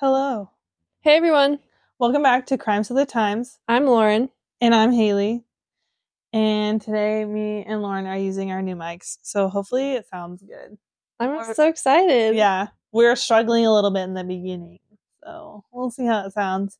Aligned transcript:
Hello. 0.00 0.50
Hey 1.00 1.16
everyone, 1.16 1.60
Welcome 1.98 2.22
back 2.22 2.44
to 2.48 2.58
Crimes 2.58 2.90
of 2.90 2.96
the 2.96 3.06
Times. 3.06 3.58
I'm 3.66 3.86
Lauren. 3.86 4.28
And 4.60 4.74
I'm 4.74 4.92
Haley. 4.92 5.44
And 6.32 6.78
today, 6.82 7.24
me 7.24 7.64
and 7.66 7.80
Lauren 7.80 8.06
are 8.06 8.18
using 8.18 8.50
our 8.52 8.60
new 8.60 8.76
mics. 8.76 9.16
So 9.22 9.48
hopefully 9.48 9.92
it 9.92 10.06
sounds 10.06 10.42
good. 10.42 10.76
I'm 11.18 11.30
Or- 11.30 11.54
so 11.54 11.66
excited. 11.68 12.36
Yeah, 12.36 12.68
we 12.92 13.06
were 13.06 13.16
struggling 13.16 13.64
a 13.64 13.72
little 13.72 13.90
bit 13.90 14.02
in 14.02 14.12
the 14.12 14.24
beginning. 14.24 14.78
So 15.24 15.64
we'll 15.72 15.90
see 15.90 16.04
how 16.04 16.26
it 16.26 16.32
sounds. 16.34 16.78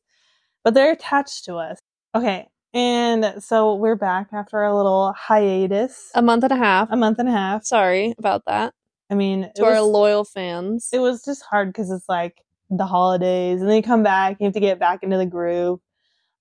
But 0.63 0.75
they're 0.75 0.91
attached 0.91 1.45
to 1.45 1.55
us. 1.55 1.79
Okay. 2.13 2.47
And 2.75 3.41
so 3.43 3.73
we're 3.73 3.95
back 3.95 4.27
after 4.33 4.61
a 4.61 4.75
little 4.75 5.13
hiatus, 5.17 6.11
A 6.13 6.21
month 6.21 6.43
and 6.43 6.53
a 6.53 6.57
half. 6.57 6.89
a 6.91 6.95
month 6.95 7.17
and 7.17 7.27
a 7.29 7.31
half. 7.31 7.65
Sorry 7.65 8.13
about 8.19 8.43
that. 8.45 8.75
I 9.09 9.15
mean, 9.15 9.49
To 9.55 9.65
our 9.65 9.81
was, 9.81 9.89
loyal 9.91 10.23
fans. 10.25 10.89
it 10.93 10.99
was 10.99 11.23
just 11.25 11.41
hard 11.49 11.69
because 11.69 11.89
it's 11.89 12.07
like 12.07 12.43
the 12.69 12.85
holidays 12.85 13.61
and 13.61 13.69
then 13.69 13.77
you 13.77 13.83
come 13.83 14.03
back 14.03 14.37
you 14.39 14.45
have 14.45 14.53
to 14.53 14.59
get 14.59 14.79
back 14.79 15.03
into 15.03 15.17
the 15.17 15.25
groove 15.25 15.79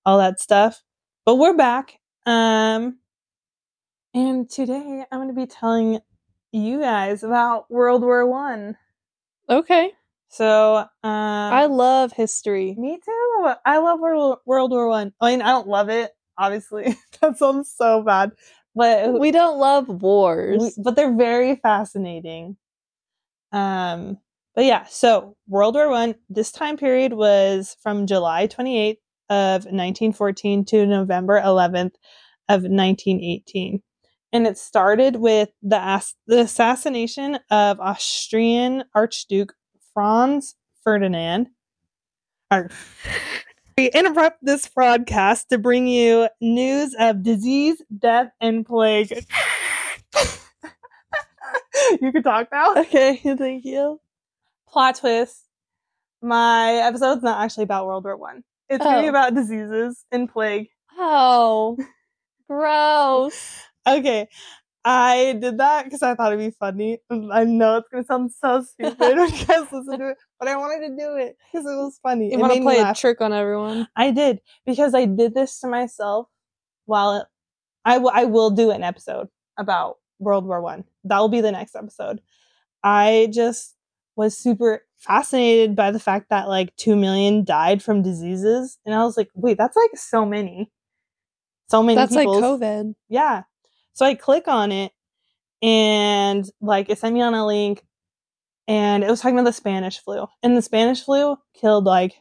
all 0.05 0.19
that 0.19 0.41
stuff 0.41 0.83
but 1.25 1.37
we're 1.37 1.57
back 1.57 1.99
um 2.27 2.99
and 4.15 4.49
today 4.51 5.05
i'm 5.11 5.19
going 5.19 5.29
to 5.29 5.35
be 5.35 5.47
telling 5.47 6.01
you 6.53 6.81
guys 6.81 7.23
about 7.23 7.71
world 7.71 8.03
war 8.03 8.27
one 8.27 8.77
okay. 9.49 9.93
so 10.29 10.77
um 10.77 10.89
I 11.05 11.67
love 11.67 12.13
history. 12.13 12.75
me 12.77 12.99
too 13.05 13.53
i 13.65 13.79
love 13.79 14.01
world, 14.01 14.39
world 14.47 14.71
war 14.73 14.89
one 14.89 15.13
i 15.21 15.31
mean 15.31 15.43
i 15.43 15.49
don't 15.51 15.69
love 15.69 15.89
it 15.89 16.11
obviously 16.39 16.97
that 17.21 17.39
sounds 17.39 17.73
so 17.75 18.03
bad 18.03 18.33
but 18.75 19.19
We 19.19 19.31
don't 19.31 19.59
love 19.59 19.89
wars. 19.89 20.61
we- 20.77 20.83
but 20.83 20.97
they're 20.97 21.17
very 21.17 21.57
fascinating. 21.57 22.59
Um, 23.53 24.19
but 24.57 24.65
yeah, 24.65 24.87
so 24.89 25.37
World 25.47 25.75
War 25.75 25.91
One. 25.91 26.15
This 26.31 26.51
time 26.51 26.79
period 26.79 27.13
was 27.13 27.77
from 27.83 28.07
July 28.07 28.49
28th 28.49 28.97
of 29.29 29.65
1914 29.67 30.65
to 30.65 30.87
November 30.87 31.41
11th 31.41 31.93
of 32.49 32.63
1918, 32.63 33.83
and 34.33 34.47
it 34.47 34.57
started 34.57 35.17
with 35.17 35.51
the 35.63 35.77
ass- 35.77 36.15
the 36.27 36.41
assassination 36.41 37.39
of 37.51 37.79
Austrian 37.81 38.85
Archduke 38.95 39.53
Franz 39.93 40.55
Ferdinand. 40.83 41.49
We 43.77 43.91
interrupt 43.91 44.39
this 44.41 44.67
broadcast 44.69 45.51
to 45.51 45.59
bring 45.59 45.87
you 45.87 46.31
news 46.41 46.95
of 46.99 47.23
disease, 47.23 47.83
death, 47.99 48.31
and 48.41 48.65
plague. 48.65 49.13
you 52.01 52.11
can 52.11 52.23
talk 52.23 52.49
now. 52.51 52.75
okay, 52.77 53.21
thank 53.37 53.67
you. 53.67 54.01
Plot 54.77 54.97
twist. 54.97 55.43
My 56.21 56.75
episode's 56.75 57.23
not 57.23 57.43
actually 57.43 57.65
about 57.65 57.87
World 57.87 58.05
War 58.05 58.15
One. 58.15 58.45
It's 58.69 58.85
gonna 58.85 59.01
be 59.01 59.07
Oh. 59.07 59.09
about 59.09 59.35
diseases 59.35 60.05
and 60.13 60.31
plague. 60.31 60.69
Oh, 60.99 61.79
gross. 62.47 63.59
Okay. 63.89 64.29
I 64.85 65.39
did 65.41 65.57
that 65.59 65.85
because 65.85 66.03
I 66.03 66.15
thought 66.15 66.35
it'd 66.35 66.45
be 66.45 66.55
funny. 66.61 66.99
I 67.11 67.45
know 67.45 67.79
it's 67.79 67.89
gonna 67.89 68.05
sound 68.05 68.33
so 68.33 68.63
stupid 68.69 68.99
when 69.01 69.33
you 69.35 69.45
guys 69.47 69.73
listen 69.73 69.99
to 69.99 70.11
it, 70.11 70.19
but 70.39 70.47
I 70.49 70.57
wanted 70.59 70.89
to 70.89 70.95
do 70.95 71.17
it 71.17 71.39
because 71.51 71.65
it 71.65 71.75
was 71.75 71.99
funny. 72.03 72.31
You 72.31 72.39
want 72.39 72.53
to 72.53 72.61
play 72.61 72.79
a 72.81 72.93
trick 72.93 73.23
on 73.23 73.33
everyone? 73.33 73.89
I 73.97 74.11
did 74.11 74.41
because 74.67 74.95
I 74.95 75.07
did 75.07 75.33
this 75.35 75.59
to 75.61 75.69
myself. 75.69 76.29
While 76.85 77.17
it, 77.17 77.27
I 77.87 77.95
w- 77.95 78.13
I 78.15 78.25
will 78.27 78.51
do 78.51 78.71
an 78.73 78.83
episode 78.83 79.29
about 79.57 79.97
World 80.19 80.45
War 80.45 80.61
One. 80.61 80.85
That 81.05 81.19
will 81.19 81.31
be 81.31 81.41
the 81.41 81.51
next 81.53 81.75
episode. 81.75 82.21
I 82.85 83.29
just 83.33 83.75
was 84.17 84.37
super 84.37 84.85
fascinated 84.97 85.77
by 85.77 85.91
the 85.91 86.01
fact 86.01 86.31
that 86.31 86.49
like 86.49 86.75
two 86.77 86.97
million 86.97 87.45
died 87.45 87.83
from 87.83 88.03
diseases, 88.03 88.79
and 88.85 88.95
I 88.95 89.05
was 89.05 89.17
like, 89.17 89.29
wait, 89.35 89.59
that's 89.59 89.77
like 89.77 89.97
so 89.97 90.25
many, 90.25 90.71
so 91.69 91.83
many. 91.83 91.97
That's 91.97 92.15
like 92.15 92.27
COVID. 92.27 92.95
yeah. 93.09 93.43
So 93.93 94.05
I 94.05 94.15
click 94.15 94.47
on 94.47 94.73
it 94.73 94.93
and 95.63 96.49
like 96.61 96.91
it 96.91 96.99
sent 96.99 97.15
me 97.15 97.23
on 97.23 97.33
a 97.33 97.47
link 97.47 97.83
and 98.69 99.03
it 99.03 99.09
was 99.09 99.21
talking 99.21 99.39
about 99.39 99.47
the 99.47 99.53
Spanish 99.53 99.99
flu. 100.01 100.27
And 100.43 100.57
the 100.57 100.63
Spanish 100.63 101.03
flu 101.03 101.37
killed 101.55 101.85
like 101.85 102.15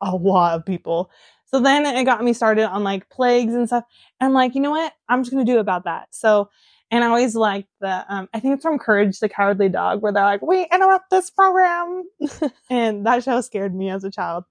a 0.00 0.14
lot 0.14 0.54
of 0.56 0.64
people. 0.64 1.10
So 1.46 1.58
then 1.58 1.84
it 1.84 2.04
got 2.04 2.22
me 2.22 2.32
started 2.32 2.68
on 2.68 2.84
like 2.84 3.08
plagues 3.08 3.54
and 3.54 3.66
stuff. 3.66 3.84
And 4.20 4.28
I'm 4.28 4.32
like, 4.34 4.54
you 4.54 4.60
know 4.60 4.70
what? 4.70 4.92
I'm 5.08 5.22
just 5.22 5.32
gonna 5.32 5.44
do 5.44 5.58
about 5.58 5.84
that. 5.84 6.08
So 6.10 6.48
and 6.90 7.04
I 7.04 7.08
always 7.08 7.34
like 7.34 7.66
the 7.80 8.04
um 8.12 8.28
I 8.34 8.40
think 8.40 8.54
it's 8.54 8.62
from 8.62 8.78
Courage 8.78 9.18
the 9.20 9.28
Cowardly 9.28 9.68
Dog 9.68 10.02
where 10.02 10.12
they're 10.12 10.24
like, 10.24 10.42
we 10.42 10.66
interrupt 10.72 11.10
this 11.10 11.30
program. 11.30 12.04
and 12.70 13.06
that 13.06 13.24
show 13.24 13.40
scared 13.40 13.74
me 13.74 13.90
as 13.90 14.04
a 14.04 14.10
child. 14.10 14.44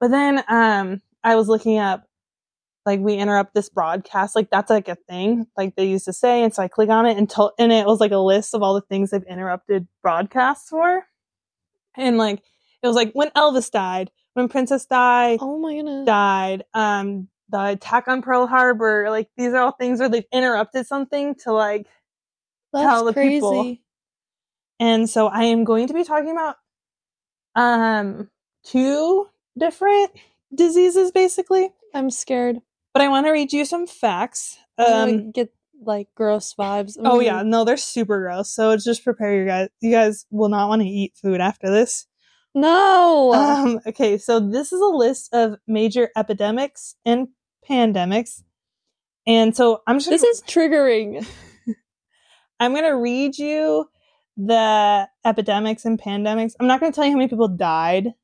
But 0.00 0.10
then 0.10 0.42
um 0.48 1.00
I 1.22 1.36
was 1.36 1.48
looking 1.48 1.78
up 1.78 2.04
like 2.86 3.00
we 3.00 3.14
interrupt 3.14 3.54
this 3.54 3.70
broadcast 3.70 4.36
like 4.36 4.50
that's 4.50 4.68
like 4.68 4.88
a 4.88 4.94
thing 5.08 5.46
like 5.56 5.74
they 5.74 5.86
used 5.86 6.04
to 6.04 6.12
say 6.12 6.42
and 6.42 6.54
so 6.54 6.62
i 6.62 6.68
click 6.68 6.90
on 6.90 7.06
it 7.06 7.16
and, 7.16 7.30
to- 7.30 7.50
and 7.58 7.72
it 7.72 7.86
was 7.86 7.98
like 7.98 8.12
a 8.12 8.18
list 8.18 8.54
of 8.54 8.62
all 8.62 8.74
the 8.74 8.82
things 8.82 9.08
they've 9.10 9.22
interrupted 9.22 9.88
broadcasts 10.02 10.68
for 10.68 11.02
and 11.96 12.18
like 12.18 12.42
it 12.82 12.86
was 12.86 12.94
like 12.94 13.10
when 13.14 13.30
elvis 13.30 13.70
died 13.70 14.10
when 14.34 14.48
princess 14.48 14.84
di 14.84 15.38
Oh 15.40 15.58
my 15.58 15.74
goodness. 15.74 16.04
died 16.06 16.64
um 16.74 17.28
the 17.54 17.66
attack 17.68 18.08
on 18.08 18.20
pearl 18.20 18.46
harbor 18.48 19.06
like 19.10 19.28
these 19.36 19.52
are 19.52 19.58
all 19.58 19.70
things 19.72 20.00
where 20.00 20.08
they've 20.08 20.26
interrupted 20.32 20.86
something 20.86 21.34
to 21.36 21.52
like 21.52 21.86
That's 22.72 22.84
tell 22.84 23.04
the 23.04 23.12
crazy. 23.12 23.36
people. 23.36 23.76
and 24.80 25.08
so 25.08 25.28
i 25.28 25.44
am 25.44 25.62
going 25.62 25.86
to 25.86 25.94
be 25.94 26.02
talking 26.02 26.32
about 26.32 26.56
um 27.54 28.28
two 28.64 29.28
different 29.56 30.10
diseases 30.54 31.12
basically 31.12 31.70
I'm 31.94 32.10
scared. 32.10 32.60
but 32.92 33.02
i 33.02 33.08
want 33.08 33.26
to 33.26 33.30
read 33.30 33.52
you 33.52 33.64
some 33.64 33.86
facts 33.86 34.58
um 34.78 35.30
get 35.30 35.52
like 35.80 36.08
gross 36.16 36.54
vibes. 36.58 36.96
I'm 36.98 37.06
Oh 37.06 37.10
gonna- 37.16 37.24
yeah, 37.24 37.42
no, 37.42 37.64
they're 37.64 37.76
super 37.76 38.20
gross. 38.22 38.48
So 38.50 38.74
just 38.78 39.04
prepare 39.04 39.34
your 39.34 39.44
guys. 39.46 39.68
You 39.82 39.90
guys 39.90 40.24
will 40.30 40.48
not 40.48 40.68
want 40.68 40.80
to 40.80 40.88
eat 40.88 41.12
food 41.20 41.40
after 41.42 41.68
this. 41.70 42.06
No. 42.54 43.34
Um, 43.34 43.80
okay, 43.86 44.16
so 44.16 44.40
this 44.40 44.72
is 44.72 44.80
a 44.80 44.86
list 44.86 45.28
of 45.34 45.56
major 45.66 46.08
epidemics 46.16 46.94
and 47.04 47.28
pandemics, 47.68 48.42
and 49.26 49.56
so 49.56 49.82
I'm 49.86 49.98
just 49.98 50.10
this 50.10 50.22
gonna, 50.22 50.30
is 50.30 50.42
triggering. 50.42 51.26
I'm 52.60 52.74
gonna 52.74 52.96
read 52.96 53.38
you 53.38 53.88
the 54.36 55.08
epidemics 55.24 55.84
and 55.84 56.00
pandemics. 56.00 56.52
I'm 56.60 56.66
not 56.66 56.80
gonna 56.80 56.92
tell 56.92 57.04
you 57.04 57.10
how 57.12 57.16
many 57.18 57.28
people 57.28 57.48
died, 57.48 58.14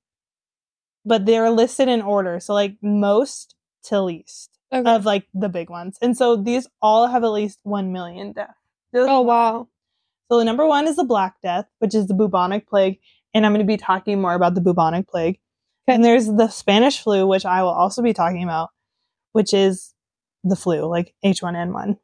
but 1.04 1.26
they're 1.26 1.50
listed 1.50 1.88
in 1.88 2.02
order. 2.02 2.40
So 2.40 2.54
like 2.54 2.76
most 2.82 3.54
to 3.84 4.02
least 4.02 4.50
Okay. 4.72 4.88
of 4.88 5.04
like 5.04 5.26
the 5.34 5.48
big 5.48 5.68
ones, 5.68 5.98
and 6.00 6.16
so 6.16 6.36
these 6.36 6.68
all 6.80 7.08
have 7.08 7.24
at 7.24 7.32
least 7.32 7.58
one 7.64 7.92
million 7.92 8.32
deaths. 8.32 8.52
oh 8.94 9.20
wow. 9.20 9.68
So 10.30 10.38
the 10.38 10.44
number 10.44 10.64
one 10.64 10.86
is 10.86 10.94
the 10.94 11.04
Black 11.04 11.40
Death, 11.42 11.66
which 11.80 11.92
is 11.92 12.06
the 12.06 12.14
bubonic 12.14 12.68
plague, 12.68 13.00
and 13.34 13.44
I'm 13.44 13.50
going 13.52 13.66
to 13.66 13.66
be 13.66 13.76
talking 13.76 14.20
more 14.20 14.34
about 14.34 14.54
the 14.54 14.60
bubonic 14.60 15.08
plague. 15.08 15.40
And 15.88 16.04
there's 16.04 16.26
the 16.26 16.46
Spanish 16.46 17.00
flu, 17.02 17.26
which 17.26 17.44
I 17.44 17.64
will 17.64 17.70
also 17.70 18.00
be 18.00 18.12
talking 18.12 18.44
about, 18.44 18.70
which 19.32 19.54
is 19.54 19.94
the 20.44 20.56
flu, 20.56 20.86
like 20.86 21.14
H1N1. 21.24 21.98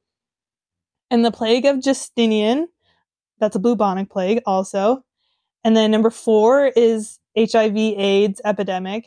And 1.11 1.25
the 1.25 1.31
plague 1.31 1.65
of 1.67 1.83
Justinian, 1.83 2.69
that's 3.39 3.57
a 3.57 3.61
bubonic 3.61 4.11
plague 4.11 4.43
also. 4.47 5.05
And 5.65 5.77
then 5.77 5.91
number 5.91 6.11
four 6.11 6.67
is 6.67 7.19
HIV/AIDS 7.37 8.41
epidemic. 8.45 9.07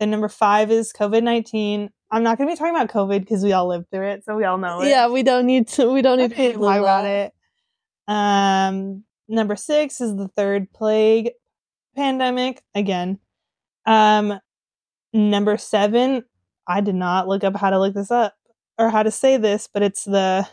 Then 0.00 0.10
number 0.10 0.28
five 0.28 0.70
is 0.70 0.92
COVID 0.92 1.22
19. 1.22 1.90
I'm 2.10 2.22
not 2.22 2.38
going 2.38 2.48
to 2.48 2.54
be 2.54 2.58
talking 2.58 2.74
about 2.74 2.90
COVID 2.90 3.20
because 3.20 3.42
we 3.42 3.52
all 3.52 3.66
lived 3.66 3.90
through 3.90 4.08
it, 4.08 4.24
so 4.24 4.36
we 4.36 4.44
all 4.44 4.58
know 4.58 4.80
it. 4.80 4.88
Yeah, 4.88 5.08
we 5.08 5.22
don't 5.22 5.46
need 5.46 5.68
to. 5.68 5.90
We 5.92 6.02
don't 6.02 6.18
need 6.18 6.34
to 6.34 6.52
talk 6.52 6.78
about 6.78 7.04
it. 7.04 7.32
Um, 8.06 9.04
number 9.28 9.56
six 9.56 10.00
is 10.00 10.14
the 10.14 10.28
third 10.28 10.72
plague 10.72 11.32
pandemic 11.96 12.62
again. 12.74 13.18
Um, 13.86 14.38
number 15.12 15.56
seven, 15.56 16.24
I 16.66 16.80
did 16.80 16.94
not 16.94 17.28
look 17.28 17.44
up 17.44 17.56
how 17.56 17.70
to 17.70 17.78
look 17.78 17.94
this 17.94 18.10
up 18.10 18.34
or 18.78 18.90
how 18.90 19.02
to 19.02 19.10
say 19.10 19.36
this, 19.36 19.68
but 19.72 19.82
it's 19.82 20.04
the 20.04 20.46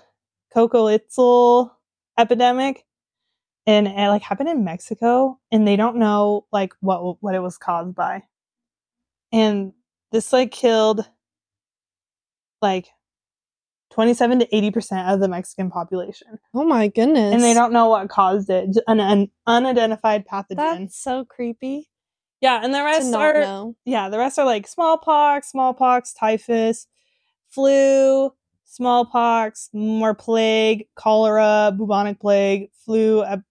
Cocoitzel 0.55 1.71
epidemic, 2.17 2.85
and 3.65 3.87
it 3.87 3.93
eh, 3.95 4.09
like 4.09 4.21
happened 4.21 4.49
in 4.49 4.63
Mexico, 4.63 5.39
and 5.51 5.67
they 5.67 5.75
don't 5.75 5.97
know 5.97 6.45
like 6.51 6.73
what 6.81 7.21
what 7.21 7.35
it 7.35 7.41
was 7.41 7.57
caused 7.57 7.95
by, 7.95 8.23
and 9.31 9.73
this 10.11 10.31
like 10.31 10.51
killed 10.51 11.07
like 12.61 12.87
27 13.91 14.39
to 14.39 14.47
80% 14.47 15.13
of 15.13 15.19
the 15.19 15.27
Mexican 15.27 15.69
population. 15.69 16.39
Oh 16.53 16.63
my 16.63 16.87
goodness. 16.87 17.33
And 17.33 17.43
they 17.43 17.53
don't 17.53 17.73
know 17.73 17.89
what 17.89 18.09
caused 18.09 18.49
it. 18.49 18.75
An, 18.87 18.99
an 18.99 19.29
unidentified 19.45 20.25
pathogen. 20.25 20.55
That's 20.55 20.97
so 20.97 21.25
creepy. 21.25 21.89
Yeah, 22.43 22.59
and 22.63 22.73
the 22.73 22.83
rest 22.83 23.13
are 23.13 23.33
know. 23.39 23.75
yeah, 23.85 24.09
the 24.09 24.17
rest 24.17 24.37
are 24.37 24.45
like 24.45 24.67
smallpox, 24.67 25.49
smallpox, 25.51 26.13
typhus, 26.13 26.87
flu, 27.49 28.31
smallpox, 28.65 29.69
more 29.73 30.13
plague, 30.13 30.87
cholera, 30.95 31.73
bubonic 31.75 32.19
plague, 32.19 32.69
flu, 32.85 33.23
ep- 33.23 33.41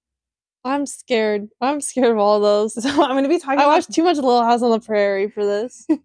I'm 0.65 0.87
scared. 0.87 1.49
I'm 1.61 1.81
scared 1.81 2.13
of 2.13 2.19
all 2.19 2.39
those. 2.39 2.75
So 2.83 2.89
I'm 3.03 3.11
going 3.13 3.25
to 3.25 3.29
be 3.29 3.39
talking. 3.41 3.59
I 3.59 3.63
about- 3.65 3.69
watched 3.75 3.93
too 3.93 4.03
much 4.05 4.17
Little 4.17 4.45
House 4.45 4.63
on 4.63 4.71
the 4.71 4.79
Prairie 4.81 5.31
for 5.31 5.45
this. 5.45 5.87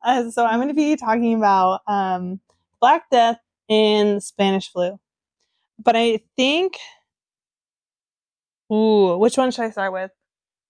Uh, 0.00 0.30
so 0.30 0.46
I'm 0.46 0.58
going 0.60 0.68
to 0.68 0.74
be 0.74 0.94
talking 0.94 1.34
about 1.34 1.80
um, 1.88 2.38
Black 2.80 3.10
Death 3.10 3.40
and 3.68 4.22
Spanish 4.22 4.70
flu. 4.70 4.96
But 5.82 5.96
I 5.96 6.20
think, 6.36 6.76
ooh, 8.72 9.18
which 9.18 9.36
one 9.36 9.50
should 9.50 9.64
I 9.64 9.70
start 9.70 9.92
with? 9.92 10.12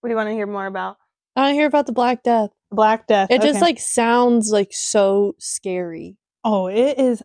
What 0.00 0.08
do 0.08 0.12
you 0.12 0.16
want 0.16 0.28
to 0.30 0.32
hear 0.32 0.46
more 0.46 0.64
about? 0.64 0.96
I 1.38 1.50
to 1.50 1.54
hear 1.54 1.66
about 1.66 1.86
the 1.86 1.92
Black 1.92 2.22
Death. 2.22 2.50
Black 2.70 3.06
Death. 3.06 3.30
It 3.30 3.42
just 3.42 3.60
like 3.60 3.78
sounds 3.78 4.50
like 4.50 4.72
so 4.72 5.34
scary. 5.38 6.16
oh, 6.44 6.66
it 6.66 6.98
is 6.98 7.22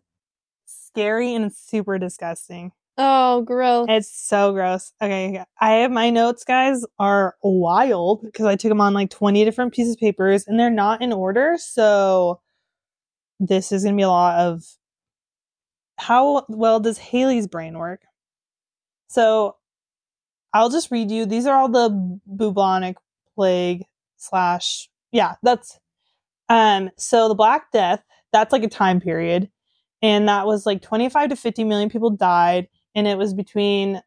scary 0.65 1.33
and 1.33 1.51
super 1.53 1.97
disgusting. 1.97 2.71
Oh, 2.97 3.41
gross. 3.41 3.87
It's 3.89 4.15
so 4.15 4.53
gross. 4.53 4.93
Okay, 5.01 5.43
I 5.59 5.69
have 5.71 5.91
my 5.91 6.11
notes, 6.11 6.43
guys, 6.43 6.85
are 6.99 7.35
wild 7.41 8.21
because 8.21 8.45
I 8.45 8.55
took 8.55 8.69
them 8.69 8.81
on 8.81 8.93
like 8.93 9.09
20 9.09 9.43
different 9.45 9.73
pieces 9.73 9.95
of 9.95 9.99
papers 9.99 10.45
and 10.47 10.59
they're 10.59 10.69
not 10.69 11.01
in 11.01 11.11
order. 11.11 11.55
So 11.57 12.39
this 13.39 13.71
is 13.71 13.83
going 13.83 13.95
to 13.95 13.97
be 13.97 14.03
a 14.03 14.09
lot 14.09 14.39
of 14.39 14.63
how 15.97 16.45
well 16.49 16.79
does 16.79 16.99
Haley's 16.99 17.47
brain 17.47 17.79
work? 17.79 18.01
So 19.07 19.55
I'll 20.53 20.69
just 20.69 20.91
read 20.91 21.09
you. 21.09 21.25
These 21.25 21.47
are 21.47 21.55
all 21.55 21.69
the 21.69 22.19
bubonic 22.27 22.97
plague 23.35 23.85
slash 24.23 24.89
yeah, 25.11 25.35
that's 25.43 25.79
um 26.49 26.89
so 26.97 27.27
the 27.27 27.35
Black 27.35 27.71
Death, 27.71 28.03
that's 28.31 28.51
like 28.51 28.63
a 28.63 28.69
time 28.69 28.99
period. 28.99 29.49
And 30.01 30.27
that 30.27 30.45
was 30.45 30.65
like 30.65 30.81
25 30.81 31.29
to 31.29 31.35
50 31.35 31.63
million 31.63 31.89
people 31.89 32.09
died 32.09 32.67
and 32.95 33.07
it 33.07 33.17
was 33.17 33.33
between 33.33 34.01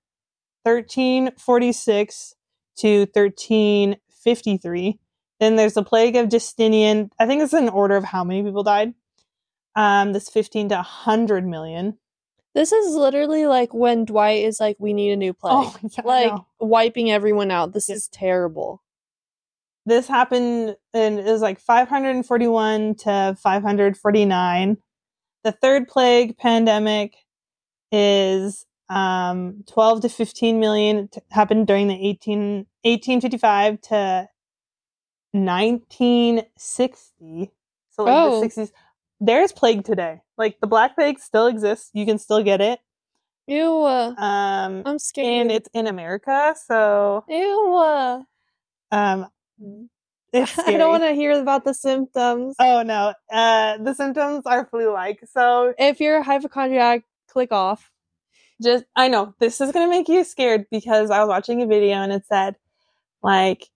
1346 0.64 2.34
to 2.78 3.00
1353. 3.12 4.98
Then 5.38 5.56
there's 5.56 5.74
the 5.74 5.82
plague 5.82 6.16
of 6.16 6.28
Justinian. 6.28 7.10
I 7.18 7.26
think 7.26 7.42
it's 7.42 7.52
an 7.52 7.68
order 7.68 7.96
of 7.96 8.04
how 8.04 8.24
many 8.24 8.42
people 8.42 8.62
died. 8.62 8.94
Um, 9.74 10.12
this 10.12 10.28
15 10.28 10.70
to 10.70 10.76
100 10.76 11.46
million. 11.46 11.98
This 12.54 12.72
is 12.72 12.94
literally 12.94 13.46
like 13.46 13.74
when 13.74 14.06
Dwight 14.06 14.44
is 14.44 14.58
like, 14.58 14.76
"We 14.78 14.94
need 14.94 15.12
a 15.12 15.16
new 15.16 15.34
plague," 15.34 15.54
Oh, 15.56 15.76
yeah, 15.82 16.02
like 16.04 16.32
wiping 16.58 17.10
everyone 17.10 17.50
out. 17.50 17.74
This 17.74 17.90
is 17.90 18.08
terrible. 18.08 18.82
This 19.86 20.08
happened 20.08 20.76
and 20.92 21.18
it 21.18 21.24
was 21.24 21.40
like 21.42 21.58
541 21.60 22.94
to 22.96 23.36
549. 23.40 24.76
The 25.44 25.52
third 25.52 25.88
plague 25.88 26.36
pandemic 26.38 27.14
is 27.92 28.66
um 28.88 29.64
12 29.68 30.02
to 30.02 30.08
15 30.08 30.60
million 30.60 31.08
t- 31.08 31.20
happened 31.30 31.66
during 31.66 31.88
the 31.88 31.94
18 31.94 32.66
1855 32.82 33.80
to 33.80 34.28
1960 35.32 37.50
so 37.90 38.04
like 38.04 38.14
Oh. 38.14 38.40
the 38.40 38.46
60s 38.48 38.70
there's 39.20 39.52
plague 39.52 39.84
today 39.84 40.20
like 40.36 40.58
the 40.60 40.66
black 40.66 40.94
plague 40.94 41.18
still 41.18 41.46
exists 41.46 41.90
you 41.94 42.04
can 42.06 42.18
still 42.18 42.42
get 42.42 42.60
it 42.60 42.80
Ew. 43.48 43.86
um 43.86 44.82
I'm 44.84 44.98
scared. 44.98 45.42
and 45.42 45.52
it's 45.52 45.68
in 45.72 45.86
america 45.86 46.54
so 46.66 47.24
Ew. 47.28 48.24
um 48.92 49.26
I 50.34 50.44
scary. 50.44 50.76
don't 50.76 50.90
want 50.90 51.04
to 51.04 51.12
hear 51.12 51.32
about 51.40 51.64
the 51.64 51.74
symptoms. 51.74 52.56
Oh 52.58 52.82
no. 52.82 53.14
Uh 53.30 53.78
the 53.78 53.94
symptoms 53.94 54.42
are 54.46 54.66
flu 54.66 54.92
like. 54.92 55.20
So 55.32 55.74
if 55.78 56.00
you're 56.00 56.18
a 56.18 56.22
hypochondriac, 56.22 57.04
click 57.28 57.52
off. 57.52 57.90
just 58.62 58.84
I 58.96 59.08
know 59.08 59.34
this 59.40 59.60
is 59.60 59.72
gonna 59.72 59.88
make 59.90 60.08
you 60.08 60.24
scared 60.24 60.66
because 60.70 61.10
I 61.10 61.20
was 61.20 61.28
watching 61.28 61.62
a 61.62 61.66
video 61.66 61.96
and 61.96 62.12
it 62.12 62.26
said 62.26 62.56
like 63.22 63.68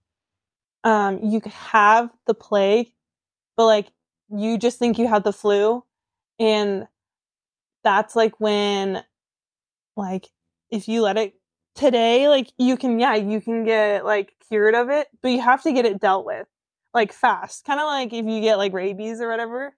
um 0.84 1.20
you 1.24 1.40
could 1.40 1.52
have 1.52 2.10
the 2.26 2.34
plague, 2.34 2.92
but 3.56 3.66
like 3.66 3.88
you 4.30 4.58
just 4.58 4.78
think 4.78 4.98
you 4.98 5.08
have 5.08 5.24
the 5.24 5.32
flu 5.32 5.84
and 6.38 6.86
that's 7.84 8.16
like 8.16 8.38
when 8.40 9.02
like 9.96 10.28
if 10.70 10.88
you 10.88 11.02
let 11.02 11.16
it 11.18 11.34
today 11.80 12.28
like 12.28 12.52
you 12.58 12.76
can 12.76 13.00
yeah 13.00 13.14
you 13.14 13.40
can 13.40 13.64
get 13.64 14.04
like 14.04 14.32
cured 14.48 14.74
of 14.74 14.90
it 14.90 15.08
but 15.22 15.30
you 15.30 15.40
have 15.40 15.62
to 15.62 15.72
get 15.72 15.84
it 15.86 15.98
dealt 16.00 16.26
with 16.26 16.46
like 16.92 17.12
fast 17.12 17.64
kind 17.64 17.80
of 17.80 17.86
like 17.86 18.12
if 18.12 18.26
you 18.26 18.40
get 18.40 18.56
like 18.58 18.72
rabies 18.72 19.20
or 19.20 19.28
whatever 19.28 19.74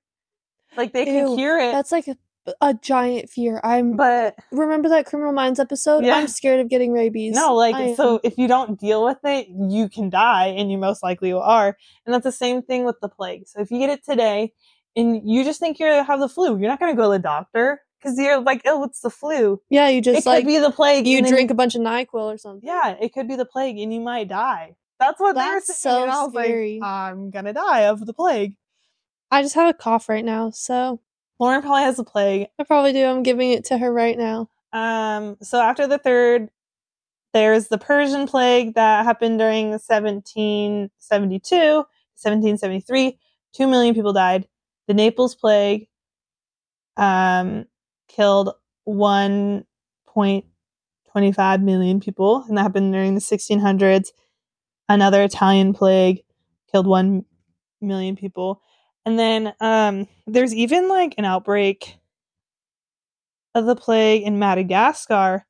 like 0.76 0.92
they 0.92 1.04
can 1.04 1.28
Ew, 1.28 1.36
cure 1.36 1.58
it 1.58 1.72
That's 1.72 1.92
like 1.92 2.08
a, 2.08 2.16
a 2.60 2.74
giant 2.74 3.30
fear. 3.30 3.60
I'm. 3.62 3.94
but 3.96 4.34
remember 4.50 4.88
that 4.88 5.06
Criminal 5.06 5.32
Minds 5.32 5.60
episode? 5.60 6.04
Yeah. 6.04 6.16
I'm 6.16 6.26
scared 6.26 6.58
of 6.60 6.68
getting 6.68 6.92
rabies. 6.92 7.34
no 7.34 7.54
like 7.54 7.74
I 7.76 7.94
so 7.94 8.14
am- 8.14 8.20
if 8.24 8.36
you 8.38 8.48
don't 8.48 8.80
deal 8.80 9.04
with 9.04 9.18
it 9.24 9.46
you 9.48 9.88
can 9.88 10.10
die 10.10 10.46
and 10.46 10.72
you 10.72 10.78
most 10.78 11.02
likely 11.02 11.32
will. 11.32 11.42
are 11.42 11.76
and 12.04 12.14
that's 12.14 12.24
the 12.24 12.32
same 12.32 12.62
thing 12.62 12.84
with 12.84 12.96
the 13.00 13.08
plague 13.08 13.46
so 13.46 13.60
if 13.60 13.70
you 13.70 13.78
get 13.78 13.90
it 13.90 14.04
today 14.04 14.52
and 14.96 15.20
you 15.24 15.44
just 15.44 15.60
think 15.60 15.78
you 15.78 15.86
have 15.86 16.18
the 16.20 16.28
flu 16.28 16.58
you're 16.58 16.68
not 16.68 16.80
going 16.80 16.92
to 16.92 16.96
go 17.00 17.04
to 17.12 17.16
the 17.16 17.22
doctor 17.22 17.80
because 18.02 18.18
you're 18.18 18.40
like 18.40 18.62
oh 18.66 18.82
it's 18.84 19.00
the 19.00 19.10
flu 19.10 19.60
yeah, 19.70 19.88
you 19.88 19.98
it 19.98 20.04
just 20.04 20.24
could 20.24 20.30
like 20.30 20.46
be 20.46 20.58
the 20.58 20.70
plague 20.70 21.06
you 21.06 21.22
drink 21.26 21.50
a 21.50 21.54
bunch 21.54 21.74
of 21.74 21.82
Nyquil 21.82 22.34
or 22.34 22.38
something. 22.38 22.66
yeah 22.66 22.96
it 23.00 23.12
could 23.12 23.28
be 23.28 23.36
the 23.36 23.44
plague 23.44 23.78
and 23.78 23.92
you 23.94 24.00
might 24.00 24.28
die 24.28 24.74
that's 24.98 25.20
what 25.20 25.34
That's 25.34 25.66
saying 25.66 25.94
so 25.96 26.02
and 26.02 26.10
I 26.10 26.22
was 26.24 26.32
scary. 26.32 26.78
like 26.80 26.88
i'm 26.88 27.30
gonna 27.30 27.52
die 27.52 27.82
of 27.86 28.04
the 28.06 28.12
plague 28.14 28.54
I 29.30 29.40
just 29.42 29.54
have 29.54 29.68
a 29.68 29.72
cough 29.72 30.08
right 30.10 30.24
now, 30.24 30.50
so 30.50 31.00
lauren 31.40 31.62
probably 31.62 31.82
has 31.84 31.96
the 31.96 32.04
plague 32.04 32.48
I 32.58 32.64
probably 32.64 32.92
do. 32.92 33.04
I'm 33.06 33.22
giving 33.22 33.50
it 33.52 33.64
to 33.66 33.78
her 33.78 33.90
right 33.92 34.18
now. 34.18 34.48
Um, 34.74 35.36
so 35.42 35.60
after 35.60 35.86
the 35.86 35.98
third, 35.98 36.50
there's 37.32 37.68
the 37.68 37.78
Persian 37.78 38.26
plague 38.26 38.74
that 38.74 39.04
happened 39.04 39.38
during 39.38 39.70
1772, 39.70 41.56
1773. 41.56 43.18
Two 43.54 43.66
million 43.66 43.94
people 43.94 44.12
died. 44.12 44.46
The 44.86 44.94
Naples 44.94 45.34
plague 45.34 45.88
um, 46.96 47.64
killed 48.14 48.50
1.25 48.88 51.62
million 51.62 52.00
people, 52.00 52.44
and 52.48 52.58
that 52.58 52.62
happened 52.62 52.92
during 52.92 53.14
the 53.14 53.20
1600s. 53.20 54.08
Another 54.88 55.22
Italian 55.22 55.72
plague 55.72 56.22
killed 56.70 56.86
1 56.86 57.24
million 57.80 58.16
people. 58.16 58.60
And 59.04 59.18
then 59.18 59.52
um, 59.60 60.06
there's 60.26 60.54
even 60.54 60.88
like 60.88 61.14
an 61.18 61.24
outbreak 61.24 61.96
of 63.54 63.66
the 63.66 63.76
plague 63.76 64.22
in 64.22 64.38
Madagascar 64.38 65.46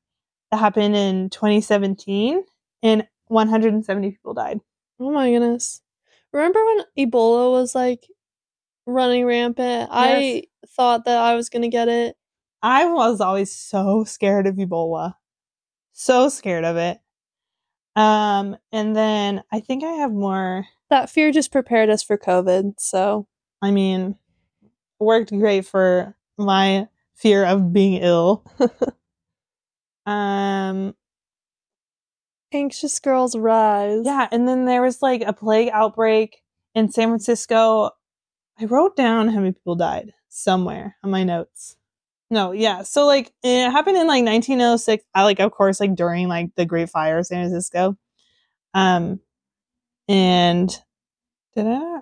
that 0.51 0.57
happened 0.57 0.95
in 0.95 1.29
2017 1.29 2.43
and 2.81 3.07
170 3.27 4.11
people 4.11 4.33
died. 4.33 4.59
Oh 4.99 5.11
my 5.11 5.31
goodness. 5.31 5.81
Remember 6.31 6.63
when 6.65 6.79
Ebola 6.97 7.51
was 7.51 7.75
like 7.75 8.07
running 8.85 9.25
rampant? 9.25 9.89
I 9.91 10.43
thought 10.67 11.05
that 11.05 11.17
I 11.17 11.35
was 11.35 11.49
gonna 11.49 11.69
get 11.69 11.87
it. 11.87 12.15
I 12.63 12.85
was 12.85 13.19
always 13.21 13.51
so 13.51 14.05
scared 14.05 14.47
of 14.47 14.55
Ebola. 14.55 15.15
So 15.93 16.29
scared 16.29 16.63
of 16.65 16.77
it. 16.77 16.99
Um 17.95 18.57
and 18.71 18.95
then 18.95 19.43
I 19.51 19.59
think 19.59 19.83
I 19.83 19.91
have 19.93 20.11
more 20.11 20.65
That 20.89 21.09
fear 21.09 21.31
just 21.31 21.51
prepared 21.51 21.89
us 21.89 22.01
for 22.03 22.17
COVID, 22.17 22.75
so 22.79 23.27
I 23.61 23.71
mean 23.71 24.15
worked 24.99 25.31
great 25.31 25.65
for 25.65 26.15
my 26.37 26.87
fear 27.15 27.45
of 27.45 27.73
being 27.73 28.01
ill. 28.01 28.45
um 30.05 30.95
anxious 32.53 32.99
girls 32.99 33.35
rise. 33.35 34.05
Yeah, 34.05 34.27
and 34.31 34.47
then 34.47 34.65
there 34.65 34.81
was 34.81 35.01
like 35.01 35.21
a 35.21 35.33
plague 35.33 35.69
outbreak 35.73 36.41
in 36.75 36.91
San 36.91 37.09
Francisco. 37.09 37.91
I 38.59 38.65
wrote 38.65 38.95
down 38.95 39.29
how 39.29 39.39
many 39.39 39.53
people 39.53 39.75
died 39.75 40.13
somewhere 40.29 40.97
on 41.03 41.11
my 41.11 41.23
notes. 41.23 41.75
No, 42.33 42.51
yeah. 42.51 42.81
So 42.81 43.05
like 43.05 43.31
it 43.43 43.69
happened 43.69 43.95
in 43.95 44.07
like 44.07 44.23
1906. 44.23 45.03
I 45.13 45.23
like 45.23 45.39
of 45.39 45.51
course 45.51 45.79
like 45.79 45.93
during 45.93 46.27
like 46.27 46.49
the 46.55 46.65
Great 46.65 46.89
Fire 46.89 47.19
of 47.19 47.27
San 47.27 47.43
Francisco. 47.47 47.95
Um 48.73 49.19
and 50.09 50.69
did 51.55 51.67
I 51.67 51.99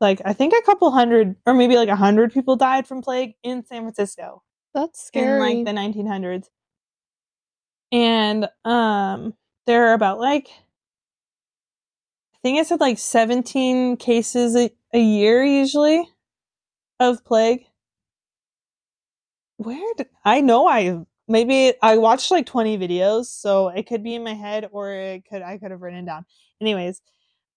like 0.00 0.20
I 0.24 0.32
think 0.32 0.52
a 0.52 0.66
couple 0.66 0.90
hundred 0.90 1.36
or 1.46 1.54
maybe 1.54 1.76
like 1.76 1.88
a 1.88 1.94
hundred 1.94 2.34
people 2.34 2.56
died 2.56 2.88
from 2.88 3.02
plague 3.02 3.34
in 3.44 3.64
San 3.64 3.82
Francisco 3.82 4.42
That's 4.74 5.00
scary. 5.06 5.54
in 5.54 5.64
like 5.64 5.64
the 5.64 5.80
1900s 5.80 6.46
and 7.92 8.48
um 8.64 9.34
there 9.66 9.86
are 9.86 9.92
about 9.94 10.18
like 10.18 10.48
i 12.34 12.38
think 12.42 12.58
i 12.58 12.64
said 12.64 12.80
like 12.80 12.98
17 12.98 13.96
cases 13.96 14.56
a, 14.56 14.70
a 14.92 14.98
year 14.98 15.44
usually 15.44 16.08
of 16.98 17.24
plague 17.24 17.66
where 19.56 19.94
did, 19.96 20.08
i 20.24 20.40
know 20.40 20.66
i 20.68 20.98
maybe 21.28 21.72
i 21.82 21.96
watched 21.96 22.30
like 22.30 22.46
20 22.46 22.78
videos 22.78 23.26
so 23.26 23.68
it 23.68 23.86
could 23.86 24.02
be 24.02 24.14
in 24.14 24.24
my 24.24 24.34
head 24.34 24.68
or 24.72 24.92
it 24.92 25.24
could 25.28 25.42
i 25.42 25.58
could 25.58 25.70
have 25.70 25.80
written 25.80 26.00
it 26.00 26.06
down 26.06 26.24
anyways 26.60 27.00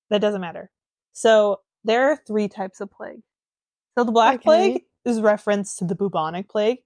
that 0.10 0.22
doesn't 0.22 0.42
matter 0.42 0.70
so 1.13 1.60
there 1.84 2.10
are 2.12 2.18
three 2.27 2.48
types 2.48 2.82
of 2.82 2.92
plague 2.92 3.22
so 3.98 4.04
the 4.04 4.12
black 4.12 4.36
Okay. 4.36 4.44
plague 4.44 4.84
is 5.06 5.22
reference 5.22 5.75
to 5.77 5.86
the 5.86 5.96
bubonic 5.96 6.50
plague 6.50 6.80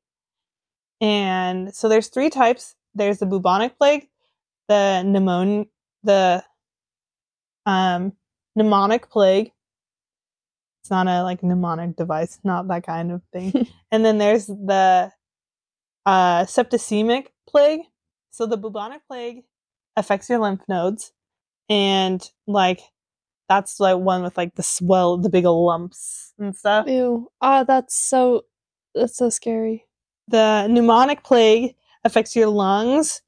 and 1.01 1.73
so 1.75 1.89
there's 1.89 2.07
three 2.07 2.29
types. 2.29 2.75
There's 2.93 3.17
the 3.19 3.25
bubonic 3.25 3.77
plague, 3.77 4.07
the 4.67 5.01
pneumon 5.03 5.67
the 6.03 6.43
um 7.65 8.13
pneumonic 8.57 9.09
plague. 9.09 9.51
It's 10.81 10.89
not 10.89 11.07
a 11.07 11.23
like 11.23 11.43
mnemonic 11.43 11.95
device, 11.95 12.39
not 12.43 12.67
that 12.69 12.85
kind 12.85 13.11
of 13.11 13.21
thing. 13.31 13.67
and 13.91 14.03
then 14.03 14.17
there's 14.17 14.47
the 14.47 15.11
uh 16.05 16.43
septicemic 16.45 17.27
plague. 17.47 17.81
So 18.31 18.45
the 18.45 18.57
bubonic 18.57 19.05
plague 19.07 19.43
affects 19.95 20.29
your 20.29 20.39
lymph 20.39 20.61
nodes 20.67 21.11
and 21.69 22.27
like 22.47 22.81
that's 23.47 23.79
like 23.79 23.97
one 23.97 24.23
with 24.23 24.37
like 24.37 24.55
the 24.55 24.63
swell 24.63 25.17
the 25.17 25.29
big 25.29 25.45
lumps 25.45 26.33
and 26.39 26.55
stuff. 26.55 26.87
Ew. 26.87 27.29
Ah, 27.41 27.63
that's 27.63 27.95
so 27.95 28.45
that's 28.95 29.17
so 29.17 29.29
scary. 29.29 29.85
The 30.27 30.67
pneumonic 30.69 31.23
plague 31.23 31.75
affects 32.03 32.35
your 32.35 32.47
lungs, 32.47 33.21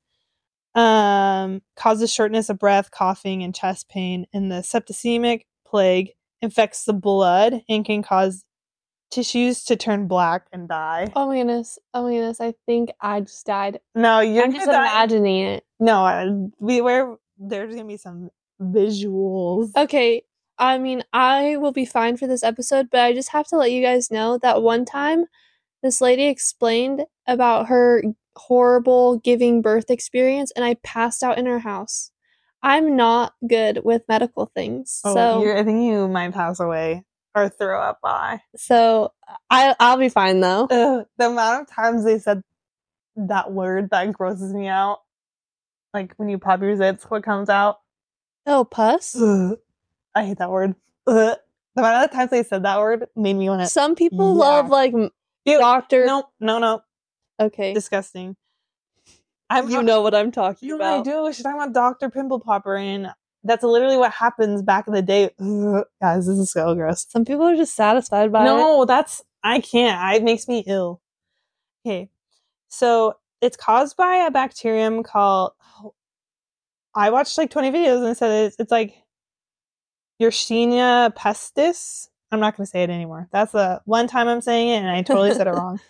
um, 0.75 1.61
causes 1.75 2.11
shortness 2.11 2.49
of 2.49 2.57
breath, 2.57 2.91
coughing, 2.91 3.43
and 3.43 3.53
chest 3.53 3.89
pain. 3.89 4.25
And 4.33 4.51
the 4.51 4.55
septicemic 4.61 5.41
plague 5.65 6.11
infects 6.43 6.83
the 6.85 6.93
blood 6.93 7.61
and 7.67 7.83
can 7.83 8.03
cause 8.03 8.45
tissues 9.09 9.63
to 9.65 9.75
turn 9.75 10.07
black 10.07 10.45
and 10.51 10.67
die. 10.67 11.11
Oh 11.15 11.27
my 11.27 11.37
goodness. 11.37 11.79
Oh 11.93 12.03
my 12.03 12.11
goodness. 12.13 12.41
I 12.41 12.53
think 12.65 12.91
I 13.01 13.21
just 13.21 13.45
died. 13.45 13.79
No, 13.95 14.19
you're 14.19 14.43
I'm 14.43 14.51
just 14.53 14.65
die. 14.65 14.81
imagining 14.81 15.43
it. 15.45 15.63
No, 15.79 16.03
I- 16.03 16.29
we 16.59 16.81
were 16.81 17.17
there's 17.37 17.73
gonna 17.75 17.87
be 17.87 17.97
some 17.97 18.29
visuals. 18.61 19.71
Okay. 19.75 20.23
I 20.57 20.77
mean, 20.77 21.03
I 21.13 21.57
will 21.57 21.71
be 21.71 21.85
fine 21.85 22.15
for 22.17 22.27
this 22.27 22.43
episode, 22.43 22.89
but 22.91 23.01
I 23.01 23.13
just 23.13 23.29
have 23.31 23.47
to 23.47 23.57
let 23.57 23.71
you 23.71 23.81
guys 23.81 24.11
know 24.11 24.37
that 24.39 24.61
one 24.61 24.85
time 24.85 25.25
this 25.81 25.99
lady 25.99 26.25
explained 26.27 27.05
about 27.27 27.67
her 27.67 28.03
horrible 28.35 29.17
giving 29.19 29.61
birth 29.61 29.89
experience 29.91 30.51
and 30.51 30.63
I 30.65 30.75
passed 30.83 31.23
out 31.23 31.37
in 31.37 31.45
her 31.45 31.59
house. 31.59 32.11
I'm 32.63 32.95
not 32.95 33.33
good 33.47 33.81
with 33.83 34.03
medical 34.07 34.49
things. 34.55 35.01
Oh, 35.03 35.13
so 35.13 35.41
you're, 35.41 35.57
I 35.57 35.63
think 35.63 35.83
you 35.83 36.07
might 36.07 36.33
pass 36.33 36.59
away 36.59 37.03
or 37.35 37.49
throw 37.49 37.81
up 37.81 37.99
by. 38.01 38.41
so 38.55 39.11
I 39.49 39.75
I'll 39.79 39.97
be 39.97 40.09
fine 40.09 40.39
though. 40.39 40.67
Ugh, 40.71 41.05
the 41.17 41.27
amount 41.27 41.63
of 41.69 41.75
times 41.75 42.05
they 42.05 42.19
said 42.19 42.41
that 43.15 43.51
word 43.51 43.89
that 43.91 44.13
grosses 44.13 44.53
me 44.53 44.67
out. 44.67 44.99
Like 45.93 46.13
when 46.15 46.29
you 46.29 46.37
pop 46.39 46.61
your 46.61 46.75
zits, 46.75 47.03
what 47.03 47.23
comes 47.23 47.49
out? 47.49 47.79
Oh, 48.47 48.63
pus? 48.65 49.15
Ugh. 49.21 49.57
I 50.15 50.25
hate 50.25 50.37
that 50.39 50.49
word. 50.49 50.75
Ugh. 51.07 51.37
The 51.75 51.81
amount 51.81 52.05
of 52.05 52.11
times 52.11 52.31
they 52.31 52.43
said 52.43 52.63
that 52.63 52.79
word 52.79 53.07
made 53.15 53.33
me 53.33 53.49
want 53.49 53.61
to. 53.61 53.67
Some 53.67 53.95
people 53.95 54.33
Yeah. 54.33 54.39
love 54.39 54.69
like 54.69 54.93
m- 54.93 55.09
doctor. 55.45 56.05
No, 56.05 56.23
no, 56.39 56.59
no. 56.59 56.81
Okay. 57.39 57.73
Disgusting. 57.73 58.35
I'm 59.49 59.69
you 59.69 59.83
know 59.83 60.01
what 60.01 60.15
I'm 60.15 60.31
talking 60.31 60.49
about. 60.51 60.61
You 60.61 60.77
know 60.77 60.85
what 60.85 60.93
I 61.09 61.13
about. 61.13 61.27
do? 61.27 61.33
She's 61.33 61.43
talking 61.43 61.61
about 61.61 61.73
Dr. 61.73 62.09
Pimple 62.09 62.39
Popper, 62.39 62.75
and 62.75 63.09
that's 63.43 63.63
literally 63.63 63.97
what 63.97 64.11
happens 64.11 64.61
back 64.61 64.87
in 64.87 64.93
the 64.93 65.01
day. 65.01 65.29
Ugh. 65.39 65.83
Guys, 66.01 66.27
this 66.27 66.37
is 66.37 66.51
so 66.51 66.73
gross. 66.75 67.05
Some 67.09 67.25
people 67.25 67.43
are 67.43 67.55
just 67.55 67.75
satisfied 67.75 68.31
by 68.31 68.41
it. 68.41 68.45
No, 68.45 68.85
that's 68.85 69.23
I 69.43 69.59
can't. 69.59 69.99
I, 69.99 70.15
it 70.15 70.23
makes 70.23 70.47
me 70.47 70.63
ill. 70.65 71.01
Okay, 71.85 72.09
so 72.69 73.17
it's 73.41 73.57
caused 73.57 73.97
by 73.97 74.15
a 74.25 74.31
bacterium 74.31 75.03
called. 75.03 75.51
oh, 75.83 75.93
I 76.95 77.09
watched 77.09 77.37
like 77.37 77.51
twenty 77.51 77.71
videos 77.71 77.97
and 77.97 78.07
it 78.07 78.17
said 78.17 78.45
it's, 78.45 78.55
it's 78.59 78.71
like 78.71 78.95
Yersinia 80.21 81.13
pestis. 81.13 82.07
I'm 82.31 82.39
not 82.39 82.57
going 82.57 82.65
to 82.65 82.69
say 82.71 82.81
it 82.81 82.89
anymore. 82.89 83.27
That's 83.31 83.51
the 83.51 83.81
one 83.85 84.07
time 84.07 84.27
I'm 84.27 84.41
saying 84.41 84.69
it, 84.69 84.77
and 84.77 84.89
I 84.89 85.03
totally 85.03 85.33
said 85.33 85.47
it 85.47 85.51
wrong. 85.51 85.79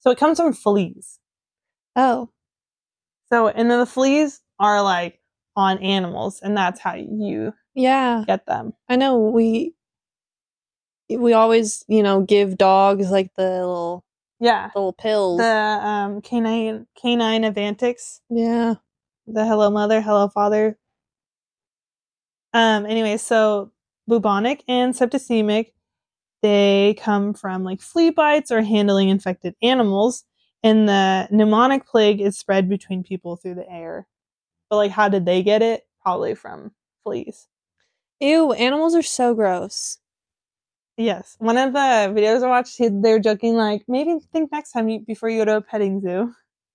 So 0.00 0.10
it 0.10 0.18
comes 0.18 0.38
from 0.38 0.52
fleas. 0.52 1.18
Oh. 1.96 2.28
So 3.34 3.48
and 3.48 3.68
then 3.68 3.80
the 3.80 3.86
fleas 3.86 4.40
are 4.60 4.80
like 4.80 5.18
on 5.56 5.78
animals, 5.78 6.40
and 6.40 6.56
that's 6.56 6.78
how 6.78 6.94
you 6.94 7.52
Yeah. 7.74 8.22
get 8.28 8.46
them. 8.46 8.74
I 8.88 8.94
know 8.94 9.18
we 9.18 9.74
we 11.10 11.32
always, 11.32 11.84
you 11.88 12.02
know, 12.04 12.20
give 12.22 12.56
dogs 12.56 13.10
like 13.10 13.34
the 13.34 13.42
little 13.42 14.04
Yeah. 14.38 14.70
little 14.76 14.92
pills. 14.92 15.38
The 15.38 15.80
um 15.82 16.20
canine 16.22 16.86
canine 16.94 17.42
Advantix. 17.42 18.20
yeah. 18.30 18.74
the 19.26 19.44
hello 19.44 19.68
mother, 19.68 20.00
hello 20.00 20.28
father. 20.28 20.78
Um, 22.52 22.86
anyway, 22.86 23.16
so 23.16 23.72
bubonic 24.08 24.62
and 24.68 24.94
septicemic, 24.94 25.72
they 26.42 26.94
come 27.00 27.34
from 27.34 27.64
like 27.64 27.80
flea 27.80 28.10
bites 28.10 28.52
or 28.52 28.62
handling 28.62 29.08
infected 29.08 29.56
animals. 29.60 30.24
And 30.64 30.88
the 30.88 31.28
pneumonic 31.30 31.86
plague 31.86 32.22
is 32.22 32.38
spread 32.38 32.70
between 32.70 33.04
people 33.04 33.36
through 33.36 33.56
the 33.56 33.70
air. 33.70 34.08
But 34.70 34.76
like 34.76 34.90
how 34.90 35.08
did 35.10 35.26
they 35.26 35.42
get 35.42 35.62
it? 35.62 35.82
Probably 36.02 36.34
from 36.34 36.72
fleas. 37.04 37.46
Ew, 38.18 38.52
animals 38.52 38.94
are 38.94 39.02
so 39.02 39.34
gross. 39.34 39.98
Yes. 40.96 41.36
One 41.38 41.58
of 41.58 41.74
the 41.74 41.78
videos 41.78 42.42
I 42.42 42.48
watched, 42.48 42.78
they 42.78 43.12
were 43.12 43.18
joking 43.18 43.54
like, 43.56 43.82
maybe 43.88 44.16
think 44.32 44.50
next 44.52 44.72
time 44.72 44.88
you, 44.88 45.00
before 45.00 45.28
you 45.28 45.40
go 45.40 45.44
to 45.44 45.56
a 45.56 45.60
petting 45.60 46.00
zoo. 46.00 46.32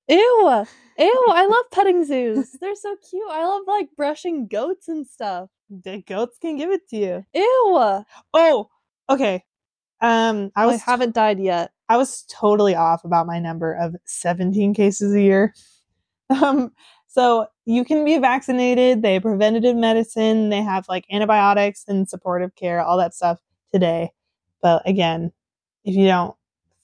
Ew. 0.08 0.65
Ew, 1.00 1.25
I 1.29 1.48
love 1.48 1.65
petting 1.72 2.05
zoos. 2.05 2.51
They're 2.62 2.75
so 2.75 2.96
cute. 3.10 3.24
I 3.31 3.46
love 3.46 3.63
like 3.65 3.89
brushing 3.98 4.48
goats 4.48 4.88
and 4.88 5.08
stuff. 5.08 5.50
The 5.69 6.03
goats 6.05 6.38
can 6.39 6.58
give 6.58 6.69
it 6.69 6.88
to 6.89 6.98
you. 6.98 7.25
Ew. 7.34 8.03
Oh, 8.34 8.69
okay. 9.10 9.43
Um, 10.01 10.51
I 10.56 10.63
I, 10.63 10.65
was 10.65 10.82
haven't 10.82 11.13
died 11.13 11.39
yet. 11.39 11.72
I 11.89 11.98
was 11.98 12.24
totally 12.29 12.75
off 12.75 13.03
about 13.03 13.27
my 13.27 13.39
number 13.39 13.74
of 13.74 13.96
17 14.06 14.74
cases 14.74 15.13
a 15.13 15.22
year. 15.22 15.53
Um, 16.32 16.72
so 17.08 17.48
you 17.65 17.84
can 17.84 18.06
be 18.06 18.20
vaccinated. 18.20 19.01
They 19.01 19.15
have 19.15 19.24
preventative 19.24 19.75
medicine. 19.75 20.50
They 20.50 20.62
have 20.62 20.88
like 20.88 21.06
antibiotics 21.12 21.84
and 21.88 22.08
supportive 22.08 22.53
care, 22.53 22.84
all 22.84 23.00
that 23.00 23.15
stuff 23.15 23.39
today. 23.74 24.12
But 24.62 24.84
again, 24.88 25.32
if 25.84 25.96
you 25.96 26.06
don't 26.06 26.36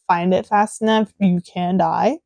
find 0.07 0.33
it 0.33 0.47
fast 0.47 0.81
enough, 0.81 1.13
you 1.19 1.41
can 1.41 1.77
die. 1.77 2.17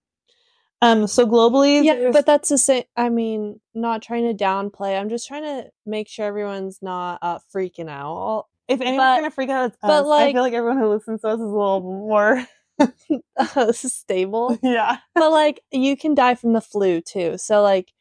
Um, 0.81 1.07
so 1.07 1.27
globally, 1.27 1.83
Yeah, 1.83 2.11
but 2.11 2.25
that's 2.25 2.47
the 2.47 2.57
same. 2.57 2.83
I 2.95 3.09
mean, 3.09 3.59
not 3.73 4.01
trying 4.01 4.25
to 4.25 4.43
downplay. 4.43 4.97
I'm 4.97 5.09
just 5.09 5.27
trying 5.27 5.43
to 5.43 5.69
make 5.85 6.07
sure 6.07 6.25
everyone's 6.25 6.79
not 6.81 7.19
uh, 7.21 7.39
freaking 7.53 7.89
out. 7.89 8.45
If 8.69 8.81
anyone's 8.81 8.97
but- 8.97 9.15
gonna 9.17 9.31
freak 9.31 9.49
out, 9.49 9.65
it's 9.65 9.77
but, 9.81 10.05
us. 10.05 10.07
I 10.07 10.31
feel 10.31 10.43
like 10.43 10.53
everyone 10.53 10.77
who 10.77 10.87
listens 10.87 11.21
to 11.21 11.27
us 11.27 11.35
is 11.35 11.41
a 11.41 11.45
little 11.45 11.81
more, 11.81 12.45
is 13.57 13.93
stable. 13.93 14.57
yeah. 14.63 14.99
but 15.15 15.31
like, 15.31 15.61
you 15.71 15.97
can 15.97 16.15
die 16.15 16.35
from 16.35 16.53
the 16.53 16.61
flu 16.61 17.01
too. 17.01 17.37
So 17.37 17.61
like, 17.61 17.91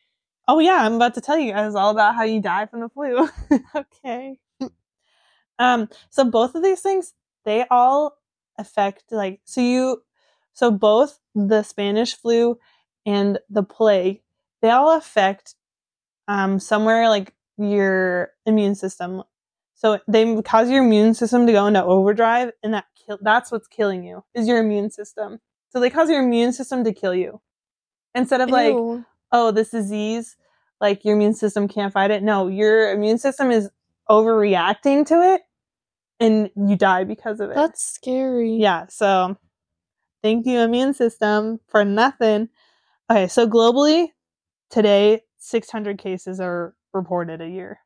Oh 0.50 0.60
yeah, 0.60 0.78
I'm 0.80 0.94
about 0.94 1.12
to 1.14 1.20
tell 1.20 1.38
you 1.38 1.52
guys 1.52 1.74
all 1.74 1.90
about 1.90 2.14
how 2.14 2.24
you 2.24 2.40
die 2.40 2.64
from 2.64 2.80
the 2.80 2.88
flu. 2.88 3.28
okay. 3.76 4.38
um, 5.58 5.90
so 6.08 6.24
both 6.24 6.54
of 6.54 6.62
these 6.62 6.80
things, 6.80 7.12
they 7.44 7.66
all 7.70 8.16
affect 8.58 9.04
like 9.12 9.40
so 9.44 9.60
you 9.60 10.02
so 10.54 10.70
both 10.70 11.20
the 11.34 11.62
Spanish 11.62 12.16
flu 12.16 12.58
and 13.04 13.38
the 13.50 13.62
plague, 13.62 14.22
they 14.62 14.70
all 14.70 14.96
affect 14.96 15.54
um 16.28 16.58
somewhere 16.58 17.10
like 17.10 17.34
your 17.58 18.30
immune 18.46 18.74
system. 18.74 19.22
So 19.78 20.00
they 20.08 20.42
cause 20.42 20.68
your 20.68 20.84
immune 20.84 21.14
system 21.14 21.46
to 21.46 21.52
go 21.52 21.66
into 21.68 21.84
overdrive 21.84 22.50
and 22.64 22.74
that 22.74 22.86
kill 23.06 23.16
that's 23.22 23.52
what's 23.52 23.68
killing 23.68 24.02
you 24.02 24.24
is 24.34 24.48
your 24.48 24.58
immune 24.58 24.90
system. 24.90 25.38
So 25.70 25.78
they 25.78 25.88
cause 25.88 26.10
your 26.10 26.20
immune 26.20 26.52
system 26.52 26.82
to 26.82 26.92
kill 26.92 27.14
you. 27.14 27.40
Instead 28.12 28.40
of 28.40 28.50
like 28.50 28.72
Ew. 28.72 29.04
oh, 29.30 29.52
this 29.52 29.70
disease, 29.70 30.36
like 30.80 31.04
your 31.04 31.14
immune 31.14 31.34
system 31.34 31.68
can't 31.68 31.92
fight 31.92 32.10
it. 32.10 32.24
No, 32.24 32.48
your 32.48 32.90
immune 32.92 33.18
system 33.18 33.52
is 33.52 33.70
overreacting 34.10 35.06
to 35.06 35.34
it 35.34 35.42
and 36.18 36.50
you 36.56 36.74
die 36.74 37.04
because 37.04 37.38
of 37.38 37.50
it. 37.50 37.54
that's 37.54 37.84
scary. 37.84 38.56
yeah, 38.56 38.86
so 38.88 39.36
thank 40.24 40.44
you, 40.44 40.58
immune 40.58 40.92
system, 40.92 41.60
for 41.68 41.84
nothing. 41.84 42.48
Okay, 43.08 43.28
so 43.28 43.46
globally, 43.46 44.08
today, 44.70 45.22
600 45.38 45.98
cases 45.98 46.40
are 46.40 46.74
reported 46.92 47.40
a 47.40 47.48
year. 47.48 47.78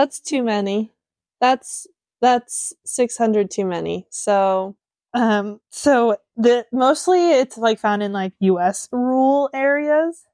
That's 0.00 0.18
too 0.18 0.42
many. 0.42 0.94
That's 1.42 1.86
that's 2.22 2.72
600 2.86 3.50
too 3.50 3.66
many. 3.66 4.06
So, 4.08 4.74
Um, 5.12 5.60
so 5.70 6.16
the 6.36 6.64
mostly 6.72 7.32
it's 7.32 7.58
like 7.58 7.78
found 7.78 8.02
in 8.02 8.10
like 8.14 8.32
US 8.40 8.88
rural 8.92 9.50
areas. 9.52 10.24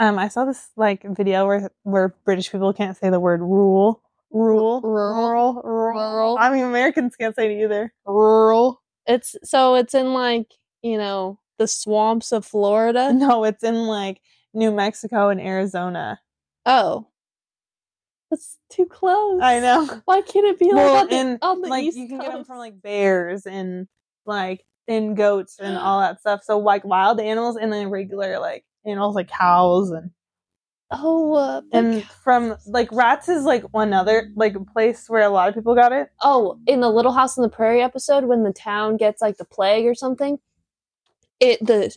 Um, 0.00 0.18
I 0.18 0.28
saw 0.28 0.46
this 0.46 0.70
like 0.76 1.04
video 1.04 1.46
where 1.46 1.70
where 1.82 2.14
British 2.24 2.50
people 2.50 2.72
can't 2.72 2.96
say 2.96 3.10
the 3.10 3.20
word 3.20 3.42
rule. 3.42 4.00
Rural. 4.30 4.80
rural, 4.80 5.60
rural, 5.62 6.38
I 6.40 6.48
mean 6.50 6.64
Americans 6.64 7.14
can't 7.16 7.34
say 7.34 7.54
it 7.54 7.64
either. 7.64 7.92
rural. 8.06 8.80
It's 9.06 9.36
so 9.44 9.74
it's 9.74 9.92
in 9.92 10.14
like, 10.14 10.54
you 10.80 10.96
know, 10.96 11.38
the 11.58 11.66
swamps 11.68 12.32
of 12.32 12.46
Florida. 12.46 13.12
No, 13.12 13.44
it's 13.44 13.62
in 13.62 13.86
like 13.86 14.22
New 14.54 14.72
Mexico 14.72 15.28
and 15.28 15.38
Arizona. 15.40 16.18
Oh. 16.64 17.08
That's 18.32 18.58
too 18.70 18.86
close. 18.86 19.40
I 19.42 19.60
know. 19.60 20.00
Why 20.06 20.22
can't 20.22 20.46
it 20.46 20.58
be 20.58 20.72
like 20.72 20.76
Well, 20.76 20.96
on 20.96 21.08
the, 21.08 21.14
and 21.16 21.38
on 21.42 21.60
the 21.60 21.68
like 21.68 21.84
east 21.84 21.98
you 21.98 22.08
can 22.08 22.16
coast? 22.18 22.30
get 22.30 22.34
them 22.36 22.44
from 22.46 22.56
like 22.56 22.80
bears 22.80 23.44
and 23.44 23.86
like 24.24 24.64
and 24.88 25.14
goats 25.14 25.58
and 25.60 25.76
all 25.76 26.00
that 26.00 26.20
stuff. 26.20 26.40
So 26.42 26.58
like 26.58 26.82
wild 26.82 27.20
animals 27.20 27.56
and 27.56 27.70
then 27.70 27.90
regular 27.90 28.38
like 28.38 28.64
animals 28.86 29.14
like 29.14 29.28
cows 29.28 29.90
and 29.90 30.10
Oh, 30.94 31.34
uh, 31.34 31.60
and 31.72 32.02
from 32.04 32.56
like 32.66 32.90
rats 32.92 33.28
is 33.28 33.44
like 33.44 33.62
one 33.72 33.92
other 33.92 34.30
like 34.34 34.54
place 34.74 35.08
where 35.08 35.22
a 35.22 35.28
lot 35.30 35.48
of 35.48 35.54
people 35.54 35.74
got 35.74 35.92
it. 35.92 36.08
oh, 36.22 36.58
in 36.66 36.80
the 36.80 36.90
Little 36.90 37.12
House 37.12 37.36
on 37.38 37.42
the 37.42 37.48
Prairie 37.50 37.82
episode, 37.82 38.24
when 38.24 38.44
the 38.44 38.52
town 38.52 38.96
gets 38.96 39.20
like 39.22 39.36
the 39.38 39.44
plague 39.44 39.84
or 39.86 39.94
something, 39.94 40.38
it 41.40 41.58
the 41.66 41.90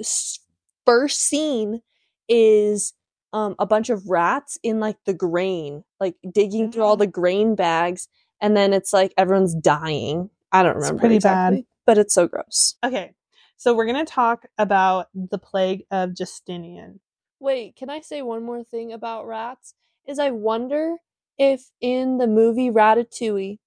first 0.86 1.20
scene 1.22 1.82
is 2.30 2.94
um 3.36 3.54
a 3.60 3.66
bunch 3.66 3.90
of 3.90 4.10
rats 4.10 4.58
in 4.64 4.80
like 4.80 4.98
the 5.06 5.14
grain, 5.14 5.84
like 6.00 6.16
digging 6.34 6.72
through 6.72 6.84
all 6.84 6.96
Mhm. 6.96 7.00
the 7.00 7.08
grain 7.08 7.54
bags, 7.56 8.08
and 8.42 8.56
then 8.56 8.72
it's 8.74 8.94
like 8.94 9.14
everyone's 9.18 9.54
dying. 9.54 10.30
I 10.52 10.64
don't 10.64 10.78
It's 10.78 10.86
remember 10.86 11.00
pretty 11.02 11.20
bad. 11.20 11.66
but 11.86 11.98
it's 11.98 12.14
so 12.14 12.28
gross. 12.28 12.76
Okay, 12.84 13.14
so 13.58 13.76
we're 13.76 13.86
gonna 13.88 14.06
talk 14.06 14.46
about 14.58 15.08
the 15.14 15.38
plague 15.38 15.86
of 15.92 16.14
Justinian. 16.16 17.02
Wait, 17.42 17.76
can 17.76 17.90
I 17.90 18.00
say 18.00 18.22
one 18.22 18.44
more 18.44 18.64
thing 18.64 18.94
about 18.94 19.28
rats? 19.28 19.74
Is 20.06 20.18
I 20.18 20.32
wonder 20.32 20.98
if 21.38 21.72
in 21.82 22.18
the 22.18 22.28
movie 22.28 22.70
Ratatouille, 22.72 23.60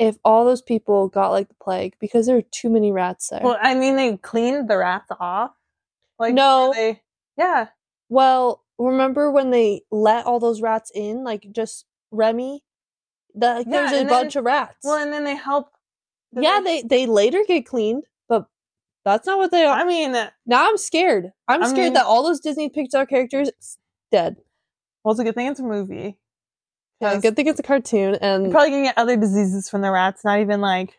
if 0.00 0.18
all 0.24 0.44
those 0.44 0.60
people 0.62 1.06
got 1.08 1.30
like 1.30 1.46
the 1.48 1.54
plague 1.62 1.94
because 2.00 2.26
there 2.26 2.36
are 2.36 2.42
too 2.42 2.68
many 2.68 2.90
rats 2.90 3.28
there. 3.28 3.40
Well, 3.44 3.58
I 3.62 3.74
mean, 3.76 3.94
they 3.94 4.16
cleaned 4.16 4.68
the 4.68 4.78
rats 4.78 5.12
off. 5.20 5.52
Like 6.18 6.34
No. 6.34 6.72
they, 6.74 7.02
yeah, 7.36 7.68
Well, 8.08 8.63
remember 8.78 9.30
when 9.30 9.50
they 9.50 9.82
let 9.90 10.26
all 10.26 10.40
those 10.40 10.60
rats 10.62 10.90
in, 10.94 11.24
like 11.24 11.46
just 11.52 11.84
Remy? 12.10 12.62
The, 13.34 13.46
like, 13.46 13.66
Yeah, 13.66 13.72
there's 13.72 13.92
a 13.92 13.96
and 14.00 14.08
then- 14.08 14.22
bunch 14.22 14.36
of 14.36 14.44
rats. 14.44 14.76
well, 14.84 15.02
and 15.02 15.12
then 15.12 15.24
they 15.24 15.36
help. 15.36 15.68
the 16.32 16.42
yeah, 16.42 16.52
rats- 16.54 16.64
they 16.64 16.82
they 16.82 17.06
later 17.06 17.42
get 17.46 17.66
cleaned, 17.66 18.04
but 18.28 18.46
that's 19.04 19.26
not 19.26 19.38
what 19.38 19.50
they 19.50 19.64
are. 19.64 19.76
I 19.76 19.84
mean, 19.84 20.14
uh 20.14 20.30
now 20.46 20.68
I'm 20.68 20.76
scared. 20.76 21.32
I'm 21.48 21.62
I 21.62 21.66
scared 21.66 21.84
mean- 21.86 21.92
that 21.94 22.06
all 22.06 22.22
those 22.22 22.40
Disney 22.40 22.68
Pixar 22.70 23.08
characters 23.08 23.50
dead. 24.12 24.36
well, 25.02 25.12
it's 25.12 25.20
a 25.20 25.24
good 25.24 25.34
thing 25.34 25.46
it's 25.48 25.60
a 25.60 25.64
movie. 25.64 26.16
Yeah, 27.00 27.18
good 27.20 27.34
thing 27.36 27.48
it's 27.48 27.58
a 27.60 27.62
cartoon 27.64 28.10
You're 28.12 28.18
and 28.22 28.50
probably 28.52 28.70
gonna 28.70 28.82
get 28.84 28.98
other 28.98 29.16
diseases 29.16 29.68
from 29.68 29.82
the 29.82 29.90
rats. 29.90 30.24
Not 30.24 30.38
even 30.40 30.60
like 30.60 30.98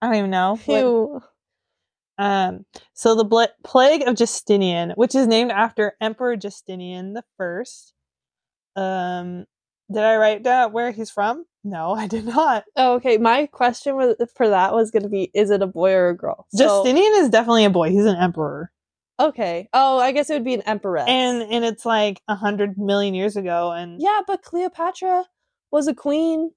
I 0.00 0.06
don't 0.06 0.14
even 0.16 0.30
know. 0.30 0.56
what- 0.64 0.78
Ew. 0.80 1.22
Um, 2.18 2.64
so 2.94 3.14
the 3.14 3.24
bla- 3.24 3.48
plague 3.64 4.02
of 4.06 4.16
Justinian, 4.16 4.90
which 4.96 5.14
is 5.14 5.26
named 5.26 5.52
after 5.52 5.94
Emperor 6.00 6.36
Justinian 6.36 7.12
the 7.14 7.22
First. 7.36 7.92
Um, 8.76 9.44
did 9.92 10.02
I 10.02 10.16
write 10.16 10.42
down 10.42 10.72
where 10.72 10.90
he's 10.90 11.10
from? 11.10 11.44
No, 11.64 11.92
I 11.94 12.06
did 12.06 12.24
not. 12.26 12.64
Oh, 12.76 12.94
okay. 12.94 13.18
My 13.18 13.46
question 13.46 13.96
was, 13.96 14.16
for 14.36 14.48
that 14.48 14.72
was 14.74 14.90
going 14.90 15.02
to 15.04 15.08
be: 15.08 15.30
Is 15.34 15.50
it 15.50 15.62
a 15.62 15.66
boy 15.66 15.92
or 15.92 16.08
a 16.10 16.16
girl? 16.16 16.46
So- 16.52 16.84
Justinian 16.84 17.12
is 17.16 17.30
definitely 17.30 17.64
a 17.64 17.70
boy. 17.70 17.90
He's 17.90 18.04
an 18.06 18.16
emperor, 18.16 18.72
Okay. 19.20 19.68
Oh, 19.72 19.98
I 19.98 20.12
guess 20.12 20.30
it 20.30 20.34
would 20.34 20.44
be 20.44 20.54
an 20.54 20.62
empress. 20.62 21.06
and 21.08 21.42
and 21.42 21.64
it's 21.64 21.84
like 21.84 22.20
a 22.28 22.34
hundred 22.36 22.78
million 22.78 23.14
years 23.14 23.36
ago. 23.36 23.72
And 23.72 24.00
yeah, 24.00 24.20
but 24.26 24.42
Cleopatra 24.42 25.24
was 25.72 25.86
a 25.88 25.94
queen. 25.94 26.50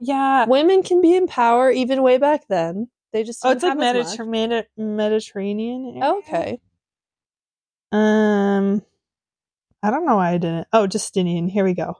yeah. 0.00 0.46
Women 0.46 0.82
can 0.82 1.00
be 1.00 1.14
in 1.14 1.26
power 1.26 1.70
even 1.70 2.02
way 2.02 2.18
back 2.18 2.48
then. 2.48 2.88
They 3.16 3.24
just 3.24 3.42
Oh, 3.46 3.50
it's 3.50 3.62
like 3.62 3.78
Mediter- 3.78 4.26
Medi- 4.28 4.68
Mediterranean. 4.76 6.02
area? 6.02 6.12
Okay. 6.18 6.60
Um, 7.90 8.82
I 9.82 9.90
don't 9.90 10.04
know 10.04 10.16
why 10.16 10.32
I 10.32 10.36
didn't. 10.36 10.68
Oh, 10.70 10.86
Justinian. 10.86 11.48
Here 11.48 11.64
we 11.64 11.72
go. 11.72 11.94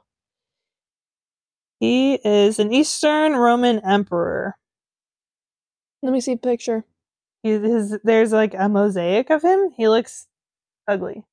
He 1.79 2.19
is 2.23 2.59
an 2.59 2.71
Eastern 2.71 3.35
Roman 3.35 3.79
emperor. 3.83 4.57
Let 6.03 6.13
me 6.13 6.21
see 6.21 6.33
a 6.33 6.37
picture. 6.37 6.85
He, 7.41 7.49
his, 7.49 7.97
there's 8.03 8.31
like 8.31 8.53
a 8.53 8.69
mosaic 8.69 9.31
of 9.31 9.41
him. 9.41 9.71
He 9.75 9.87
looks 9.87 10.27
ugly. 10.87 11.23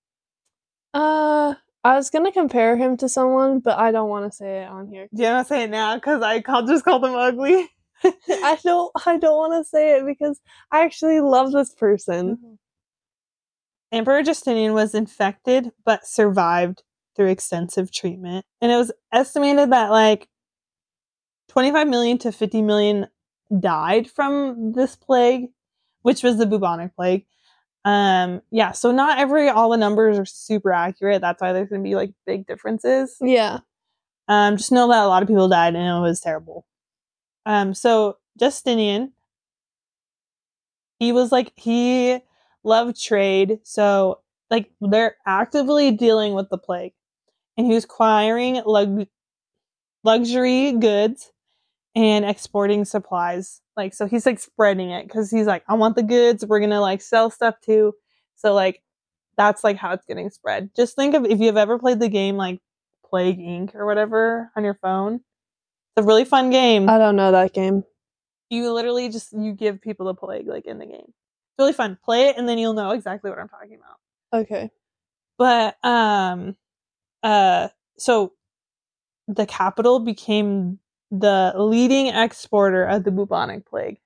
Uh, 0.94 1.56
I 1.84 1.96
was 1.96 2.08
gonna 2.08 2.32
compare 2.32 2.78
him 2.78 2.96
to 2.96 3.08
someone, 3.10 3.58
but 3.58 3.78
I 3.78 3.92
don't 3.92 4.08
want 4.08 4.32
to 4.32 4.34
say 4.34 4.62
it 4.62 4.66
on 4.70 4.88
here. 4.88 5.08
Do 5.14 5.22
you 5.24 5.28
want 5.28 5.46
to 5.46 5.48
say 5.54 5.64
it 5.64 5.70
now? 5.70 5.96
Because 5.96 6.22
I 6.22 6.40
called, 6.40 6.68
just 6.68 6.86
called 6.86 7.04
him 7.04 7.14
ugly. 7.14 7.68
I 8.28 8.58
don't. 8.62 8.92
I 9.06 9.16
don't 9.16 9.36
want 9.36 9.64
to 9.64 9.68
say 9.68 9.98
it 9.98 10.06
because 10.06 10.40
I 10.70 10.84
actually 10.84 11.20
love 11.20 11.52
this 11.52 11.72
person. 11.74 12.58
Emperor 13.92 14.22
Justinian 14.22 14.72
was 14.72 14.94
infected 14.94 15.70
but 15.84 16.04
survived 16.04 16.82
through 17.14 17.28
extensive 17.28 17.92
treatment. 17.92 18.44
And 18.60 18.72
it 18.72 18.76
was 18.76 18.92
estimated 19.12 19.70
that 19.70 19.90
like 19.90 20.28
25 21.48 21.86
million 21.88 22.18
to 22.18 22.32
50 22.32 22.62
million 22.62 23.06
died 23.60 24.10
from 24.10 24.72
this 24.72 24.96
plague, 24.96 25.46
which 26.02 26.22
was 26.22 26.38
the 26.38 26.46
bubonic 26.46 26.94
plague. 26.96 27.24
Um 27.84 28.40
yeah, 28.50 28.72
so 28.72 28.90
not 28.90 29.18
every 29.18 29.48
all 29.48 29.70
the 29.70 29.76
numbers 29.76 30.18
are 30.18 30.24
super 30.24 30.72
accurate. 30.72 31.20
That's 31.20 31.40
why 31.40 31.52
there's 31.52 31.68
going 31.68 31.82
to 31.82 31.88
be 31.88 31.94
like 31.94 32.12
big 32.26 32.46
differences. 32.46 33.16
Yeah. 33.20 33.58
Um 34.26 34.56
just 34.56 34.72
know 34.72 34.88
that 34.88 35.04
a 35.04 35.06
lot 35.06 35.22
of 35.22 35.28
people 35.28 35.48
died 35.48 35.76
and 35.76 35.98
it 35.98 36.00
was 36.00 36.20
terrible. 36.20 36.66
Um 37.46 37.74
so 37.74 38.18
Justinian 38.38 39.12
he 40.98 41.12
was 41.12 41.32
like 41.32 41.52
he 41.56 42.20
loved 42.62 43.00
trade, 43.02 43.60
so 43.62 44.20
like 44.50 44.70
they're 44.80 45.16
actively 45.26 45.90
dealing 45.90 46.34
with 46.34 46.48
the 46.50 46.58
plague. 46.58 46.92
And 47.56 47.66
he 47.66 47.74
was 47.74 47.84
acquiring 47.84 48.62
lug- 48.66 49.08
luxury 50.04 50.72
goods 50.72 51.32
and 51.96 52.24
exporting 52.26 52.84
supplies. 52.84 53.62
Like 53.76 53.94
so 53.94 54.06
he's 54.06 54.26
like 54.26 54.40
spreading 54.40 54.90
it 54.90 55.08
cuz 55.10 55.30
he's 55.30 55.46
like 55.48 55.64
I 55.68 55.74
want 55.74 55.96
the 55.96 56.04
goods, 56.04 56.46
we're 56.46 56.60
to 56.60 56.80
like 56.80 57.02
sell 57.02 57.30
stuff 57.30 57.56
too. 57.62 57.94
So 58.36 58.54
like 58.54 58.82
that's 59.38 59.64
like 59.64 59.76
how 59.78 59.92
it's 59.92 60.06
getting 60.06 60.30
spread. 60.30 60.70
Just 60.76 60.96
think 60.96 61.14
of 61.14 61.26
if 61.26 61.40
you've 61.40 61.56
ever 61.58 61.78
played 61.78 62.00
the 62.00 62.08
game 62.10 62.36
like 62.38 62.60
Plague 63.04 63.38
Inc 63.40 63.74
or 63.76 63.86
whatever 63.86 64.52
on 64.56 64.64
your 64.64 64.74
phone. 64.74 65.22
It's 65.96 66.04
a 66.04 66.06
really 66.06 66.24
fun 66.24 66.50
game 66.50 66.88
I 66.88 66.98
don't 66.98 67.16
know 67.16 67.30
that 67.32 67.52
game. 67.54 67.84
you 68.50 68.72
literally 68.72 69.08
just 69.08 69.32
you 69.32 69.52
give 69.52 69.80
people 69.80 70.06
the 70.06 70.14
plague 70.14 70.46
like 70.48 70.66
in 70.66 70.78
the 70.78 70.86
game. 70.86 71.06
It's 71.06 71.58
really 71.58 71.72
fun. 71.72 71.98
Play 72.04 72.28
it 72.28 72.36
and 72.36 72.48
then 72.48 72.58
you'll 72.58 72.74
know 72.74 72.90
exactly 72.90 73.30
what 73.30 73.38
I'm 73.38 73.48
talking 73.48 73.78
about. 73.78 74.40
Okay. 74.42 74.70
But 75.38 75.76
um 75.84 76.56
uh 77.22 77.68
so 77.98 78.32
the 79.28 79.46
capital 79.46 80.00
became 80.00 80.78
the 81.10 81.52
leading 81.56 82.08
exporter 82.08 82.84
of 82.84 83.04
the 83.04 83.10
bubonic 83.12 83.64
plague. 83.66 83.98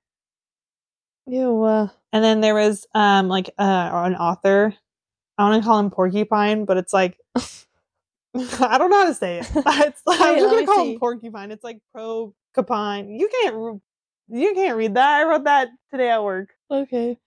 Ew. 1.27 1.62
Uh, 1.62 1.88
And 2.12 2.24
then 2.24 2.40
there 2.40 2.55
was 2.55 2.87
um 2.94 3.29
like 3.29 3.51
uh 3.59 3.90
an 3.92 4.14
author. 4.14 4.74
I 5.38 5.48
want 5.48 5.62
to 5.62 5.66
call 5.66 5.79
him 5.79 5.90
Porcupine, 5.90 6.64
but 6.64 6.77
it's 6.77 6.92
like 6.92 7.18
I 8.61 8.79
don't 8.79 8.91
know 8.91 9.01
how 9.01 9.07
to 9.07 9.14
say 9.14 9.38
it. 9.38 9.47
It's 9.55 10.03
like, 10.07 10.21
I'm 10.21 10.38
just 10.38 10.55
gonna 10.55 10.67
call 10.67 10.85
see. 10.85 10.93
him 10.93 10.99
Porcupine. 10.99 11.51
It's 11.51 11.64
like 11.64 11.81
Procopine. 11.97 13.19
You 13.19 13.29
can't 13.41 13.55
re- 13.57 13.81
you 14.29 14.55
can't 14.55 14.77
read 14.77 14.95
that. 14.95 15.21
I 15.21 15.25
wrote 15.25 15.45
that 15.45 15.69
today 15.91 16.11
at 16.11 16.23
work. 16.23 16.51
okay. 16.71 17.19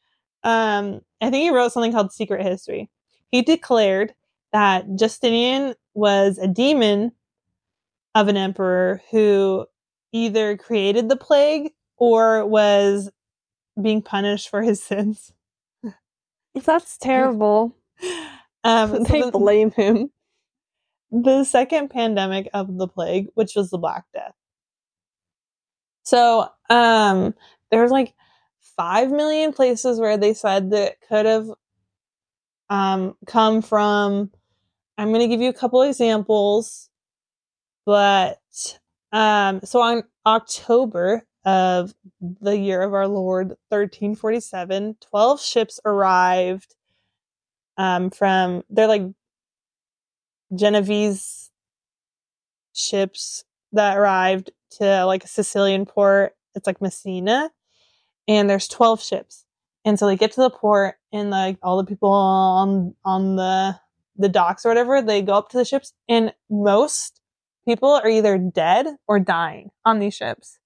um, 0.44 1.02
I 1.20 1.30
think 1.30 1.44
he 1.44 1.50
wrote 1.50 1.72
something 1.72 1.92
called 1.92 2.12
Secret 2.12 2.44
History. 2.44 2.90
He 3.32 3.42
declared 3.42 4.14
that 4.54 4.86
Justinian 4.96 5.76
was 5.94 6.38
a 6.38 6.48
demon 6.48 7.12
of 8.16 8.28
an 8.28 8.38
emperor 8.38 9.02
who 9.12 9.66
either 10.12 10.58
created 10.58 11.10
the 11.10 11.16
plague 11.16 11.72
or 11.98 12.46
was 12.46 13.10
being 13.82 14.02
punished 14.02 14.50
for 14.50 14.62
his 14.62 14.84
sins. 14.84 15.32
That's 16.54 16.98
terrible. 16.98 17.76
Um, 18.64 18.92
so 18.92 19.04
they 19.04 19.22
the, 19.22 19.32
blame 19.32 19.72
him. 19.72 20.12
The 21.12 21.44
second 21.44 21.90
pandemic 21.90 22.50
of 22.54 22.78
the 22.78 22.88
plague, 22.88 23.28
which 23.36 23.56
was 23.56 23.70
the 23.70 23.78
Black 23.78 24.06
Death. 24.14 24.34
So, 26.04 26.48
um, 26.70 27.34
there's 27.70 27.92
like 27.92 28.14
five 28.76 29.12
million 29.12 29.54
places 29.54 30.00
where 30.00 30.18
they 30.18 30.34
said 30.34 30.72
that 30.72 30.96
could 31.08 31.26
have 31.26 31.48
um 32.70 33.16
come 33.26 33.62
from. 33.62 34.32
I'm 34.98 35.12
gonna 35.12 35.28
give 35.28 35.42
you 35.42 35.50
a 35.50 35.54
couple 35.54 35.82
examples, 35.82 36.90
but 37.86 38.40
um, 39.12 39.62
so 39.64 39.82
on 39.82 40.04
October 40.26 41.24
of 41.46 41.94
the 42.42 42.58
year 42.58 42.82
of 42.84 42.94
our 42.94 43.08
Lord 43.08 43.50
1347, 43.70 44.98
12 45.02 45.42
ships 45.42 45.80
arrived 45.86 46.76
um 47.78 48.10
from 48.10 48.64
they're 48.70 48.88
like 48.88 49.04
Genovese 50.56 51.52
ships 52.74 53.44
that 53.72 53.98
arrived 53.98 54.52
to 54.72 55.06
like 55.06 55.24
a 55.24 55.28
Sicilian 55.28 55.86
port. 55.86 56.36
It's 56.56 56.68
like 56.68 56.82
Messina, 56.82 57.52
and 58.28 58.50
there's 58.50 58.68
12 58.68 59.02
ships. 59.02 59.46
And 59.84 59.98
so 59.98 60.06
they 60.06 60.16
get 60.16 60.32
to 60.34 60.42
the 60.42 60.50
port, 60.50 60.96
and 61.12 61.30
like 61.32 61.58
all 61.64 61.78
the 61.78 61.86
people 61.86 62.12
on 62.12 62.94
on 63.04 63.36
the 63.36 63.80
the 64.18 64.30
docks 64.30 64.66
or 64.66 64.70
whatever, 64.70 65.02
they 65.02 65.22
go 65.22 65.34
up 65.34 65.50
to 65.50 65.58
the 65.58 65.66
ships, 65.66 65.94
and 66.08 66.34
most 66.50 67.22
people 67.66 67.90
are 67.90 68.08
either 68.08 68.38
dead 68.38 68.88
or 69.08 69.20
dying 69.20 69.72
on 69.86 70.00
these 70.00 70.14
ships, 70.14 70.60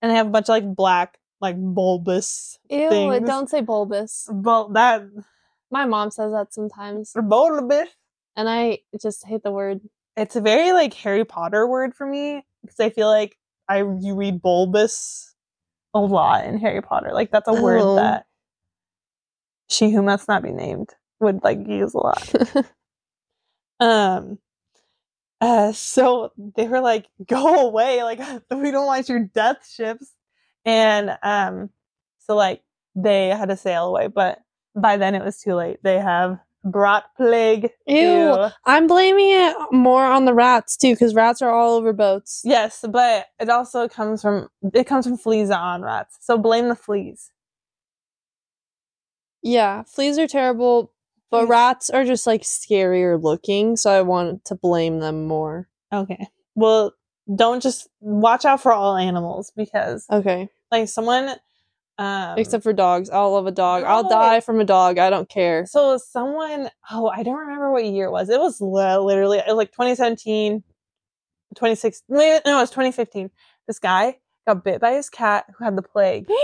and 0.00 0.10
they 0.10 0.14
have 0.16 0.28
a 0.28 0.30
bunch 0.30 0.44
of 0.44 0.50
like 0.50 0.74
black, 0.74 1.18
like 1.40 1.56
bulbous 1.58 2.58
Ew. 2.68 2.88
things. 2.88 3.26
Don't 3.26 3.50
say 3.50 3.60
bulbous. 3.60 4.28
Well, 4.30 4.68
that 4.70 5.02
My 5.70 5.84
mom 5.84 6.10
says 6.10 6.32
that 6.32 6.52
sometimes, 6.54 7.12
Bulbous. 7.12 7.88
And 8.40 8.48
I 8.48 8.78
just 9.00 9.26
hate 9.26 9.42
the 9.42 9.52
word. 9.52 9.80
It's 10.16 10.34
a 10.34 10.40
very 10.40 10.72
like 10.72 10.94
Harry 10.94 11.24
Potter 11.24 11.66
word 11.66 11.94
for 11.94 12.06
me 12.06 12.44
because 12.62 12.80
I 12.80 12.88
feel 12.90 13.06
like 13.08 13.36
I 13.68 13.78
you 13.78 14.14
read 14.14 14.40
bulbous 14.42 15.34
a 15.94 16.00
lot 16.00 16.46
in 16.46 16.58
Harry 16.58 16.80
Potter. 16.82 17.10
Like 17.12 17.30
that's 17.30 17.48
a 17.48 17.52
Oh. 17.52 17.62
word 17.62 17.82
that 18.02 18.26
she 19.68 19.90
who 19.90 20.02
must 20.02 20.26
not 20.26 20.42
be 20.42 20.52
named 20.52 20.88
would 21.20 21.44
like 21.44 21.58
use 21.66 21.94
a 21.94 21.98
lot. 21.98 22.34
Um 23.80 24.38
uh 25.40 25.72
so 25.72 26.32
they 26.56 26.68
were 26.68 26.80
like, 26.82 27.06
go 27.26 27.66
away, 27.68 28.02
like 28.02 28.18
we 28.50 28.70
don't 28.70 28.86
want 28.86 29.08
your 29.08 29.20
death 29.24 29.66
ships. 29.66 30.12
And 30.66 31.16
um 31.22 31.70
so 32.18 32.36
like 32.36 32.62
they 32.94 33.28
had 33.28 33.48
to 33.48 33.56
sail 33.56 33.86
away, 33.86 34.08
but 34.08 34.38
by 34.74 34.96
then 34.98 35.14
it 35.14 35.24
was 35.24 35.40
too 35.40 35.54
late. 35.54 35.78
They 35.82 35.98
have 35.98 36.38
brought 36.64 37.14
plague 37.16 37.70
Ew. 37.86 37.96
to 37.96 38.54
I'm 38.64 38.86
blaming 38.86 39.30
it 39.30 39.56
more 39.72 40.04
on 40.04 40.24
the 40.24 40.34
rats 40.34 40.76
too, 40.76 40.94
because 40.94 41.14
rats 41.14 41.42
are 41.42 41.50
all 41.50 41.76
over 41.76 41.92
boats. 41.92 42.42
Yes, 42.44 42.84
but 42.88 43.26
it 43.38 43.48
also 43.48 43.88
comes 43.88 44.22
from 44.22 44.48
it 44.74 44.84
comes 44.86 45.06
from 45.06 45.16
fleas 45.16 45.50
on 45.50 45.82
rats. 45.82 46.18
So 46.20 46.36
blame 46.38 46.68
the 46.68 46.76
fleas. 46.76 47.30
Yeah, 49.42 49.84
fleas 49.84 50.18
are 50.18 50.26
terrible, 50.28 50.92
but 51.30 51.48
rats 51.48 51.88
are 51.88 52.04
just 52.04 52.26
like 52.26 52.42
scarier 52.42 53.22
looking, 53.22 53.76
so 53.76 53.90
I 53.90 54.02
want 54.02 54.44
to 54.46 54.54
blame 54.54 55.00
them 55.00 55.26
more. 55.26 55.68
Okay. 55.92 56.28
Well, 56.54 56.92
don't 57.34 57.62
just 57.62 57.88
watch 58.00 58.44
out 58.44 58.60
for 58.60 58.72
all 58.72 58.96
animals 58.96 59.52
because 59.56 60.06
Okay, 60.10 60.48
like 60.70 60.88
someone 60.88 61.36
um 62.00 62.38
except 62.38 62.62
for 62.62 62.72
dogs. 62.72 63.10
I'll 63.10 63.32
love 63.32 63.46
a 63.46 63.52
dog. 63.52 63.84
I'll 63.84 64.08
die 64.08 64.40
from 64.40 64.58
a 64.58 64.64
dog. 64.64 64.98
I 64.98 65.10
don't 65.10 65.28
care. 65.28 65.66
so 65.66 65.98
someone 65.98 66.70
oh, 66.90 67.08
I 67.08 67.22
don't 67.22 67.38
remember 67.38 67.70
what 67.70 67.84
year 67.84 68.06
it 68.06 68.10
was. 68.10 68.30
It 68.30 68.40
was 68.40 68.60
literally 68.60 69.38
it 69.38 69.44
was 69.46 69.56
like 69.56 69.72
2017 69.72 70.64
26 71.54 72.02
no, 72.08 72.20
it 72.20 72.44
was 72.46 72.70
2015. 72.70 73.30
This 73.66 73.78
guy 73.78 74.18
got 74.46 74.64
bit 74.64 74.80
by 74.80 74.92
his 74.92 75.10
cat 75.10 75.44
who 75.56 75.64
had 75.64 75.76
the 75.76 75.82
plague. 75.82 76.26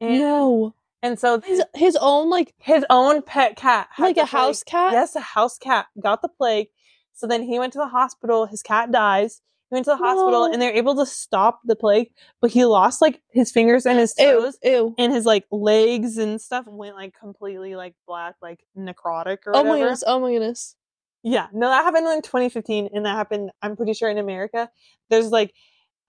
And, 0.00 0.18
no, 0.18 0.74
and 1.02 1.18
so 1.18 1.40
his 1.40 1.62
his 1.72 1.96
own 2.00 2.28
like 2.28 2.52
his 2.58 2.84
own 2.90 3.22
pet 3.22 3.56
cat 3.56 3.88
had 3.92 4.02
like 4.04 4.16
a 4.16 4.26
house 4.26 4.64
plague. 4.64 4.72
cat. 4.72 4.92
Yes, 4.92 5.14
a 5.14 5.20
house 5.20 5.56
cat 5.56 5.86
got 5.98 6.20
the 6.20 6.28
plague. 6.28 6.66
So 7.12 7.26
then 7.28 7.44
he 7.44 7.60
went 7.60 7.72
to 7.74 7.78
the 7.78 7.86
hospital. 7.86 8.46
His 8.46 8.60
cat 8.60 8.90
dies. 8.90 9.40
He 9.70 9.74
went 9.74 9.86
to 9.86 9.92
the 9.92 9.96
hospital 9.96 10.46
No. 10.46 10.52
and 10.52 10.60
they're 10.60 10.74
able 10.74 10.94
to 10.96 11.06
stop 11.06 11.60
the 11.64 11.74
plague, 11.76 12.10
but 12.40 12.50
he 12.50 12.64
lost 12.64 13.00
like 13.00 13.22
his 13.30 13.50
fingers 13.50 13.86
and 13.86 13.98
his 13.98 14.14
toes 14.14 14.58
ew. 14.62 14.94
and 14.98 15.12
his 15.12 15.24
like 15.24 15.46
legs 15.50 16.18
and 16.18 16.40
stuff 16.40 16.66
went 16.66 16.96
like 16.96 17.14
completely 17.18 17.74
like 17.74 17.94
black, 18.06 18.36
like 18.42 18.60
necrotic 18.76 19.38
or 19.46 19.56
Oh 19.56 19.62
whatever. 19.62 19.68
Oh 19.68 19.72
my 19.72 19.78
goodness. 19.78 20.04
Oh 20.06 20.20
my 20.20 20.32
goodness. 20.32 20.76
Yeah, 21.22 21.46
no, 21.54 21.68
that 21.70 21.84
happened 21.84 22.06
in 22.06 22.20
2015, 22.20 22.90
and 22.92 23.06
that 23.06 23.16
happened. 23.16 23.50
I'm 23.62 23.76
pretty 23.76 23.94
sure 23.94 24.10
in 24.10 24.18
America. 24.18 24.68
There's 25.08 25.30
like, 25.30 25.54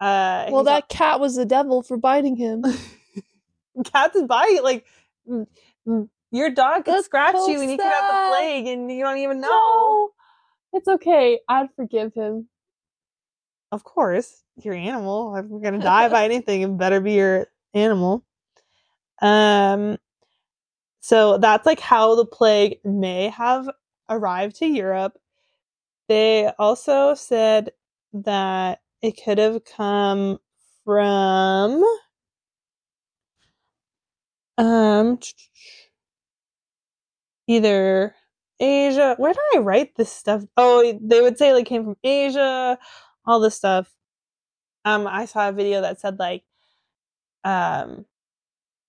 uh, 0.01 0.47
Well, 0.49 0.65
that 0.65 0.89
cat 0.89 1.21
was 1.21 1.37
the 1.37 1.45
devil 1.45 1.81
for 1.83 1.95
biting 1.95 2.35
him. 2.35 2.65
cats 3.85 4.21
bite 4.27 4.63
like 4.63 4.85
mm, 5.29 5.45
mm, 5.87 6.09
your 6.31 6.49
dog 6.49 6.85
could 6.85 7.03
scratch 7.03 7.35
so 7.35 7.49
you 7.49 7.61
and 7.61 7.71
you 7.71 7.77
could 7.77 7.85
have 7.85 8.11
the 8.13 8.35
plague 8.35 8.67
and 8.67 8.91
you 8.91 9.03
don't 9.03 9.17
even 9.17 9.39
know. 9.41 9.47
No, 9.49 10.09
it's 10.73 10.87
okay. 10.87 11.39
I'd 11.47 11.69
forgive 11.75 12.13
him. 12.13 12.47
Of 13.75 13.83
course, 13.83 14.41
your 14.55 14.73
animal. 14.73 15.35
If 15.35 15.47
we're 15.47 15.59
gonna 15.59 15.79
die 15.79 16.07
by 16.07 16.23
anything, 16.23 16.61
it 16.61 16.77
better 16.77 17.01
be 17.01 17.15
your 17.15 17.47
animal. 17.73 18.23
Um, 19.21 19.97
so 21.01 21.37
that's 21.37 21.65
like 21.65 21.81
how 21.81 22.15
the 22.15 22.25
plague 22.25 22.79
may 22.85 23.27
have 23.27 23.69
arrived 24.09 24.55
to 24.57 24.65
Europe. 24.65 25.17
They 26.07 26.51
also 26.57 27.15
said 27.15 27.71
that 28.13 28.79
it 29.01 29.19
could 29.23 29.39
have 29.39 29.65
come 29.65 30.39
from 30.85 31.83
um 34.57 35.19
either 37.47 38.15
Asia. 38.59 39.15
Where 39.17 39.33
did 39.33 39.41
I 39.55 39.59
write 39.59 39.95
this 39.95 40.11
stuff? 40.11 40.43
Oh, 40.57 40.97
they 41.01 41.21
would 41.21 41.37
say 41.37 41.53
like 41.53 41.65
came 41.65 41.83
from 41.83 41.97
Asia, 42.03 42.77
all 43.25 43.39
this 43.39 43.55
stuff. 43.55 43.91
Um, 44.83 45.07
I 45.07 45.25
saw 45.25 45.49
a 45.49 45.51
video 45.51 45.81
that 45.81 45.99
said 45.99 46.19
like, 46.19 46.43
um, 47.43 48.05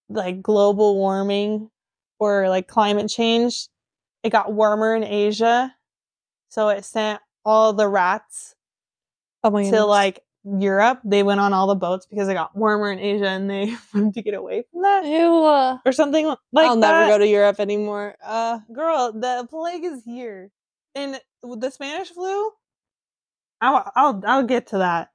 like 0.09 0.42
global 0.42 0.96
warming 0.96 1.70
or 2.18 2.49
like 2.49 2.68
climate 2.68 3.09
change. 3.09 3.68
It 4.22 4.31
got 4.31 4.53
warmer 4.53 4.94
in 4.94 5.05
Asia, 5.05 5.75
so 6.49 6.68
it 6.68 6.85
sent 6.85 7.20
all 7.44 7.72
the 7.72 7.88
rats 7.88 8.57
Oh 9.44 9.70
to 9.70 9.85
like 9.85 10.25
Europe. 10.44 11.01
They 11.05 11.22
went 11.22 11.40
on 11.40 11.53
all 11.53 11.66
the 11.66 11.75
boats 11.75 12.07
because 12.07 12.29
it 12.29 12.35
got 12.35 12.57
warmer 12.57 12.90
in 12.90 12.99
Asia, 12.99 13.29
and 13.29 13.49
they 13.49 13.75
wanted 13.94 14.14
to 14.14 14.22
get 14.22 14.35
away 14.35 14.64
from 14.70 14.83
that 14.83 15.05
Ew. 15.05 15.44
uh, 15.44 15.79
or 15.85 15.92
something 15.92 16.27
like 16.53 16.68
I'll 16.68 16.77
never 16.77 17.07
go 17.07 17.18
to 17.18 17.27
Europe 17.27 17.61
anymore. 17.61 18.16
Uh, 18.25 18.61
Girl, 18.72 19.12
the 19.12 19.46
plague 19.49 19.85
is 19.85 20.05
here, 20.05 20.51
and 20.94 21.20
the 21.42 21.70
Spanish 21.70 22.11
flu. 22.11 22.51
I'll 23.61 23.90
I'll 23.97 24.23
I'll 24.27 24.42
get 24.42 24.69
to 24.69 24.79
that. 24.79 25.11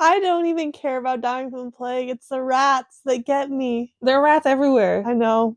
I 0.00 0.20
don't 0.20 0.46
even 0.46 0.70
care 0.70 0.96
about 0.96 1.20
dying 1.20 1.50
from 1.50 1.72
plague. 1.72 2.08
It's 2.08 2.28
the 2.28 2.40
rats 2.40 3.00
that 3.04 3.26
get 3.26 3.50
me. 3.50 3.94
There 4.00 4.18
are 4.18 4.22
rats 4.22 4.46
everywhere. 4.46 5.02
I 5.04 5.12
know. 5.12 5.56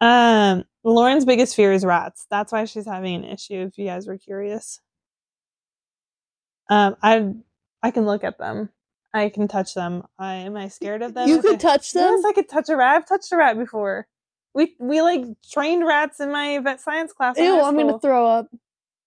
Um, 0.00 0.64
Lauren's 0.84 1.24
biggest 1.24 1.56
fear 1.56 1.72
is 1.72 1.84
rats. 1.84 2.26
That's 2.30 2.52
why 2.52 2.64
she's 2.64 2.86
having 2.86 3.14
an 3.16 3.24
issue. 3.24 3.54
If 3.68 3.78
you 3.78 3.86
guys 3.86 4.06
were 4.06 4.18
curious, 4.18 4.80
um, 6.70 6.96
I 7.02 7.34
I 7.82 7.90
can 7.90 8.04
look 8.06 8.24
at 8.24 8.38
them. 8.38 8.70
I 9.14 9.28
can 9.28 9.48
touch 9.48 9.74
them. 9.74 10.04
I 10.18 10.34
am 10.36 10.56
I 10.56 10.68
scared 10.68 11.02
of 11.02 11.14
them? 11.14 11.28
You 11.28 11.42
could 11.42 11.54
I- 11.54 11.58
touch 11.58 11.92
them. 11.92 12.08
Yes, 12.16 12.24
I 12.24 12.32
could 12.32 12.48
touch 12.48 12.68
a 12.68 12.76
rat. 12.76 12.96
I've 12.96 13.08
touched 13.08 13.32
a 13.32 13.36
rat 13.36 13.58
before. 13.58 14.06
We 14.54 14.76
we 14.78 15.02
like 15.02 15.24
trained 15.50 15.86
rats 15.86 16.20
in 16.20 16.30
my 16.30 16.58
vet 16.58 16.80
science 16.80 17.12
class. 17.12 17.38
Ew, 17.38 17.60
I'm 17.60 17.76
gonna 17.76 17.98
throw 17.98 18.26
up. 18.26 18.48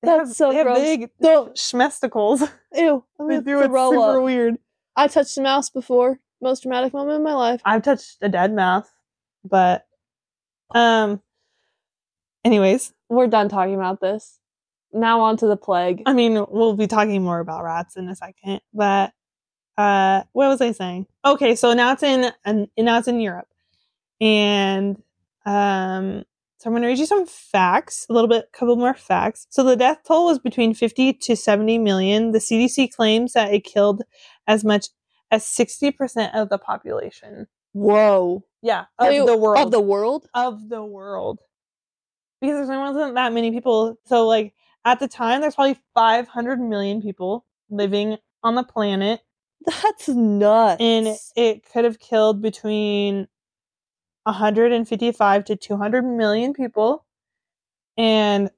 They 0.01 0.07
that's 0.07 0.29
have- 0.29 0.35
so 0.35 0.49
they 0.51 0.55
have 0.57 0.67
gross. 0.67 0.79
big 0.79 1.09
Don't. 1.21 1.55
schmesticles. 1.55 2.41
Ew, 2.75 3.03
I'm 3.19 3.27
They 3.27 3.39
do 3.41 3.59
it 3.59 3.63
super 3.63 4.17
up. 4.17 4.23
weird. 4.23 4.57
I 4.95 5.07
touched 5.07 5.37
a 5.37 5.41
mouse 5.41 5.69
before. 5.69 6.19
Most 6.41 6.63
dramatic 6.63 6.93
moment 6.93 7.17
in 7.17 7.23
my 7.23 7.33
life. 7.33 7.61
I've 7.65 7.81
touched 7.83 8.17
a 8.21 8.29
dead 8.29 8.53
mouse, 8.53 8.87
but 9.43 9.85
um. 10.73 11.21
Anyways, 12.43 12.93
We're 13.09 13.27
done 13.27 13.49
talking 13.49 13.73
about 13.73 14.01
this. 14.01 14.39
Now 14.93 15.21
on 15.21 15.35
to 15.37 15.47
the 15.47 15.57
plague. 15.57 16.03
I 16.05 16.13
mean, 16.13 16.45
we'll 16.49 16.75
be 16.75 16.85
talking 16.87 17.23
more 17.23 17.39
about 17.39 17.63
rats 17.63 17.95
in 17.97 18.07
a 18.07 18.15
second, 18.15 18.61
but 18.73 19.11
uh, 19.77 20.23
what 20.31 20.47
was 20.49 20.61
I 20.61 20.71
saying? 20.71 21.07
Okay, 21.25 21.55
so 21.55 21.73
now 21.73 21.91
it's 21.93 22.03
in, 22.03 22.31
and 22.45 22.67
now 22.77 22.99
it's 22.99 23.07
in 23.07 23.19
Europe, 23.19 23.47
and 24.21 25.01
um, 25.45 26.23
so 26.57 26.69
I'm 26.69 26.73
going 26.73 26.83
to 26.83 26.87
read 26.87 26.97
you 26.99 27.05
some 27.05 27.25
facts, 27.25 28.05
a 28.09 28.13
little 28.13 28.27
bit, 28.29 28.45
a 28.53 28.57
couple 28.57 28.75
more 28.75 28.93
facts. 28.93 29.45
So 29.49 29.63
the 29.63 29.75
death 29.75 29.99
toll 30.07 30.25
was 30.25 30.39
between 30.39 30.73
50 30.73 31.13
to 31.13 31.35
70 31.35 31.77
million. 31.79 32.31
The 32.31 32.39
CDC 32.39 32.91
claims 32.93 33.33
that 33.33 33.53
it 33.53 33.63
killed 33.63 34.03
as 34.47 34.63
much 34.63 34.87
as 35.31 35.43
60% 35.43 36.33
of 36.33 36.49
the 36.49 36.57
population. 36.57 37.47
Whoa. 37.73 38.43
Yeah, 38.61 38.85
of 38.97 39.07
Wait, 39.09 39.25
the 39.25 39.37
world. 39.37 39.65
Of 39.65 39.71
the 39.71 39.81
world? 39.81 40.27
of 40.33 40.69
the 40.69 40.83
world 40.83 41.39
because 42.41 42.67
there 42.67 42.79
wasn't 42.79 43.15
that 43.15 43.33
many 43.33 43.51
people. 43.51 43.97
So, 44.05 44.25
like 44.25 44.53
at 44.85 44.99
the 44.99 45.07
time, 45.07 45.41
there's 45.41 45.55
probably 45.55 45.79
500 45.93 46.59
million 46.59 47.01
people 47.01 47.45
living 47.69 48.17
on 48.43 48.55
the 48.55 48.63
planet, 48.63 49.21
That's 49.65 50.07
nuts. 50.07 50.77
and 50.79 51.17
it 51.35 51.65
could 51.71 51.83
have 51.83 51.99
killed 51.99 52.41
between 52.41 53.27
155 54.25 55.45
to 55.45 55.55
200 55.55 56.01
million 56.03 56.53
people. 56.53 57.05
And 57.97 58.49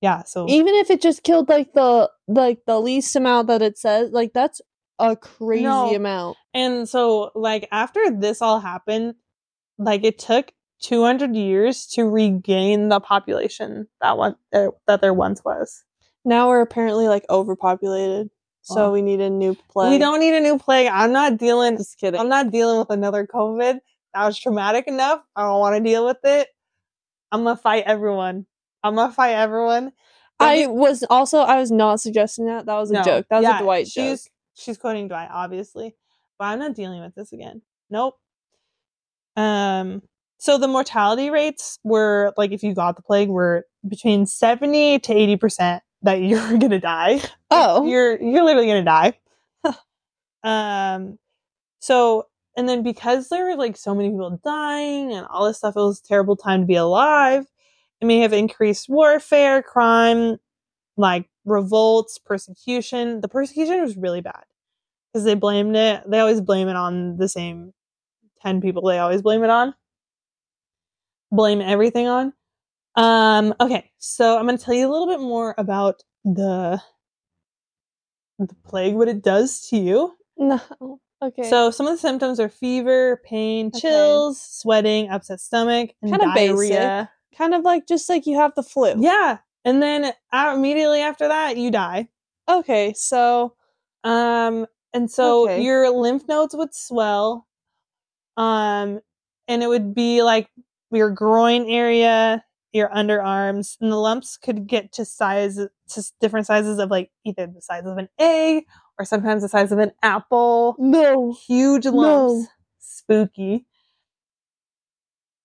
yeah, 0.00 0.22
so 0.24 0.46
even 0.48 0.74
if 0.74 0.90
it 0.90 1.00
just 1.02 1.22
killed 1.22 1.48
like 1.48 1.72
the 1.72 2.10
like 2.28 2.60
the 2.66 2.80
least 2.80 3.14
amount 3.16 3.48
that 3.48 3.62
it 3.62 3.78
says, 3.78 4.10
like 4.12 4.32
that's 4.32 4.60
a 4.98 5.16
crazy 5.16 5.62
No. 5.64 5.94
amount. 5.94 6.36
and 6.54 6.88
so 6.88 7.30
like 7.34 7.68
after 7.72 8.10
this 8.10 8.40
all 8.40 8.60
happened, 8.60 9.14
like 9.78 10.04
it 10.04 10.18
took 10.18 10.52
200 10.82 11.34
years 11.34 11.86
to 11.86 12.04
regain 12.04 12.88
the 12.88 13.00
population 13.00 13.88
that 14.00 14.16
one 14.18 14.36
uh, 14.54 14.68
that 14.86 15.00
there 15.00 15.14
once 15.14 15.44
was. 15.44 15.84
Now 16.24 16.48
we're 16.48 16.60
apparently 16.60 17.08
like 17.08 17.24
overpopulated. 17.30 18.30
So 18.62 18.90
we 18.90 19.00
need 19.00 19.20
a 19.20 19.30
new 19.30 19.56
plague. 19.70 19.92
We 19.92 19.98
don't 19.98 20.18
need 20.18 20.34
a 20.34 20.40
new 20.40 20.58
plague. 20.58 20.88
I'm 20.92 21.12
not 21.12 21.36
dealing 21.36 21.76
just 21.76 22.00
kidding. 22.00 22.18
I'm 22.18 22.28
not 22.28 22.50
dealing 22.50 22.80
with 22.80 22.90
another 22.90 23.24
COVID. 23.24 23.78
That 24.16 24.24
was 24.24 24.38
traumatic 24.38 24.86
enough. 24.86 25.20
I 25.36 25.42
don't 25.42 25.60
want 25.60 25.76
to 25.76 25.82
deal 25.82 26.06
with 26.06 26.16
it. 26.24 26.48
I'm 27.30 27.44
gonna 27.44 27.54
fight 27.54 27.84
everyone. 27.86 28.46
I'm 28.82 28.94
gonna 28.94 29.12
fight 29.12 29.32
everyone. 29.34 29.92
I 30.40 30.66
was 30.68 31.04
also 31.10 31.40
I 31.40 31.56
was 31.60 31.70
not 31.70 32.00
suggesting 32.00 32.46
that. 32.46 32.64
That 32.64 32.76
was 32.78 32.90
a 32.90 32.94
No. 32.94 33.02
joke. 33.02 33.26
That 33.28 33.36
was 33.38 33.42
Yeah, 33.44 33.58
a 33.58 33.62
Dwight 33.62 33.86
joke. 33.86 33.92
she's 33.92 34.30
she's 34.54 34.78
quoting 34.78 35.08
Dwight, 35.08 35.28
obviously, 35.30 35.94
but 36.38 36.46
I'm 36.46 36.58
not 36.60 36.74
dealing 36.74 37.02
with 37.02 37.14
this 37.14 37.30
again. 37.32 37.60
Nope. 37.90 38.14
Um. 39.36 40.00
so 40.38 40.56
the 40.56 40.68
mortality 40.68 41.28
rates 41.28 41.78
were 41.84 42.32
like 42.38 42.52
if 42.52 42.62
you 42.62 42.72
got 42.74 42.96
the 42.96 43.02
plague 43.02 43.28
were 43.28 43.66
between 43.86 44.24
70 44.24 44.98
to 45.00 45.14
80% 45.14 45.80
that 46.02 46.14
you're 46.22 46.56
gonna 46.56 46.80
die. 46.80 47.20
Oh. 47.50 47.86
You're 47.86 48.18
you're 48.22 48.44
literally 48.44 48.66
gonna 48.66 48.82
die. 48.82 49.18
um 50.44 51.18
so 51.80 52.26
and 52.56 52.68
then 52.68 52.82
because 52.82 53.28
there 53.28 53.44
were 53.44 53.56
like 53.56 53.76
so 53.76 53.94
many 53.94 54.10
people 54.10 54.40
dying 54.44 55.12
and 55.12 55.26
all 55.26 55.46
this 55.46 55.58
stuff, 55.58 55.76
it 55.76 55.80
was 55.80 56.00
a 56.00 56.08
terrible 56.08 56.36
time 56.36 56.60
to 56.62 56.66
be 56.66 56.74
alive. 56.74 57.46
It 58.00 58.06
may 58.06 58.20
have 58.20 58.32
increased 58.32 58.88
warfare, 58.88 59.62
crime, 59.62 60.36
like 60.96 61.28
revolts, 61.44 62.18
persecution. 62.18 63.20
The 63.20 63.28
persecution 63.28 63.80
was 63.82 63.96
really 63.96 64.20
bad 64.20 64.44
because 65.12 65.24
they 65.24 65.34
blamed 65.34 65.76
it. 65.76 66.02
They 66.08 66.20
always 66.20 66.40
blame 66.40 66.68
it 66.68 66.76
on 66.76 67.16
the 67.16 67.28
same 67.28 67.72
10 68.42 68.60
people 68.60 68.82
they 68.86 68.98
always 68.98 69.22
blame 69.22 69.42
it 69.44 69.50
on. 69.50 69.74
Blame 71.32 71.60
everything 71.60 72.06
on. 72.06 72.32
Um, 72.94 73.54
okay, 73.60 73.90
so 73.98 74.38
I'm 74.38 74.46
going 74.46 74.56
to 74.56 74.64
tell 74.64 74.74
you 74.74 74.88
a 74.88 74.92
little 74.92 75.06
bit 75.06 75.20
more 75.20 75.54
about 75.58 76.02
the 76.24 76.80
the 78.38 78.54
plague, 78.66 78.94
what 78.94 79.08
it 79.08 79.22
does 79.22 79.66
to 79.68 79.76
you. 79.76 80.14
No. 80.36 81.00
Okay. 81.22 81.50
So 81.50 81.70
some 81.70 81.86
of 81.86 81.94
the 81.94 81.98
symptoms 81.98 82.38
are 82.40 82.48
fever, 82.48 83.20
pain, 83.24 83.68
Okay. 83.68 83.80
chills, 83.80 84.40
sweating, 84.40 85.08
upset 85.08 85.40
stomach, 85.40 85.90
and 86.02 86.10
Kinda 86.12 86.26
diarrhea. 86.34 87.10
kind 87.36 87.54
of 87.54 87.62
like 87.62 87.86
just 87.86 88.08
like 88.08 88.26
you 88.26 88.36
have 88.36 88.54
the 88.54 88.62
flu. 88.62 88.94
Yeah, 89.00 89.38
and 89.64 89.82
then 89.82 90.12
uh, 90.32 90.52
immediately 90.54 91.00
after 91.00 91.28
that, 91.28 91.56
you 91.56 91.70
die. 91.70 92.08
Okay. 92.48 92.92
So 92.94 93.54
Um, 94.04 94.66
and 94.92 95.10
so 95.10 95.44
Okay. 95.44 95.62
your 95.62 95.90
lymph 95.90 96.28
nodes 96.28 96.54
would 96.54 96.74
swell. 96.74 97.46
Um, 98.36 99.00
and 99.48 99.62
it 99.62 99.68
would 99.68 99.94
be 99.94 100.22
like 100.22 100.48
your 100.92 101.10
groin 101.10 101.68
area, 101.68 102.44
your 102.72 102.88
underarms, 102.90 103.76
and 103.80 103.90
the 103.90 103.96
lumps 103.96 104.36
could 104.36 104.66
get 104.66 104.92
to 104.92 105.04
size 105.04 105.56
to 105.56 106.04
different 106.20 106.46
sizes 106.46 106.78
of 106.78 106.90
like 106.90 107.10
either 107.24 107.46
the 107.46 107.62
size 107.62 107.84
of 107.86 107.98
an 107.98 108.08
egg 108.18 108.64
or 108.98 109.04
sometimes 109.04 109.42
the 109.42 109.48
size 109.48 109.72
of 109.72 109.78
an 109.78 109.92
apple. 110.02 110.76
no. 110.78 111.32
Huge 111.46 111.84
No. 111.86 111.92
lumps. 111.92 112.48
Spooky. 112.78 113.66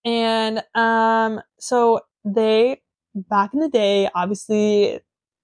And 0.04 0.64
um 0.76 1.42
so 1.60 2.02
they 2.26 2.82
back 3.14 3.54
in 3.54 3.60
the 3.60 3.70
day, 3.70 4.10
obviously 4.16 5.00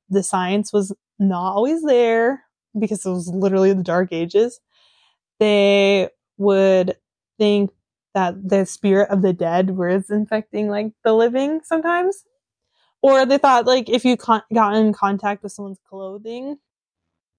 the 0.10 0.24
science 0.24 0.72
was 0.72 0.94
not 1.20 1.54
always 1.54 1.84
there 1.84 2.44
because 2.80 3.06
it 3.06 3.10
was 3.10 3.28
literally 3.28 3.74
the 3.74 3.84
dark 3.84 4.14
ages. 4.14 4.60
They 5.40 6.10
would 6.38 6.96
think 7.38 7.72
that 8.14 8.48
the 8.50 8.66
spirit 8.66 9.10
of 9.10 9.22
the 9.22 9.34
dead 9.34 9.72
was 9.72 10.10
infecting 10.10 10.70
like 10.70 10.94
the 11.04 11.14
living 11.14 11.62
sometimes. 11.64 12.24
Or 13.04 13.26
they 13.26 13.38
thought 13.38 13.68
like 13.68 13.90
if 13.90 14.06
you 14.06 14.18
con- 14.18 14.42
got 14.54 14.76
in 14.76 14.94
contact 14.94 15.44
with 15.44 15.52
someone's 15.52 15.80
clothing, 15.88 16.58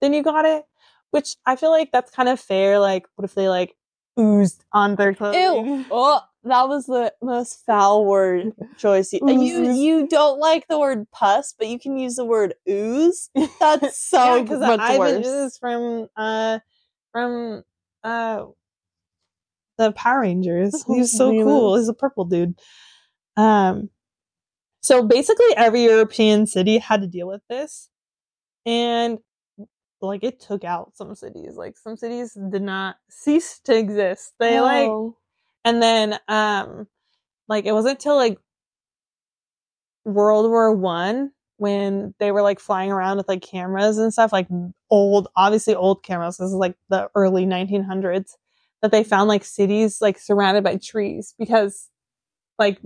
then 0.01 0.13
you 0.13 0.23
got 0.23 0.45
it. 0.45 0.65
Which 1.11 1.37
I 1.47 1.57
feel 1.57 1.71
like 1.71 1.91
that's 1.91 2.11
kind 2.11 2.29
of 2.29 2.39
fair. 2.39 2.79
Like, 2.79 3.07
what 3.17 3.25
if 3.25 3.35
they 3.35 3.49
like 3.49 3.75
oozed 4.19 4.65
on 4.73 4.97
their 4.97 5.15
clothing? 5.15 5.41
Ew. 5.41 5.85
Oh, 5.91 6.21
that 6.45 6.69
was 6.69 6.87
the 6.87 7.13
most 7.23 7.65
foul 7.67 8.05
word 8.05 8.53
choice. 8.77 9.13
You, 9.13 9.21
you 9.29 9.73
you 9.73 10.07
don't 10.07 10.39
like 10.39 10.69
the 10.69 10.79
word 10.79 11.11
pus, 11.11 11.55
but 11.59 11.69
you 11.69 11.79
can 11.79 11.99
use 11.99 12.17
the 12.17 12.25
word 12.25 12.55
ooze. 12.69 13.31
That's 13.61 13.99
so 14.09 14.43
because 14.43 14.61
much 14.61 14.99
worse. 14.99 15.27
is 15.27 15.59
from 15.59 16.09
uh 16.17 16.59
from 17.13 17.65
uh 18.05 18.47
the 19.79 19.93
Power 19.93 20.21
Rangers. 20.21 20.85
He's 20.89 21.13
so 21.13 21.31
cool. 21.31 21.77
He's 21.77 21.89
a 21.89 21.95
purple 21.95 22.25
dude. 22.25 22.59
Um 23.37 23.91
so 24.81 25.03
basically 25.03 25.57
every 25.57 25.85
European 25.85 26.47
city 26.47 26.79
had 26.79 27.03
to 27.03 27.07
deal 27.07 27.27
with 27.27 27.43
this. 27.51 27.89
And 28.65 29.19
like 30.01 30.23
it 30.25 30.41
took 30.41 30.65
out 30.65 30.97
some 30.97 31.15
cities. 31.15 31.57
Like 31.57 31.77
some 31.77 31.97
cities 31.97 32.37
did 32.51 32.63
not 32.63 32.97
cease 33.11 33.59
to 33.65 33.77
exist. 33.77 34.33
They 34.39 34.61
like 34.61 34.91
and 35.65 35.83
then 35.83 36.19
um 36.29 36.87
like 37.49 37.65
it 37.67 37.73
wasn't 37.73 38.01
till 38.01 38.17
like 38.17 38.39
World 40.05 40.51
War 40.51 40.75
One 40.75 41.33
when 41.57 42.15
they 42.19 42.31
were 42.33 42.43
like 42.43 42.61
flying 42.61 42.91
around 42.93 43.17
with 43.17 43.29
like 43.29 43.43
cameras 43.43 43.99
and 43.99 44.13
stuff, 44.13 44.33
like 44.33 44.49
old 44.91 45.29
obviously 45.37 45.75
old 45.75 46.03
cameras. 46.03 46.37
This 46.37 46.49
is 46.49 46.55
like 46.55 46.77
the 46.89 47.11
early 47.15 47.45
nineteen 47.47 47.83
hundreds 47.83 48.37
that 48.83 48.91
they 48.93 49.03
found 49.05 49.29
like 49.29 49.45
cities 49.45 50.01
like 50.01 50.19
surrounded 50.19 50.63
by 50.65 50.77
trees 50.77 51.35
because 51.39 51.89
like 52.59 52.79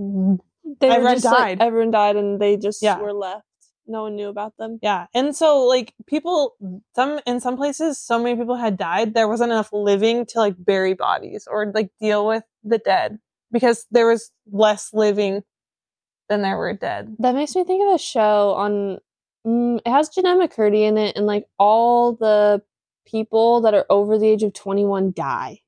They 0.80 0.90
Everyone 0.90 1.14
just, 1.14 1.24
like, 1.24 1.58
died. 1.58 1.62
everyone 1.62 1.90
died, 1.90 2.16
and 2.16 2.40
they 2.40 2.56
just 2.56 2.82
Yeah. 2.82 2.98
were 3.00 3.12
left. 3.12 3.44
No 3.86 4.02
one 4.02 4.14
knew 4.16 4.28
about 4.28 4.56
them. 4.58 4.78
yeah. 4.82 5.06
And 5.14 5.34
so 5.34 5.64
like 5.64 5.92
people 6.06 6.54
some 6.94 7.20
in 7.26 7.40
some 7.40 7.56
places 7.56 7.98
so 7.98 8.18
many 8.22 8.36
people 8.36 8.54
had 8.56 8.76
died 8.76 9.12
there 9.14 9.28
wasn't 9.28 9.50
enough 9.52 9.72
living 9.72 10.24
to 10.26 10.38
like 10.38 10.54
bury 10.58 10.94
bodies 10.94 11.48
or 11.50 11.70
like 11.74 11.90
deal 12.00 12.26
with 12.26 12.44
the 12.62 12.78
dead 12.78 13.18
because 13.50 13.84
there 13.90 14.06
was 14.06 14.30
less 14.50 14.92
living 14.92 15.42
than 16.28 16.42
there 16.42 16.56
were 16.56 16.72
dead. 16.72 17.14
That 17.18 17.34
makes 17.34 17.54
me 17.56 17.64
think 17.64 17.82
of 17.88 17.94
a 17.94 17.98
show 17.98 18.52
on. 18.54 18.98
Mm, 19.46 19.80
it 19.84 19.90
has 19.90 20.08
Jenna 20.08 20.36
McCurdy 20.36 20.86
in 20.86 20.96
it, 20.96 21.16
and 21.16 21.26
like 21.26 21.46
all 21.58 22.12
the 22.14 22.62
people 23.04 23.60
that 23.62 23.74
are 23.74 23.84
over 23.90 24.16
the 24.16 24.28
age 24.28 24.44
of 24.44 24.52
twenty 24.54 24.84
one 24.84 25.12
die, 25.14 25.60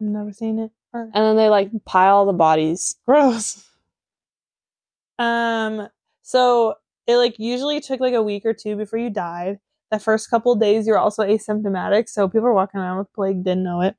I've 0.00 0.06
Never 0.06 0.32
seen 0.32 0.60
it. 0.60 0.70
Or- 0.94 1.10
and 1.12 1.24
then 1.24 1.36
they 1.36 1.48
like 1.48 1.70
pile 1.84 2.24
the 2.24 2.32
bodies. 2.32 2.94
gross 3.04 3.66
um 5.18 5.88
so 6.22 6.74
it 7.06 7.16
like 7.16 7.38
usually 7.38 7.80
took 7.80 8.00
like 8.00 8.14
a 8.14 8.22
week 8.22 8.44
or 8.44 8.54
two 8.54 8.76
before 8.76 8.98
you 8.98 9.10
died 9.10 9.58
the 9.90 9.98
first 9.98 10.30
couple 10.30 10.54
days 10.54 10.86
you're 10.86 10.98
also 10.98 11.22
asymptomatic 11.22 12.08
so 12.08 12.28
people 12.28 12.46
are 12.46 12.54
walking 12.54 12.80
around 12.80 12.98
with 12.98 13.12
plague 13.12 13.42
didn't 13.44 13.64
know 13.64 13.80
it 13.80 13.96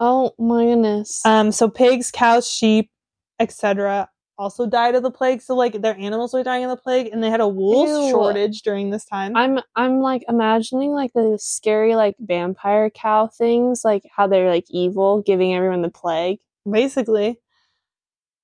Oh 0.00 0.32
my 0.38 0.64
goodness! 0.64 1.24
um 1.24 1.52
so 1.52 1.68
pigs 1.68 2.10
cows 2.10 2.50
sheep 2.50 2.90
etc 3.38 4.08
also 4.38 4.66
died 4.66 4.94
of 4.94 5.02
the 5.02 5.10
plague 5.10 5.40
so 5.40 5.54
like 5.54 5.80
their 5.82 5.96
animals 5.98 6.32
were 6.34 6.42
dying 6.42 6.64
of 6.64 6.70
the 6.70 6.76
plague 6.76 7.08
and 7.12 7.22
they 7.22 7.30
had 7.30 7.40
a 7.40 7.46
wool 7.46 7.86
Ew. 7.86 8.10
shortage 8.10 8.62
during 8.62 8.90
this 8.90 9.04
time 9.04 9.36
I'm 9.36 9.60
I'm 9.76 10.00
like 10.00 10.24
imagining 10.28 10.90
like 10.90 11.12
the 11.12 11.38
scary 11.40 11.94
like 11.94 12.16
vampire 12.18 12.90
cow 12.90 13.28
things, 13.28 13.82
like 13.84 14.02
how 14.14 14.26
they're 14.26 14.50
like 14.50 14.64
evil, 14.70 15.22
giving 15.22 15.54
everyone 15.54 15.82
the 15.82 15.90
plague. 15.90 16.38
basically. 16.68 17.38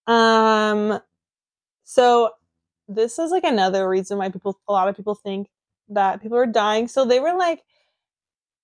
Um, 0.06 1.00
so 1.84 2.30
this 2.88 3.18
is 3.18 3.30
like 3.30 3.44
another 3.44 3.88
reason 3.88 4.18
why 4.18 4.30
people, 4.30 4.58
a 4.68 4.72
lot 4.72 4.88
of 4.88 4.96
people 4.96 5.14
think 5.14 5.48
that 5.90 6.22
people 6.22 6.38
are 6.38 6.46
dying. 6.46 6.88
So 6.88 7.04
they 7.04 7.20
were 7.20 7.34
like, 7.36 7.62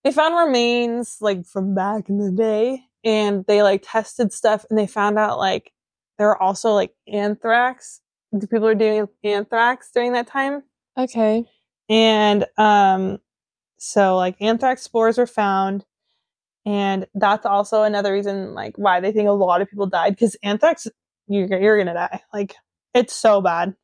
they 0.02 0.12
found 0.12 0.34
remains 0.36 1.18
like 1.20 1.46
from 1.46 1.74
back 1.74 2.08
in 2.08 2.18
the 2.18 2.30
day, 2.30 2.82
and 3.04 3.44
they 3.46 3.62
like 3.62 3.82
tested 3.86 4.32
stuff, 4.32 4.64
and 4.68 4.78
they 4.78 4.86
found 4.86 5.18
out 5.18 5.38
like 5.38 5.72
there 6.18 6.28
were 6.28 6.42
also 6.42 6.72
like 6.72 6.92
anthrax. 7.12 8.00
People 8.50 8.66
are 8.66 8.74
doing 8.74 9.08
anthrax 9.22 9.90
during 9.94 10.12
that 10.12 10.26
time, 10.26 10.62
Okay. 10.98 11.44
and 11.88 12.44
um, 12.58 13.18
so 13.78 14.16
like 14.16 14.36
anthrax 14.40 14.82
spores 14.82 15.18
were 15.18 15.26
found. 15.26 15.84
And 16.66 17.06
that's 17.14 17.44
also 17.44 17.82
another 17.82 18.10
reason, 18.12 18.54
like, 18.54 18.76
why 18.78 18.98
they 19.00 19.12
think 19.12 19.28
a 19.28 19.32
lot 19.32 19.60
of 19.60 19.68
people 19.68 19.86
died 19.86 20.14
because 20.14 20.34
anthrax, 20.42 20.86
you're 21.28 21.46
you're 21.60 21.76
gonna 21.78 21.92
die. 21.94 22.20
Like, 22.32 22.54
it's 22.94 23.14
so 23.14 23.40
bad. 23.42 23.74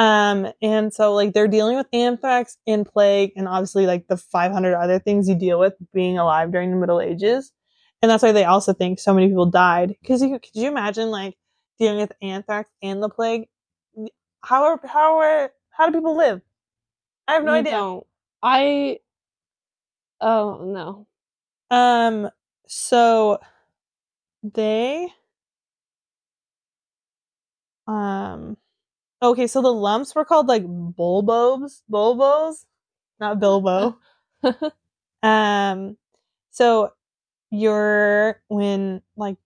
Um, 0.00 0.48
and 0.62 0.94
so 0.94 1.14
like 1.14 1.34
they're 1.34 1.48
dealing 1.48 1.76
with 1.78 1.88
anthrax 1.94 2.58
and 2.66 2.86
plague, 2.86 3.32
and 3.36 3.48
obviously 3.48 3.86
like 3.86 4.08
the 4.08 4.18
500 4.18 4.76
other 4.76 5.00
things 5.00 5.28
you 5.30 5.36
deal 5.36 5.60
with 5.60 5.74
being 5.94 6.18
alive 6.18 6.52
during 6.52 6.72
the 6.72 6.78
Middle 6.78 7.02
Ages, 7.02 7.52
and 8.02 8.10
that's 8.10 8.24
why 8.24 8.32
they 8.32 8.46
also 8.46 8.74
think 8.74 9.00
so 9.00 9.14
many 9.14 9.28
people 9.28 9.46
died. 9.46 9.96
Because 10.02 10.22
you 10.22 10.30
could 10.40 10.54
you 10.54 10.68
imagine 10.68 11.10
like 11.10 11.36
dealing 11.80 11.98
with 12.00 12.12
anthrax 12.22 12.70
and 12.82 13.02
the 13.02 13.10
plague? 13.10 13.48
How 14.42 14.64
are 14.64 14.80
how 14.86 15.18
are 15.20 15.52
how 15.70 15.88
do 15.90 15.98
people 15.98 16.16
live? 16.16 16.42
I 17.28 17.34
have 17.34 17.44
no 17.44 17.52
You 17.52 17.58
idea. 17.60 17.72
don't. 17.72 18.06
I. 18.42 19.00
Oh 20.20 20.64
no. 20.64 21.06
Um, 21.70 22.30
so 22.68 23.40
they 24.42 25.08
um 27.86 28.56
okay, 29.22 29.46
so 29.46 29.62
the 29.62 29.72
lumps 29.72 30.14
were 30.14 30.24
called 30.24 30.48
like 30.48 30.64
bulbos, 30.66 31.82
bulbos, 31.88 32.66
not 33.20 33.40
Bilbo. 33.40 33.98
um 35.22 35.96
so 36.50 36.92
your 37.50 38.40
when 38.48 39.02
like 39.16 39.36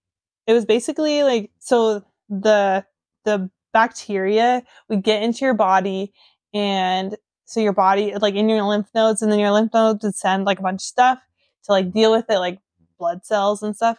it 0.47 0.53
was 0.53 0.65
basically 0.67 1.23
like 1.23 1.51
so 1.59 2.05
the 2.29 2.85
the 3.25 3.51
bacteria 3.73 4.63
would 4.89 5.03
get 5.03 5.23
into 5.23 5.45
your 5.45 5.55
body 5.55 6.13
and 6.55 7.17
so 7.47 7.61
your 7.61 7.73
body 7.73 8.15
like 8.17 8.35
in 8.35 8.49
your 8.49 8.63
lymph 8.63 8.89
nodes 8.95 9.23
and 9.23 9.33
then 9.33 9.39
your 9.41 9.51
lymph 9.53 9.73
nodes 9.75 10.05
would 10.05 10.15
send 10.15 10.45
like 10.45 10.59
a 10.61 10.63
bunch 10.63 10.79
of 10.83 10.87
stuff 10.87 11.19
to 11.65 11.73
like 11.73 11.93
deal 11.93 12.13
with 12.13 12.27
it 12.31 12.39
like 12.39 12.61
blood 12.99 13.25
cells 13.25 13.63
and 13.63 13.77
stuff 13.77 13.99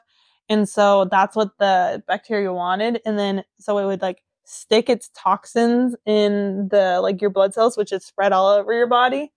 And 0.50 0.70
so 0.70 1.06
that's 1.06 1.36
what 1.36 1.58
the 1.60 2.04
bacteria 2.08 2.54
wanted. 2.54 3.02
And 3.06 3.18
then 3.18 3.44
so 3.60 3.78
it 3.80 3.86
would 3.86 4.02
like 4.02 4.24
stick 4.46 4.90
its 4.90 5.10
toxins 5.16 5.96
in 6.06 6.70
the 6.70 7.00
like 7.02 7.22
your 7.22 7.30
blood 7.30 7.54
cells, 7.54 7.78
which 7.78 7.92
is 7.92 8.06
spread 8.06 8.34
all 8.34 8.48
over 8.48 8.74
your 8.74 8.88
body. 8.88 9.32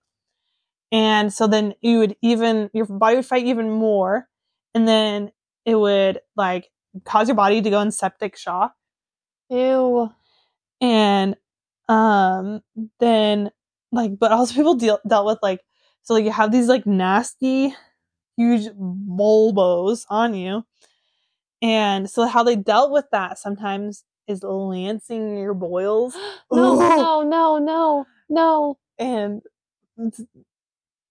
And 0.91 1.31
so 1.31 1.47
then 1.47 1.75
you 1.81 1.99
would 1.99 2.15
even 2.21 2.69
your 2.73 2.85
body 2.85 3.17
would 3.17 3.25
fight 3.25 3.45
even 3.45 3.69
more. 3.69 4.27
And 4.73 4.87
then 4.87 5.31
it 5.65 5.75
would 5.75 6.21
like 6.35 6.69
cause 7.05 7.27
your 7.27 7.35
body 7.35 7.61
to 7.61 7.69
go 7.69 7.81
in 7.81 7.91
septic 7.91 8.37
shock. 8.37 8.73
Ew. 9.49 10.11
And 10.81 11.35
um 11.89 12.61
then 12.99 13.51
like 13.91 14.19
but 14.19 14.31
also 14.31 14.53
people 14.55 14.75
deal 14.75 14.99
dealt 15.07 15.25
with 15.25 15.39
like 15.41 15.61
so 16.03 16.13
like 16.13 16.25
you 16.25 16.31
have 16.31 16.51
these 16.51 16.67
like 16.67 16.85
nasty 16.85 17.75
huge 18.37 18.69
bulbos 18.77 20.05
on 20.09 20.33
you 20.33 20.63
and 21.61 22.09
so 22.09 22.25
how 22.25 22.43
they 22.43 22.55
dealt 22.55 22.91
with 22.91 23.05
that 23.11 23.37
sometimes 23.37 24.03
is 24.29 24.43
lancing 24.43 25.37
your 25.37 25.53
boils 25.53 26.15
No, 26.51 26.75
no, 26.79 27.23
no, 27.23 27.57
no, 27.59 28.05
no. 28.29 28.77
and 28.97 29.41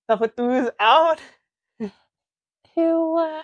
stuff 0.04 0.20
would 0.20 0.33
ooze 0.40 0.70
out 0.81 1.20
Ew. 2.76 3.16
Uh, 3.18 3.42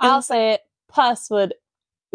I'll 0.00 0.22
say 0.22 0.54
it. 0.54 0.60
Pus 0.88 1.30
would 1.30 1.54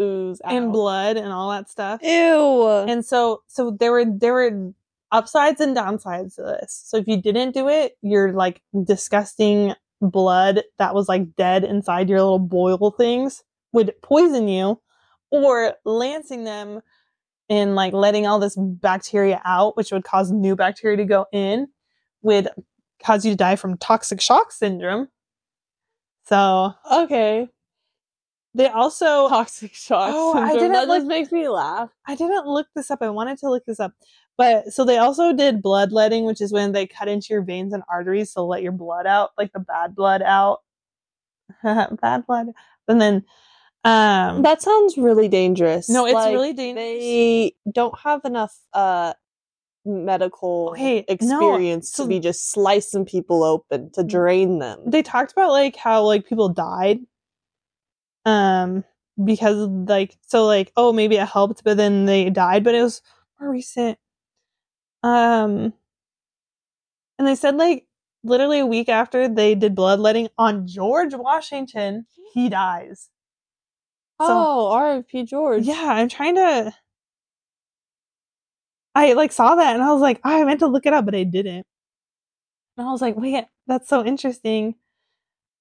ooze 0.00 0.40
out. 0.44 0.52
and 0.52 0.70
blood 0.72 1.16
and 1.16 1.32
all 1.32 1.50
that 1.50 1.68
stuff 1.70 2.00
Ew. 2.02 2.68
and 2.88 3.04
so 3.04 3.42
so 3.48 3.70
there 3.70 3.90
were 3.90 4.04
there 4.04 4.34
were 4.34 4.72
upsides 5.10 5.60
and 5.60 5.76
downsides 5.76 6.36
to 6.36 6.42
this 6.42 6.80
so 6.86 6.98
if 6.98 7.08
you 7.08 7.20
didn't 7.20 7.52
do 7.54 7.68
it 7.68 7.96
your 8.02 8.32
like 8.32 8.60
disgusting 8.84 9.74
blood 10.02 10.62
that 10.78 10.94
was 10.94 11.08
like 11.08 11.34
dead 11.34 11.64
inside 11.64 12.08
your 12.08 12.20
little 12.20 12.38
boil 12.38 12.90
things 12.92 13.42
would 13.72 13.92
poison 14.02 14.46
you 14.46 14.80
or 15.32 15.74
lancing 15.84 16.44
them 16.44 16.80
and 17.48 17.74
like 17.74 17.92
letting 17.92 18.26
all 18.26 18.38
this 18.38 18.56
bacteria 18.58 19.40
out 19.44 19.76
which 19.76 19.92
would 19.92 20.04
cause 20.04 20.30
new 20.30 20.54
bacteria 20.56 20.96
to 20.96 21.04
go 21.04 21.26
in 21.32 21.66
would 22.22 22.48
cause 23.02 23.24
you 23.24 23.32
to 23.32 23.36
die 23.36 23.56
from 23.56 23.76
toxic 23.78 24.20
shock 24.20 24.52
syndrome 24.52 25.08
so 26.24 26.74
okay. 26.92 27.48
they 28.54 28.68
also 28.68 29.28
Toxic 29.28 29.72
shock 29.74 30.10
Oh, 30.12 30.34
I 30.36 30.52
didn't 30.52 30.72
That 30.72 30.88
look- 30.88 30.98
just 30.98 31.06
makes 31.06 31.32
me 31.32 31.48
laugh. 31.48 31.90
I 32.06 32.14
didn't 32.16 32.46
look 32.46 32.66
this 32.74 32.90
up. 32.90 33.00
I 33.00 33.08
wanted 33.08 33.38
to 33.38 33.48
look 33.50 33.64
this 33.64 33.80
up. 33.80 33.92
But 34.36 34.66
so 34.72 34.84
they 34.84 34.98
also 34.98 35.32
did 35.32 35.62
bloodletting, 35.62 36.24
which 36.24 36.40
is 36.40 36.52
when 36.52 36.72
they 36.72 36.86
cut 36.86 37.08
into 37.08 37.28
your 37.30 37.42
veins 37.42 37.72
and 37.72 37.82
arteries 37.88 38.32
to 38.34 38.42
let 38.42 38.62
your 38.62 38.72
blood 38.72 39.06
out, 39.06 39.30
like 39.38 39.52
the 39.52 39.58
bad 39.58 39.94
blood 39.94 40.20
out. 40.22 40.60
bad 41.62 42.26
blood. 42.26 42.48
And 42.86 43.00
then 43.00 43.24
um 43.84 44.42
That 44.42 44.60
sounds 44.62 44.96
really 44.98 45.28
dangerous. 45.28 45.88
no, 45.88 46.04
it's 46.06 46.14
Like, 46.14 46.32
really 46.32 46.52
dangerous. 46.52 47.02
They 47.04 47.54
don't 47.72 47.96
have 48.00 48.24
enough 48.24 48.54
uh 48.72 49.14
medical 49.84 50.70
Okay, 50.72 51.04
no, 51.08 51.08
experience 51.08 51.92
so- 51.92 52.02
to 52.02 52.08
be 52.08 52.20
just 52.20 52.50
slicing 52.50 53.04
people 53.06 53.42
open 53.42 53.90
to 53.92 54.02
drain 54.04 54.58
them. 54.58 54.80
they 54.86 55.02
talked 55.02 55.32
about 55.32 55.50
like 55.50 55.76
how 55.76 56.02
like 56.04 56.26
people 56.28 56.48
died 56.50 56.98
um 58.26 58.84
because 59.24 59.56
like 59.88 60.16
so 60.26 60.44
like 60.44 60.72
oh 60.76 60.92
maybe 60.92 61.16
it 61.16 61.26
helped 61.26 61.64
but 61.64 61.76
then 61.76 62.04
they 62.04 62.28
died 62.28 62.62
but 62.64 62.74
it 62.74 62.82
was 62.82 63.00
more 63.40 63.50
recent 63.50 63.98
um 65.02 65.72
and 67.18 67.26
they 67.26 67.34
said 67.34 67.56
like 67.56 67.86
literally 68.24 68.58
a 68.58 68.66
week 68.66 68.88
after 68.88 69.28
they 69.28 69.54
did 69.54 69.74
bloodletting 69.74 70.28
on 70.36 70.66
George 70.66 71.14
Washington 71.14 72.04
he 72.34 72.48
dies 72.48 73.08
oh, 74.20 74.70
R.I.P. 74.72 75.24
George. 75.24 75.64
yeah 75.64 75.84
I'm 75.86 76.08
trying 76.08 76.36
to 76.36 76.74
I 78.94 79.12
like 79.12 79.32
saw 79.32 79.54
that 79.54 79.74
and 79.74 79.82
I 79.82 79.92
was 79.92 80.02
like 80.02 80.20
oh, 80.24 80.40
I 80.40 80.44
meant 80.44 80.60
to 80.60 80.66
look 80.66 80.86
it 80.86 80.92
up 80.92 81.04
but 81.04 81.14
I 81.14 81.24
didn't 81.24 81.66
and 82.76 82.86
I 82.86 82.90
was 82.90 83.02
like 83.02 83.16
wait 83.16 83.44
that's 83.66 83.88
so 83.88 84.04
interesting 84.04 84.74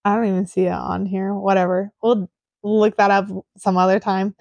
I 0.07 0.15
don't 0.15 0.25
even 0.27 0.47
see 0.47 0.61
it 0.67 0.71
on 0.71 1.05
here. 1.05 1.33
Whatever. 1.33 1.91
We'll 2.01 2.29
look 2.63 2.95
that 2.95 3.11
up 3.11 3.27
some 3.57 3.75
other 3.75 3.99
time. 3.99 4.35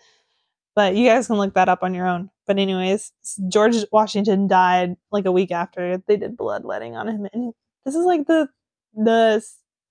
But 0.77 0.95
you 0.95 1.09
guys 1.09 1.27
can 1.27 1.37
look 1.37 1.55
that 1.55 1.69
up 1.69 1.83
on 1.83 1.93
your 1.93 2.07
own. 2.07 2.31
But 2.47 2.59
anyways, 2.59 3.13
George 3.49 3.75
Washington 3.91 4.47
died 4.47 4.95
like 5.11 5.25
a 5.25 5.33
week 5.33 5.51
after 5.51 6.01
they 6.07 6.17
did 6.17 6.37
bloodletting 6.37 6.95
on 6.95 7.09
him. 7.09 7.27
And 7.33 7.53
this 7.85 7.97
is 7.97 8.05
like 8.05 8.29
the 8.29 8.49
the 8.95 9.43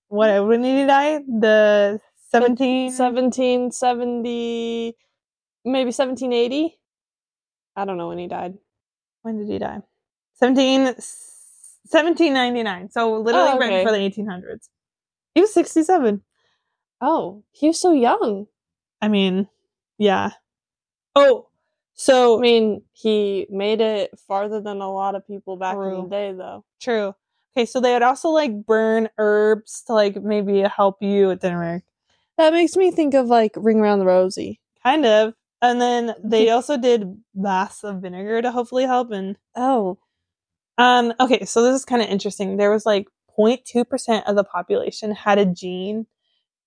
what 0.08 0.48
when 0.48 0.62
did 0.62 0.80
he 0.80 0.86
die? 0.86 1.18
The 1.28 2.00
17 2.40 2.86
1770, 2.92 4.96
maybe 5.66 5.88
1780. 5.88 6.78
I 7.76 7.86
don't 7.86 7.98
know 7.98 8.08
when 8.10 8.18
he 8.20 8.28
died. 8.28 8.56
when 9.22 9.38
did 9.38 9.48
he 9.48 9.58
die? 9.60 9.82
17 10.36 10.84
1799. 10.84 12.90
So 12.92 13.20
literally 13.22 13.50
Oh, 13.52 13.60
right 13.60 13.84
before 13.84 13.92
the 13.92 13.98
1800s. 14.00 14.70
He 15.34 15.42
was 15.42 15.54
67. 15.54 16.22
Oh, 17.02 17.44
he 17.52 17.68
was 17.68 17.80
so 17.80 17.92
young. 17.92 18.48
I 19.02 19.08
mean, 19.10 19.48
yeah. 19.98 20.32
Oh, 21.16 21.48
so 21.94 22.38
I 22.38 22.42
mean, 22.42 22.82
he 22.94 23.48
made 23.50 23.82
it 23.82 24.12
farther 24.28 24.62
than 24.62 24.82
a 24.82 24.92
lot 24.92 25.16
of 25.16 25.28
people 25.28 25.58
back 25.58 25.76
in 25.76 26.04
the 26.04 26.08
day, 26.10 26.34
though. 26.34 26.64
True. 26.82 27.14
Okay, 27.56 27.66
so 27.66 27.80
they 27.80 27.94
would 27.94 28.04
also 28.04 28.30
like 28.30 28.66
burn 28.66 29.10
herbs 29.18 29.84
to 29.88 29.94
like 29.94 30.22
maybe 30.22 30.62
help 30.62 30.98
you. 31.02 31.30
It 31.30 31.42
didn't 31.42 31.60
work. 31.60 31.84
That 32.38 32.54
makes 32.54 32.76
me 32.76 32.92
think 32.92 33.14
of 33.14 33.28
like 33.28 33.54
Ring 33.56 33.80
Around 33.80 34.00
the 34.00 34.06
Rosie. 34.06 34.60
Kind 34.84 35.06
of. 35.06 35.34
And 35.62 35.80
then 35.82 36.16
they 36.24 36.50
also 36.52 36.78
did 36.78 37.22
baths 37.34 37.84
of 37.84 38.02
vinegar 38.02 38.42
to 38.42 38.52
hopefully 38.52 38.84
help. 38.84 39.12
And 39.12 39.38
Oh, 39.56 39.98
um, 40.78 41.14
okay, 41.20 41.46
so 41.46 41.64
this 41.64 41.76
is 41.76 41.86
kind 41.86 42.02
of 42.02 42.10
interesting. 42.10 42.58
There 42.58 42.72
was 42.72 42.86
like 42.86 43.08
0.2% 43.38 44.24
of 44.26 44.36
the 44.36 44.44
population 44.44 45.12
had 45.14 45.38
a 45.38 45.46
gene 45.46 46.06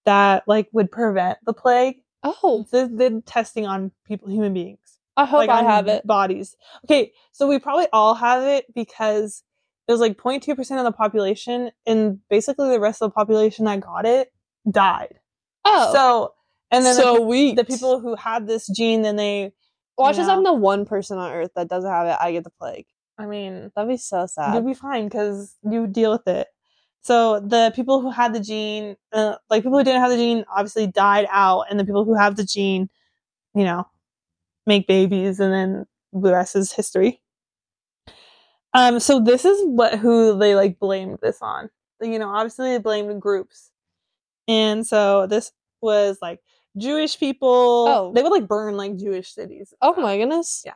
that 0.05 0.45
like 0.47 0.69
would 0.73 0.91
prevent 0.91 1.39
the 1.45 1.53
plague. 1.53 1.97
oh, 2.23 2.67
They 2.73 2.89
did 2.89 3.27
testing 3.27 3.67
on 3.67 3.93
people, 4.07 4.31
human 4.31 4.55
beings. 4.55 4.99
I 5.17 5.25
hope 5.25 5.39
like 5.39 5.51
I 5.51 5.63
have 5.65 5.89
it. 5.89 6.07
Bodies. 6.07 6.57
Okay, 6.85 7.13
so 7.33 7.49
we 7.49 7.59
probably 7.59 7.89
all 7.93 8.15
have 8.15 8.45
it 8.45 8.73
because 8.75 9.43
it 9.89 9.93
was 9.93 10.01
like 10.01 10.17
0.2% 10.17 10.79
of 10.79 10.85
the 10.85 10.93
population, 10.93 11.73
and 11.87 12.21
basically 12.31 12.69
the 12.69 12.79
rest 12.79 13.03
of 13.03 13.11
the 13.11 13.15
population 13.15 13.65
that 13.65 13.81
got 13.81 14.07
it 14.07 14.33
died. 14.71 15.19
Oh, 15.65 15.93
So, 15.93 16.35
and 16.71 16.85
then 16.85 16.95
so 16.95 17.15
the, 17.17 17.23
weak. 17.23 17.57
the 17.57 17.65
people 17.65 18.01
who 18.01 18.15
had 18.15 18.47
this 18.47 18.67
gene, 18.69 19.03
then 19.03 19.17
they, 19.17 19.53
Watch 19.97 20.19
as. 20.19 20.29
I'm 20.29 20.45
the 20.45 20.53
one 20.53 20.85
person 20.87 21.19
on 21.19 21.33
Earth 21.33 21.51
that 21.57 21.69
doesn't 21.69 21.91
have 21.91 22.07
it. 22.07 22.17
I 22.21 22.31
get 22.33 22.45
the 22.45 22.51
plague. 22.51 22.87
I 23.19 23.27
mean, 23.27 23.73
That'd 23.75 23.89
be 23.89 23.97
so 23.97 24.27
sad. 24.27 24.55
you'll 24.55 24.63
be 24.63 24.75
fine 24.75 25.09
because 25.09 25.57
you 25.69 25.89
deal 25.89 26.13
with 26.13 26.29
it. 26.29 26.47
So 27.01 27.41
the 27.41 27.73
people 27.75 28.01
who 28.01 28.11
had 28.11 28.33
the 28.33 28.39
gene, 28.41 28.97
uh, 29.13 29.37
like 29.51 29.63
people 29.65 29.79
who 29.79 29.85
didn't 29.85 30.01
have 30.01 30.11
the 30.11 30.17
gene, 30.17 30.45
obviously 30.55 30.87
died 30.87 31.27
out, 31.31 31.65
and 31.69 31.81
the 31.81 31.85
people 31.85 32.05
who 32.05 32.15
have 32.15 32.37
the 32.37 32.45
gene, 32.45 32.89
you 33.55 33.65
know, 33.65 33.89
make 34.67 34.87
babies, 34.87 35.41
and 35.41 35.53
then 35.53 35.87
the 36.13 36.33
rest 36.33 36.55
is 36.55 36.71
history. 36.73 37.21
Um, 38.75 39.01
so 39.01 39.21
this 39.21 39.45
is 39.45 39.61
what 39.65 39.99
who 39.99 40.39
they 40.39 40.55
like 40.55 40.79
blamed 40.79 41.19
this 41.23 41.39
on. 41.41 41.71
You 42.01 42.19
know, 42.19 42.29
obviously 42.29 42.71
they 42.71 42.79
blamed 42.79 43.21
groups, 43.21 43.68
and 44.49 44.87
so 44.87 45.27
this 45.27 45.53
was 45.81 46.19
like 46.21 46.41
Jewish 46.77 47.19
people. 47.19 47.87
Oh. 47.89 48.13
they 48.15 48.23
would 48.23 48.33
like 48.33 48.49
burn 48.49 48.77
like 48.77 48.97
Jewish 48.97 49.33
cities. 49.33 49.73
oh 49.83 50.01
my 50.01 50.17
goodness. 50.19 50.63
Yeah. 50.67 50.73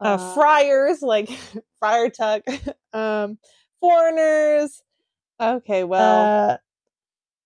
uh, 0.00 0.14
Uh, 0.14 0.34
friars 0.34 1.02
like 1.02 1.28
Friar 1.80 2.10
Tuck, 2.10 2.42
um, 2.92 3.38
foreigners. 3.80 4.82
Okay, 5.40 5.82
well, 5.84 6.50
uh, 6.50 6.56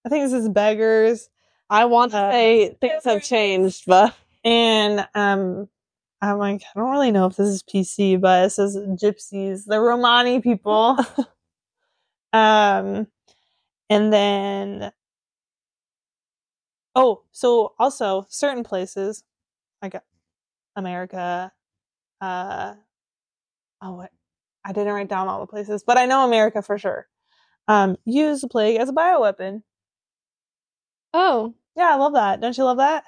I 0.05 0.09
think 0.11 0.25
this 0.25 0.35
is 0.35 0.49
beggars 0.51 1.31
I 1.71 1.87
want 1.87 2.13
to 2.13 2.19
uh, 2.19 2.31
say 2.33 2.77
things 2.81 3.05
have 3.05 3.23
changed, 3.23 3.85
but 3.87 4.15
and 4.45 5.07
um. 5.15 5.69
I'm 6.21 6.39
like, 6.39 6.63
I 6.75 6.81
don't 6.81 6.91
really 6.91 7.13
know 7.13 7.27
if 7.27 7.37
this 7.37 7.47
is 7.47 7.63
PC, 7.63 8.21
but 8.21 8.47
it 8.47 8.51
says 8.51 8.77
gypsies, 8.77 9.67
the 9.67 9.79
Romani 9.79 10.41
people. 10.41 10.99
um, 12.33 13.07
and 13.89 14.13
then, 14.13 14.91
oh, 16.99 17.23
so 17.33 17.75
also 17.79 18.27
certain 18.29 18.65
places, 18.65 19.25
like 19.83 19.95
America, 20.77 21.53
uh, 22.21 22.75
oh, 23.83 23.93
what? 23.95 24.11
I 24.65 24.73
didn't 24.73 24.93
write 24.93 25.09
down 25.09 25.29
all 25.29 25.41
the 25.41 25.47
places, 25.47 25.83
but 25.87 25.97
I 25.97 26.07
know 26.07 26.27
America 26.27 26.61
for 26.63 26.77
sure. 26.79 27.07
Um, 27.69 27.97
use 28.05 28.41
the 28.43 28.49
plague 28.49 28.79
as 28.81 28.89
a 28.89 28.93
bioweapon. 28.93 29.63
oh, 31.15 31.55
Yeah, 31.77 31.91
I 31.93 31.97
love 31.97 32.15
that. 32.15 32.41
Don't 32.41 32.57
you 32.59 32.65
love 32.65 32.79
that? 32.79 33.05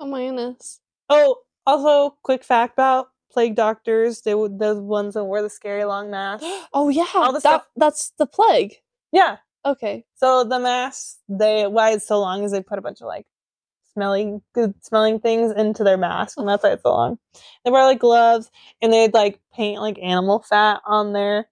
oh 0.00 0.06
my 0.06 0.26
goodness. 0.26 0.80
Oh, 1.10 1.38
also, 1.66 2.16
quick 2.22 2.44
fact 2.44 2.74
about 2.74 3.08
plague 3.32 3.54
doctors. 3.56 4.20
They 4.22 4.32
those 4.32 4.78
ones 4.80 5.14
that 5.14 5.24
wear 5.24 5.42
the 5.42 5.50
scary 5.50 5.84
long 5.84 6.10
mask. 6.10 6.44
Oh 6.72 6.88
yeah, 6.88 7.06
All 7.14 7.26
the 7.32 7.40
that, 7.40 7.40
stuff- 7.40 7.68
that's 7.76 8.12
the 8.18 8.26
plague. 8.26 8.76
Yeah. 9.12 9.38
Okay. 9.64 10.04
So 10.16 10.44
the 10.44 10.58
mask, 10.58 11.18
they 11.28 11.66
why 11.66 11.90
it's 11.92 12.06
so 12.06 12.20
long 12.20 12.42
is 12.44 12.52
they 12.52 12.62
put 12.62 12.78
a 12.78 12.82
bunch 12.82 13.00
of 13.00 13.06
like 13.06 13.26
smelling 13.94 14.42
good 14.54 14.74
smelling 14.84 15.18
things 15.20 15.52
into 15.52 15.84
their 15.84 15.96
mask, 15.96 16.38
and 16.38 16.48
that's 16.48 16.62
why 16.62 16.70
it's 16.72 16.82
so 16.82 16.92
long. 16.92 17.18
They 17.64 17.70
wear 17.70 17.84
like 17.84 17.98
gloves, 17.98 18.50
and 18.80 18.92
they'd 18.92 19.12
like 19.14 19.40
paint 19.52 19.80
like 19.80 19.98
animal 20.00 20.40
fat 20.40 20.80
on 20.86 21.12
their 21.12 21.48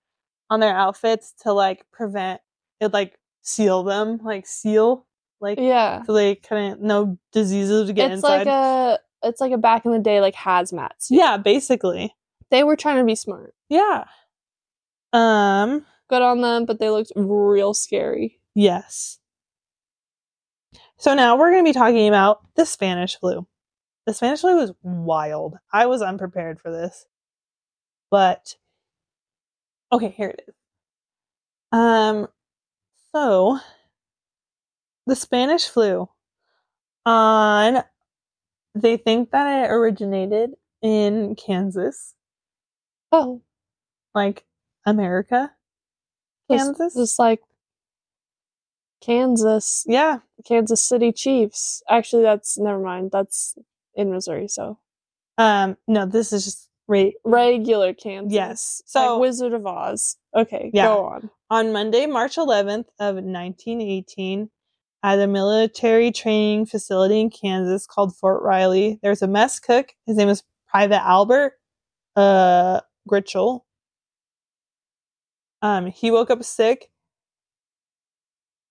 on 0.50 0.60
their 0.60 0.74
outfits 0.76 1.34
to 1.42 1.52
like 1.52 1.84
prevent 1.92 2.40
it 2.80 2.92
like 2.92 3.18
seal 3.42 3.82
them, 3.82 4.18
like 4.22 4.46
seal, 4.46 5.04
like 5.40 5.58
Yeah. 5.58 6.02
so 6.04 6.12
they 6.12 6.36
couldn't 6.36 6.80
no 6.80 7.18
diseases 7.32 7.86
would 7.86 7.96
get 7.96 8.10
It's 8.12 8.18
inside. 8.18 8.38
like 8.38 8.46
a 8.46 8.98
it's 9.22 9.40
like 9.40 9.52
a 9.52 9.58
back 9.58 9.84
in 9.84 9.90
the 9.92 9.98
day 9.98 10.20
like 10.20 10.34
hazmat. 10.34 10.90
suit. 10.98 11.16
yeah, 11.18 11.36
basically. 11.36 12.14
They 12.50 12.62
were 12.62 12.76
trying 12.76 12.98
to 12.98 13.04
be 13.04 13.16
smart. 13.16 13.54
Yeah. 13.68 14.04
Um. 15.12 15.84
Good 16.08 16.22
on 16.22 16.40
them, 16.40 16.64
but 16.66 16.78
they 16.78 16.90
looked 16.90 17.12
real 17.16 17.74
scary. 17.74 18.38
Yes. 18.54 19.18
So 20.98 21.14
now 21.14 21.36
we're 21.36 21.50
going 21.50 21.64
to 21.64 21.68
be 21.68 21.74
talking 21.78 22.08
about 22.08 22.42
the 22.54 22.64
Spanish 22.64 23.16
flu. 23.18 23.46
The 24.06 24.14
Spanish 24.14 24.40
flu 24.40 24.56
was 24.56 24.72
wild. 24.82 25.56
I 25.72 25.86
was 25.86 26.00
unprepared 26.00 26.60
for 26.60 26.70
this. 26.70 27.06
But 28.10 28.54
okay, 29.92 30.10
here 30.10 30.28
it 30.28 30.44
is. 30.48 30.54
Um 31.72 32.28
so 33.12 33.58
the 35.06 35.16
Spanish 35.16 35.66
flu 35.68 36.08
on 37.04 37.82
they 38.76 38.96
think 38.96 39.32
that 39.32 39.64
it 39.64 39.70
originated 39.72 40.52
in 40.82 41.34
Kansas, 41.34 42.14
Oh. 43.10 43.42
like 44.14 44.44
America. 44.84 45.52
Kansas? 46.50 46.94
Just 46.94 47.18
like 47.18 47.40
Kansas. 49.00 49.84
Yeah. 49.86 50.18
Kansas 50.46 50.82
City 50.82 51.12
Chiefs. 51.12 51.82
Actually 51.88 52.22
that's 52.22 52.58
never 52.58 52.78
mind. 52.78 53.10
That's 53.12 53.56
in 53.94 54.10
Missouri, 54.10 54.48
so 54.48 54.78
Um 55.38 55.76
no, 55.86 56.06
this 56.06 56.32
is 56.32 56.44
just 56.44 56.68
right 56.88 57.14
regular 57.24 57.92
Kansas. 57.94 58.32
Yes. 58.32 58.82
So 58.86 59.00
So 59.00 59.18
Wizard 59.18 59.52
of 59.52 59.66
Oz. 59.66 60.16
Okay, 60.34 60.70
Yeah. 60.72 60.86
go 60.86 61.04
on. 61.06 61.30
on 61.50 61.72
Monday, 61.72 62.06
March 62.06 62.36
11th 62.36 62.86
of 62.98 63.16
1918, 63.16 64.50
at 65.02 65.18
a 65.20 65.26
military 65.26 66.10
training 66.10 66.66
facility 66.66 67.20
in 67.20 67.30
Kansas 67.30 67.86
called 67.86 68.16
Fort 68.16 68.42
Riley, 68.42 68.98
there's 69.02 69.22
a 69.22 69.28
mess 69.28 69.58
cook. 69.60 69.94
His 70.06 70.16
name 70.16 70.28
is 70.28 70.42
Private 70.68 71.02
Albert 71.02 71.52
uh, 72.16 72.80
Gitchell. 73.08 73.62
Um, 75.62 75.86
he 75.86 76.10
woke 76.10 76.30
up 76.30 76.42
sick, 76.44 76.90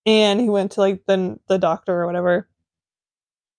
and 0.04 0.40
he 0.40 0.48
went 0.48 0.72
to 0.72 0.80
like 0.80 1.04
the 1.06 1.38
the 1.48 1.58
doctor 1.58 2.00
or 2.00 2.06
whatever. 2.06 2.48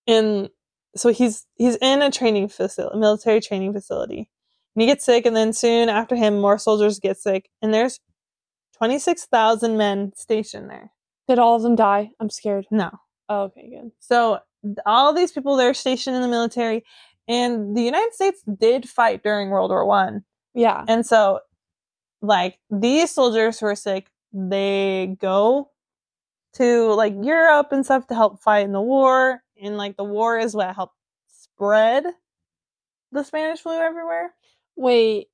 And 0.06 0.48
so 0.96 1.10
he's 1.10 1.46
he's 1.56 1.76
in 1.76 2.02
a 2.02 2.10
training 2.10 2.48
facility, 2.48 2.98
military 2.98 3.40
training 3.40 3.72
facility, 3.72 4.28
and 4.74 4.82
he 4.82 4.86
gets 4.86 5.04
sick. 5.04 5.26
And 5.26 5.36
then 5.36 5.52
soon 5.52 5.88
after 5.88 6.16
him, 6.16 6.40
more 6.40 6.58
soldiers 6.58 6.98
get 6.98 7.18
sick, 7.18 7.50
and 7.62 7.72
there's 7.72 8.00
26,000 8.78 9.76
men 9.76 10.12
stationed 10.14 10.70
there. 10.70 10.92
Did 11.26 11.38
all 11.38 11.56
of 11.56 11.62
them 11.62 11.74
die? 11.76 12.10
I'm 12.20 12.30
scared. 12.30 12.66
No. 12.70 12.90
Oh, 13.28 13.42
okay, 13.44 13.68
good. 13.68 13.90
So 13.98 14.38
all 14.86 15.12
these 15.12 15.32
people 15.32 15.56
they're 15.56 15.74
stationed 15.74 16.16
in 16.16 16.22
the 16.22 16.28
military 16.28 16.84
and 17.28 17.76
the 17.76 17.82
United 17.82 18.14
States 18.14 18.42
did 18.58 18.88
fight 18.88 19.22
during 19.22 19.50
World 19.50 19.70
War 19.70 19.84
1. 19.84 20.24
Yeah. 20.54 20.84
And 20.88 21.04
so 21.04 21.40
like 22.22 22.58
these 22.70 23.10
soldiers 23.10 23.60
who 23.60 23.66
are 23.66 23.74
sick, 23.74 24.10
they 24.32 25.16
go 25.20 25.70
to 26.54 26.92
like 26.94 27.14
Europe 27.22 27.68
and 27.72 27.84
stuff 27.84 28.06
to 28.08 28.14
help 28.14 28.40
fight 28.40 28.64
in 28.64 28.72
the 28.72 28.80
war 28.80 29.42
and 29.62 29.76
like 29.76 29.96
the 29.96 30.04
war 30.04 30.38
is 30.38 30.54
what 30.54 30.74
helped 30.74 30.96
spread 31.28 32.04
the 33.12 33.22
Spanish 33.22 33.60
flu 33.60 33.78
everywhere. 33.78 34.34
Wait. 34.76 35.28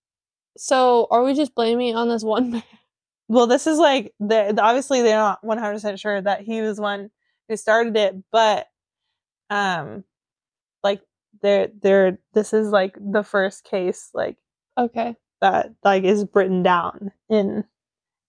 So 0.57 1.09
are 1.11 1.25
we 1.25 1.35
just 1.35 1.55
blaming 1.55 1.97
on 1.97 2.09
this 2.09 2.23
one 2.23 2.51
man? 2.53 2.63
Well, 3.29 3.47
this 3.47 3.67
is 3.67 3.79
like 3.79 4.13
the 4.21 4.61
obviously 4.63 5.03
they're 5.03 5.17
not 5.17 5.43
one 5.45 5.59
hundred 5.59 5.75
percent 5.75 5.99
sure 6.01 6.21
that 6.21 6.43
he 6.43 6.61
was 6.61 6.81
one 6.81 7.11
who 7.49 7.57
started 7.57 7.97
it, 7.97 8.17
but 8.31 8.67
um, 9.51 10.05
like 10.83 11.03
they're 11.43 11.69
they're 11.81 12.19
this 12.35 12.53
is 12.53 12.71
like 12.71 12.97
the 13.01 13.23
first 13.23 13.65
case 13.65 14.11
like 14.15 14.37
Okay. 14.79 15.17
That 15.41 15.71
like 15.85 16.05
is 16.05 16.27
written 16.35 16.63
down 16.63 17.13
in 17.29 17.65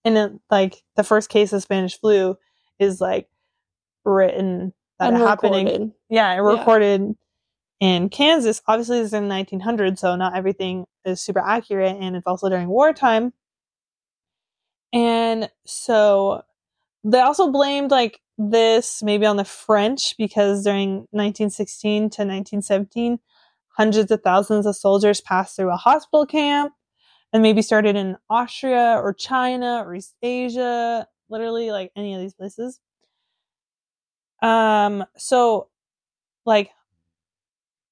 in 0.04 0.16
it, 0.16 0.32
like 0.50 0.82
the 0.96 1.02
first 1.04 1.28
case 1.28 1.52
of 1.52 1.62
Spanish 1.62 1.98
flu 1.98 2.36
is 2.78 3.00
like 3.00 3.28
written 4.04 4.72
that 4.98 5.08
And 5.12 5.16
in 5.16 5.22
recorded. 5.22 5.92
yeah, 6.08 6.32
it 6.32 6.36
Yeah. 6.36 6.40
recorded 6.58 7.14
in 7.80 8.08
Kansas. 8.08 8.62
Obviously, 8.68 8.98
this 9.00 9.08
is 9.08 9.12
in 9.14 9.28
1900, 9.28 9.98
so 9.98 10.14
not 10.16 10.36
everything 10.36 10.86
is 11.04 11.20
super 11.20 11.40
accurate, 11.40 11.96
and 12.00 12.14
it's 12.16 12.26
also 12.26 12.48
during 12.48 12.68
wartime. 12.68 13.32
And 14.92 15.50
so 15.64 16.42
they 17.04 17.20
also 17.20 17.50
blamed 17.50 17.90
like 17.90 18.20
this 18.38 19.02
maybe 19.02 19.26
on 19.26 19.36
the 19.36 19.44
French 19.44 20.16
because 20.16 20.64
during 20.64 21.06
1916 21.10 22.02
to 22.10 22.22
1917, 22.22 23.18
hundreds 23.76 24.10
of 24.10 24.22
thousands 24.22 24.66
of 24.66 24.76
soldiers 24.76 25.20
passed 25.20 25.56
through 25.56 25.70
a 25.72 25.76
hospital 25.76 26.26
camp 26.26 26.72
and 27.36 27.42
maybe 27.42 27.60
started 27.60 27.96
in 27.96 28.16
Austria 28.30 28.98
or 28.98 29.12
China 29.12 29.82
or 29.84 29.94
East 29.94 30.14
Asia, 30.22 31.06
literally 31.28 31.70
like 31.70 31.92
any 31.94 32.14
of 32.14 32.20
these 32.22 32.32
places. 32.32 32.80
Um, 34.40 35.04
so 35.18 35.68
like 36.46 36.70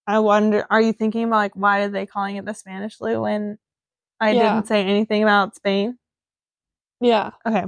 I 0.07 0.19
wonder 0.21 0.67
are 0.71 0.81
you 0.81 0.95
thinking 0.95 1.25
about 1.25 1.37
like 1.37 1.57
why 1.57 1.81
are 1.81 1.89
they 1.91 2.07
calling 2.07 2.37
it 2.37 2.47
the 2.47 2.55
Spanish 2.55 2.97
flu 2.97 3.21
when 3.21 3.59
I 4.19 4.33
Yeah. 4.33 4.55
didn't 4.55 4.67
say 4.67 4.83
anything 4.83 5.23
about 5.23 5.55
Spain? 5.57 5.99
Yeah. 7.03 7.33
Okay. 7.45 7.65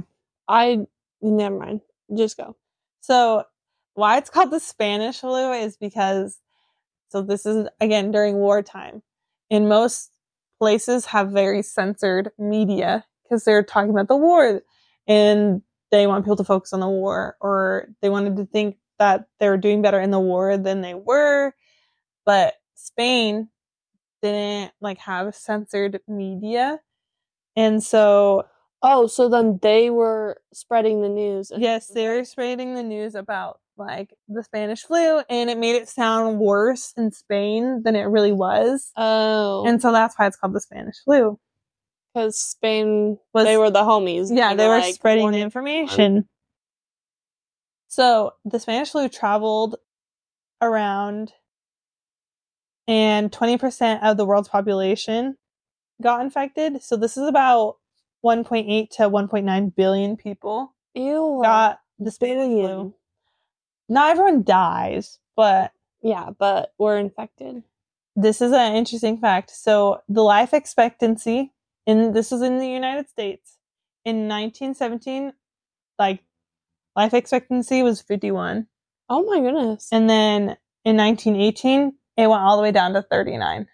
I 0.47 0.87
never 1.21 1.59
mind. 1.59 1.81
Just 2.15 2.37
go. 2.37 2.55
So 3.01 3.43
why 3.93 4.17
it's 4.17 4.31
called 4.31 4.49
the 4.49 4.59
Spanish 4.59 5.19
flu 5.19 5.51
is 5.53 5.77
because 5.77 6.39
so 7.09 7.21
this 7.21 7.45
is 7.45 7.67
again 7.79 8.11
during 8.11 8.37
wartime. 8.37 9.03
In 9.51 9.67
most 9.67 10.16
places 10.59 11.05
have 11.07 11.29
very 11.31 11.61
censored 11.61 12.31
media 12.37 13.05
because 13.23 13.43
they're 13.43 13.63
talking 13.63 13.91
about 13.91 14.07
the 14.07 14.17
war 14.17 14.61
and 15.07 15.61
they 15.91 16.07
want 16.07 16.25
people 16.25 16.35
to 16.37 16.43
focus 16.43 16.73
on 16.73 16.79
the 16.79 16.87
war 16.89 17.37
or 17.41 17.89
they 18.01 18.09
wanted 18.09 18.37
to 18.37 18.45
think 18.45 18.77
that 18.99 19.27
they 19.39 19.49
were 19.49 19.57
doing 19.57 19.81
better 19.81 19.99
in 19.99 20.11
the 20.11 20.19
war 20.19 20.57
than 20.57 20.81
they 20.81 20.93
were. 20.95 21.53
But 22.25 22.55
Spain 22.75 23.49
didn't 24.21 24.73
like 24.81 24.99
have 24.99 25.35
censored 25.35 26.01
media. 26.07 26.79
And 27.55 27.83
so 27.83 28.45
Oh, 28.83 29.07
so 29.07 29.29
then 29.29 29.59
they 29.63 29.89
were 29.89 30.41
spreading 30.53 31.01
the 31.01 31.09
news. 31.09 31.51
Yes, 31.57 31.87
they 31.87 32.07
were 32.07 32.23
spreading 32.25 32.75
the 32.75 32.83
news 32.83 33.15
about 33.15 33.59
like 33.77 34.13
the 34.27 34.43
Spanish 34.43 34.83
flu, 34.83 35.21
and 35.29 35.49
it 35.49 35.57
made 35.57 35.75
it 35.75 35.87
sound 35.89 36.39
worse 36.39 36.93
in 36.97 37.11
Spain 37.11 37.81
than 37.83 37.95
it 37.95 38.03
really 38.03 38.31
was, 38.31 38.91
Oh. 38.97 39.65
and 39.65 39.81
so 39.81 39.91
that's 39.91 40.15
why 40.17 40.27
it's 40.27 40.35
called 40.37 40.53
the 40.53 40.61
Spanish 40.61 40.97
flu. 41.03 41.39
because 42.13 42.39
Spain, 42.39 43.19
Was- 43.33 43.45
they 43.45 43.57
were 43.57 43.69
the 43.69 43.83
homies. 43.83 44.35
Yeah, 44.35 44.55
they 44.55 44.67
were 44.67 44.79
like, 44.79 44.95
spreading 44.95 45.29
the 45.31 45.41
information. 45.41 46.27
So 47.87 48.33
the 48.45 48.59
Spanish 48.59 48.89
flu 48.91 49.07
traveled 49.09 49.75
around, 50.61 51.33
and 52.87 53.31
twenty 53.31 53.57
percent 53.57 54.03
of 54.03 54.17
the 54.17 54.25
world's 54.25 54.49
population 54.49 55.37
got 56.01 56.21
infected. 56.21 56.81
So 56.81 56.95
this 56.95 57.17
is 57.17 57.27
about 57.27 57.77
one 58.21 58.43
point 58.43 58.67
eight 58.69 58.91
to 58.91 59.09
one 59.09 59.27
point 59.27 59.45
nine 59.45 59.69
billion 59.69 60.17
people 60.17 60.73
Ew. 60.95 61.39
got 61.43 61.79
the 61.99 62.11
Spanish 62.11 62.47
flu. 62.47 62.93
Not 63.89 64.11
everyone 64.11 64.43
dies, 64.43 65.19
but 65.35 65.71
Yeah, 66.01 66.29
but 66.37 66.73
we're 66.77 66.97
infected. 66.97 67.63
this 68.15 68.41
is 68.41 68.51
an 68.51 68.75
interesting 68.75 69.17
fact. 69.17 69.51
So 69.51 70.01
the 70.09 70.23
life 70.23 70.53
expectancy 70.53 71.53
in 71.85 72.11
this 72.13 72.31
is 72.31 72.41
in 72.41 72.57
the 72.59 72.67
United 72.67 73.07
States 73.09 73.57
in 74.05 74.27
1917, 74.27 75.33
like 75.99 76.19
life 76.95 77.13
expectancy 77.13 77.83
was 77.83 78.01
51, 78.01 78.67
Oh 79.09 79.23
my 79.23 79.39
goodness. 79.39 79.87
and 79.91 80.09
then 80.09 80.57
in 80.83 80.97
1918 80.97 81.93
it 82.17 82.27
went 82.27 82.41
all 82.41 82.57
the 82.57 82.63
way 82.63 82.71
down 82.71 82.93
to 82.93 83.01
39. 83.01 83.67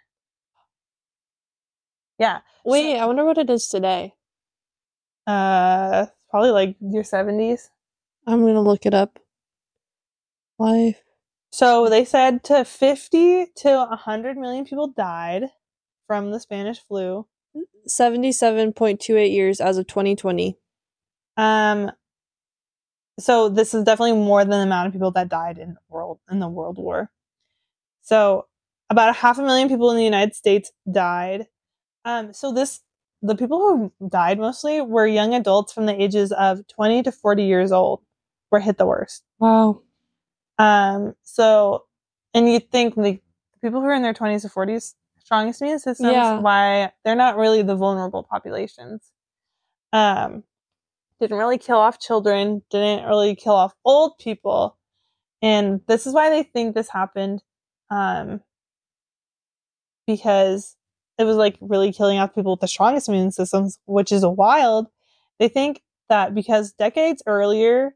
Yeah, 2.19 2.41
Wait, 2.65 2.97
I 2.97 3.05
wonder 3.05 3.25
what 3.25 3.37
it 3.37 3.49
is 3.49 3.67
today. 3.67 4.13
uh, 5.27 6.05
probably 6.29 6.51
like 6.51 6.75
your 6.81 7.03
70s. 7.03 7.69
I'm 8.27 8.41
gonna 8.45 8.61
look 8.61 8.85
it 8.85 8.93
up. 8.93 9.19
Life. 10.63 11.01
So 11.51 11.89
they 11.89 12.05
said 12.05 12.43
to 12.45 12.63
50 12.63 13.47
to 13.57 13.69
100 13.69 14.37
million 14.37 14.63
people 14.63 14.87
died 14.87 15.49
from 16.07 16.31
the 16.31 16.39
Spanish 16.39 16.79
flu. 16.79 17.27
Seventy-seven 17.85 18.71
point 18.71 19.01
two 19.01 19.17
eight 19.17 19.33
years 19.33 19.59
as 19.59 19.77
of 19.77 19.87
2020. 19.87 20.57
Um, 21.35 21.91
so 23.19 23.49
this 23.49 23.73
is 23.73 23.83
definitely 23.83 24.13
more 24.13 24.45
than 24.45 24.51
the 24.51 24.65
amount 24.65 24.87
of 24.87 24.93
people 24.93 25.11
that 25.11 25.27
died 25.27 25.57
in 25.57 25.73
the 25.73 25.79
world 25.89 26.19
in 26.31 26.39
the 26.39 26.47
World 26.47 26.77
War. 26.77 27.11
So 28.01 28.47
about 28.89 29.09
a 29.09 29.13
half 29.13 29.37
a 29.37 29.41
million 29.41 29.67
people 29.67 29.91
in 29.91 29.97
the 29.97 30.03
United 30.03 30.33
States 30.33 30.71
died. 30.89 31.47
Um, 32.05 32.33
so 32.33 32.53
this 32.53 32.79
the 33.21 33.35
people 33.35 33.59
who 33.99 34.07
died 34.09 34.39
mostly 34.39 34.79
were 34.81 35.05
young 35.05 35.33
adults 35.33 35.73
from 35.73 35.85
the 35.87 36.01
ages 36.01 36.31
of 36.31 36.65
20 36.67 37.03
to 37.03 37.11
40 37.11 37.43
years 37.43 37.71
old 37.73 38.01
were 38.49 38.61
hit 38.61 38.77
the 38.77 38.85
worst. 38.85 39.23
Wow. 39.39 39.81
Um, 40.57 41.15
so 41.23 41.85
and 42.33 42.51
you 42.51 42.59
think 42.59 42.95
the 42.95 43.19
people 43.61 43.81
who 43.81 43.87
are 43.87 43.93
in 43.93 44.01
their 44.01 44.13
20s 44.13 44.41
to 44.41 44.49
40s 44.49 44.95
strongest 45.19 45.61
immune 45.61 45.79
systems 45.79 46.11
Yeah. 46.11 46.39
why 46.39 46.91
they're 47.03 47.15
not 47.15 47.37
really 47.37 47.61
the 47.61 47.75
vulnerable 47.75 48.23
populations. 48.23 49.11
Um, 49.93 50.43
didn't 51.19 51.37
really 51.37 51.57
kill 51.57 51.77
off 51.77 51.99
children, 51.99 52.63
didn't 52.69 53.07
really 53.07 53.35
kill 53.35 53.53
off 53.53 53.73
old 53.85 54.17
people. 54.17 54.77
And 55.41 55.81
this 55.87 56.05
is 56.05 56.13
why 56.13 56.29
they 56.29 56.43
think 56.43 56.75
this 56.75 56.89
happened. 56.89 57.43
Um, 57.89 58.41
because 60.07 60.75
it 61.17 61.23
was 61.23 61.37
like 61.37 61.57
really 61.61 61.93
killing 61.93 62.17
off 62.17 62.35
people 62.35 62.51
with 62.53 62.61
the 62.61 62.67
strongest 62.67 63.07
immune 63.07 63.31
systems, 63.31 63.79
which 63.85 64.11
is 64.11 64.23
a 64.23 64.29
wild. 64.29 64.87
They 65.39 65.47
think 65.47 65.81
that 66.09 66.35
because 66.35 66.73
decades 66.73 67.23
earlier 67.25 67.95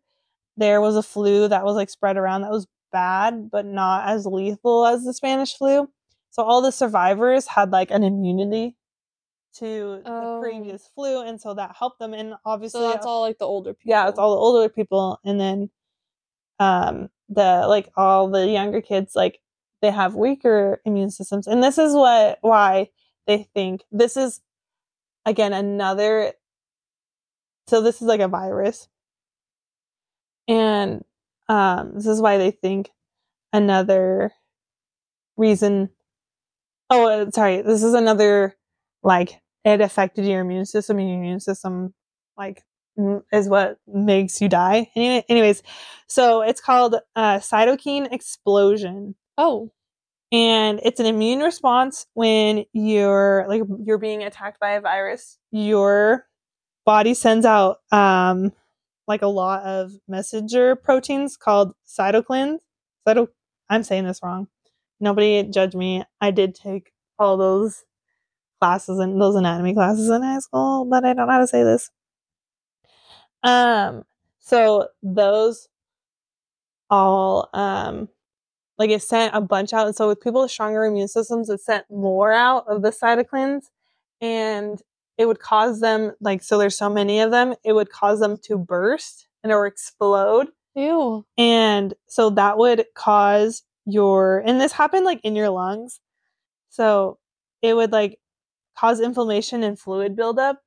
there 0.57 0.81
was 0.81 0.95
a 0.95 1.03
flu 1.03 1.47
that 1.47 1.63
was 1.63 1.75
like 1.75 1.89
spread 1.89 2.17
around 2.17 2.41
that 2.41 2.51
was 2.51 2.67
bad, 2.91 3.49
but 3.51 3.65
not 3.65 4.07
as 4.09 4.25
lethal 4.25 4.85
as 4.85 5.03
the 5.03 5.13
Spanish 5.13 5.55
flu. 5.55 5.89
So 6.31 6.43
all 6.43 6.61
the 6.61 6.71
survivors 6.71 7.47
had 7.47 7.71
like 7.71 7.91
an 7.91 8.03
immunity 8.03 8.75
to 9.55 10.01
Oh. 10.05 10.35
the 10.35 10.41
previous 10.41 10.87
flu, 10.93 11.21
and 11.21 11.39
so 11.41 11.53
that 11.55 11.75
helped 11.77 11.99
them. 11.99 12.13
And 12.13 12.35
obviously, 12.45 12.81
So 12.81 12.89
that's 12.89 13.05
all 13.05 13.21
like 13.21 13.37
the 13.39 13.45
older 13.45 13.73
people. 13.73 13.89
yeah, 13.89 14.07
it's 14.09 14.19
all 14.19 14.31
the 14.35 14.41
older 14.41 14.69
people, 14.69 15.19
and 15.23 15.39
then 15.39 15.69
um 16.59 17.09
the 17.29 17.65
like 17.67 17.89
all 17.95 18.29
the 18.29 18.47
younger 18.47 18.81
kids 18.81 19.15
like 19.15 19.39
they 19.81 19.91
have 19.91 20.15
weaker 20.15 20.81
immune 20.85 21.11
systems, 21.11 21.45
and 21.47 21.63
this 21.63 21.77
is 21.77 21.93
what 21.93 22.39
why 22.41 22.89
they 23.27 23.43
think 23.53 23.83
this 23.91 24.15
is 24.17 24.41
again 25.25 25.53
another. 25.53 26.33
So 27.67 27.81
this 27.81 27.95
is 28.01 28.07
like 28.07 28.21
a 28.21 28.27
virus, 28.29 28.87
and 30.47 31.03
um 31.49 31.93
this 31.95 32.07
is 32.07 32.21
why 32.21 32.37
they 32.37 32.51
think 32.51 32.91
another 33.53 34.31
reason. 35.37 35.89
Oh, 36.89 37.07
uh, 37.07 37.31
sorry, 37.31 37.61
this 37.61 37.83
is 37.83 37.93
another 37.93 38.55
like 39.03 39.41
it 39.65 39.81
affected 39.81 40.25
your 40.25 40.41
immune 40.41 40.65
system, 40.65 40.99
and 40.99 41.09
your 41.09 41.17
immune 41.19 41.39
system 41.39 41.93
like 42.37 42.63
is 43.31 43.47
what 43.49 43.77
makes 43.87 44.41
you 44.41 44.49
die. 44.49 44.89
Anyway, 44.95 45.23
anyways, 45.29 45.61
so 46.07 46.41
it's 46.41 46.61
called 46.61 46.95
uh, 47.15 47.37
cytokine 47.37 48.11
explosion, 48.11 49.15
Oh. 49.37 49.71
and 50.31 50.79
it's 50.83 50.99
an 50.99 51.05
immune 51.05 51.39
response 51.39 52.07
when 52.13 52.65
you're 52.73 53.45
like 53.47 53.61
you're 53.85 53.97
being 53.99 54.23
attacked 54.23 54.59
by 54.59 54.71
a 54.71 54.81
virus. 54.81 55.37
Your 55.51 56.25
body 56.85 57.13
sends 57.13 57.45
out 57.45 57.79
um 57.91 58.51
like 59.07 59.21
a 59.21 59.27
lot 59.27 59.63
of 59.63 59.93
messenger 60.07 60.75
proteins 60.75 61.37
called 61.37 61.73
cytokines. 61.87 62.59
Cyto, 63.07 63.27
I'm 63.69 63.83
saying 63.83 64.05
this 64.05 64.21
wrong. 64.21 64.47
Nobody 64.99 65.43
judge 65.43 65.75
me. 65.75 66.03
I 66.19 66.31
did 66.31 66.55
take 66.55 66.91
all 67.17 67.37
those 67.37 67.83
classes 68.59 68.99
and 68.99 69.21
those 69.21 69.35
anatomy 69.35 69.73
classes 69.73 70.09
in 70.09 70.21
high 70.21 70.39
school, 70.39 70.85
but 70.85 71.05
I 71.05 71.13
don't 71.13 71.27
know 71.27 71.31
how 71.33 71.39
to 71.39 71.47
say 71.47 71.63
this. 71.63 71.89
Um, 73.43 74.03
so 74.39 74.87
those 75.03 75.67
all 76.89 77.49
um 77.53 78.07
like 78.77 78.89
it 78.89 79.01
sent 79.01 79.35
a 79.35 79.41
bunch 79.41 79.73
out. 79.73 79.87
And 79.87 79.95
so 79.95 80.07
with 80.07 80.21
people 80.21 80.41
with 80.41 80.51
stronger 80.51 80.85
immune 80.85 81.07
systems, 81.07 81.49
it 81.49 81.61
sent 81.61 81.85
more 81.89 82.31
out 82.31 82.65
of 82.67 82.81
the 82.81 82.91
cytokines 82.91 83.65
and 84.21 84.81
it 85.17 85.25
would 85.25 85.39
cause 85.39 85.79
them 85.79 86.13
like 86.21 86.43
so 86.43 86.57
there's 86.57 86.77
so 86.77 86.89
many 86.89 87.19
of 87.19 87.31
them, 87.31 87.55
it 87.63 87.73
would 87.73 87.89
cause 87.89 88.19
them 88.19 88.37
to 88.43 88.57
burst 88.57 89.27
and 89.43 89.51
or 89.51 89.65
explode. 89.65 90.47
Ew. 90.75 91.25
And 91.37 91.93
so 92.07 92.29
that 92.31 92.57
would 92.57 92.85
cause 92.93 93.63
your, 93.85 94.43
and 94.45 94.61
this 94.61 94.71
happened 94.71 95.05
like 95.05 95.21
in 95.23 95.35
your 95.35 95.49
lungs. 95.49 95.99
So 96.69 97.17
it 97.61 97.73
would 97.73 97.91
like 97.91 98.19
cause 98.77 98.99
inflammation 98.99 99.63
and 99.63 99.79
fluid 99.79 100.15
buildup. 100.15 100.61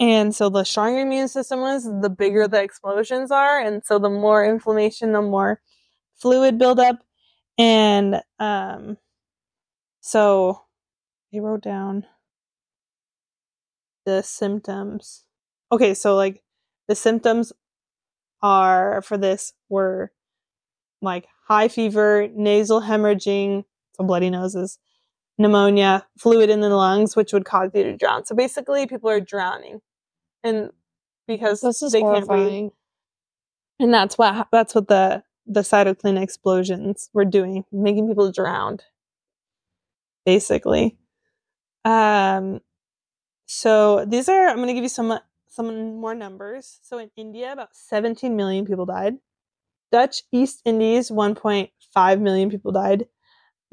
And 0.00 0.34
so 0.34 0.50
the 0.50 0.64
stronger 0.64 0.98
your 0.98 1.06
immune 1.06 1.28
system 1.28 1.60
is, 1.60 1.84
the 1.84 2.10
bigger 2.10 2.46
the 2.46 2.62
explosions 2.62 3.30
are. 3.30 3.60
And 3.60 3.82
so 3.84 3.98
the 3.98 4.10
more 4.10 4.44
inflammation, 4.44 5.12
the 5.12 5.22
more 5.22 5.60
fluid 6.16 6.58
buildup. 6.58 6.98
And 7.56 8.20
um, 8.38 8.98
so 10.00 10.60
they 11.32 11.40
wrote 11.40 11.62
down 11.62 12.04
the 14.04 14.22
symptoms. 14.22 15.24
Okay, 15.72 15.94
so 15.94 16.14
like 16.16 16.42
the 16.88 16.94
symptoms 16.94 17.52
are 18.42 19.02
for 19.02 19.16
this 19.16 19.52
were 19.68 20.12
like 21.02 21.26
high 21.48 21.68
fever, 21.68 22.28
nasal 22.34 22.82
hemorrhaging, 22.82 23.64
so 23.96 24.04
bloody 24.04 24.30
noses, 24.30 24.78
pneumonia, 25.38 26.06
fluid 26.18 26.50
in 26.50 26.60
the 26.60 26.68
lungs, 26.68 27.16
which 27.16 27.32
would 27.32 27.44
cause 27.44 27.70
you 27.74 27.82
to 27.84 27.96
drown. 27.96 28.24
So 28.24 28.34
basically, 28.34 28.86
people 28.86 29.10
are 29.10 29.20
drowning, 29.20 29.80
and 30.42 30.70
because 31.26 31.60
This 31.60 31.82
is 31.82 31.92
they 31.92 32.00
can't 32.02 32.26
breathe, 32.26 32.38
horrifying. 32.40 32.70
and 33.80 33.92
that's 33.94 34.16
what 34.18 34.48
that's 34.52 34.74
what 34.74 34.88
the 34.88 35.22
the 35.46 35.60
cytokine 35.60 36.20
explosions 36.22 37.10
were 37.12 37.24
doing, 37.26 37.64
making 37.72 38.08
people 38.08 38.30
drowned. 38.32 38.82
Basically, 40.24 40.96
um, 41.84 42.60
so 43.46 44.04
these 44.04 44.28
are 44.28 44.48
I'm 44.48 44.56
going 44.56 44.68
to 44.68 44.74
give 44.74 44.82
you 44.82 44.88
some 44.88 45.18
some 45.48 45.96
more 45.96 46.14
numbers. 46.14 46.80
So 46.82 46.98
in 46.98 47.10
India, 47.16 47.52
about 47.52 47.74
17 47.74 48.34
million 48.36 48.66
people 48.66 48.86
died. 48.86 49.14
Dutch 49.92 50.22
East 50.32 50.62
Indies, 50.64 51.10
1.5 51.10 52.20
million 52.20 52.50
people 52.50 52.72
died. 52.72 53.06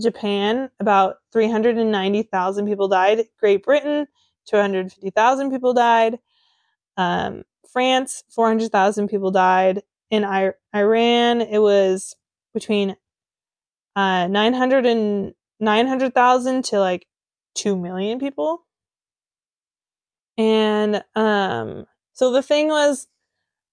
Japan, 0.01 0.69
about 0.79 1.17
390,000 1.33 2.65
people 2.67 2.87
died. 2.87 3.25
Great 3.39 3.63
Britain, 3.63 4.07
250,000 4.47 5.51
people 5.51 5.73
died. 5.73 6.19
Um, 6.97 7.43
France, 7.71 8.23
400,000 8.29 9.07
people 9.09 9.31
died. 9.31 9.83
In 10.09 10.25
I- 10.25 10.53
Iran, 10.75 11.41
it 11.41 11.59
was 11.59 12.15
between 12.53 12.95
uh, 13.95 14.27
900 14.27 14.85
and 14.85 15.33
900,000 15.59 16.65
to 16.65 16.79
like 16.79 17.07
2 17.55 17.75
million 17.75 18.19
people. 18.19 18.65
And 20.37 21.03
um, 21.15 21.85
so 22.13 22.31
the 22.31 22.41
thing 22.43 22.67
was, 22.69 23.07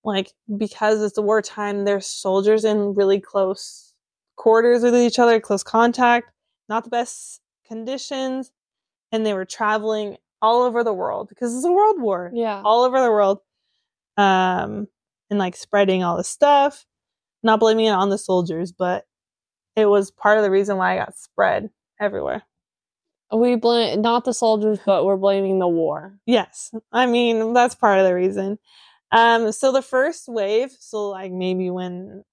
like, 0.05 0.33
because 0.57 1.03
it's 1.03 1.19
a 1.19 1.23
wartime, 1.23 1.85
there's 1.85 2.07
soldiers 2.07 2.65
in 2.65 2.95
really 2.95 3.21
close 3.21 3.95
quarters 4.37 4.83
with 4.83 4.95
each 4.97 5.19
other, 5.19 5.41
close 5.41 5.63
contact, 5.63 6.31
not 6.69 6.85
the 6.85 6.91
best 6.91 7.41
conditions, 7.67 8.53
and 9.13 9.27
they 9.27 9.35
were 9.35 9.45
traveling 9.45 10.17
all 10.41 10.63
over 10.63 10.85
the 10.85 10.93
world 10.95 11.29
because 11.29 11.55
it's 11.55 11.65
a 11.65 11.73
world 11.73 12.01
war 12.01 12.31
Yeah. 12.33 12.63
all 12.65 12.85
over 12.85 13.01
the 13.01 13.11
world 13.11 13.41
um 14.17 14.87
and 15.31 15.39
like 15.39 15.57
spreading 15.57 16.05
all 16.05 16.17
this 16.17 16.29
stuff 16.29 16.87
not 17.43 17.59
blaming 17.59 17.87
it 17.87 17.91
on 17.91 18.09
the 18.11 18.19
soldiers 18.19 18.71
but 18.71 19.05
it 19.75 19.87
was 19.87 20.13
part 20.13 20.39
of 20.39 20.45
the 20.45 20.51
reason 20.51 20.77
why 20.77 20.93
i 20.95 20.97
got 20.97 21.17
spread 21.17 21.71
everywhere 22.01 22.43
We 23.33 23.57
blame 23.57 24.01
not 24.01 24.25
the 24.25 24.33
soldiers, 24.33 24.79
but 24.87 25.05
we're 25.05 25.17
blaming 25.17 25.59
the 25.59 25.69
war. 25.69 26.19
yes. 26.27 26.73
I 26.93 27.07
mean 27.07 27.53
that's 27.53 27.75
part 27.75 27.99
of 27.99 28.07
the 28.07 28.15
reason. 28.15 28.59
Um 29.13 29.53
so 29.53 29.73
the 29.73 29.83
first 29.83 30.29
wave 30.29 30.71
so 30.79 31.09
like 31.11 31.33
maybe 31.33 31.71
when 31.71 32.25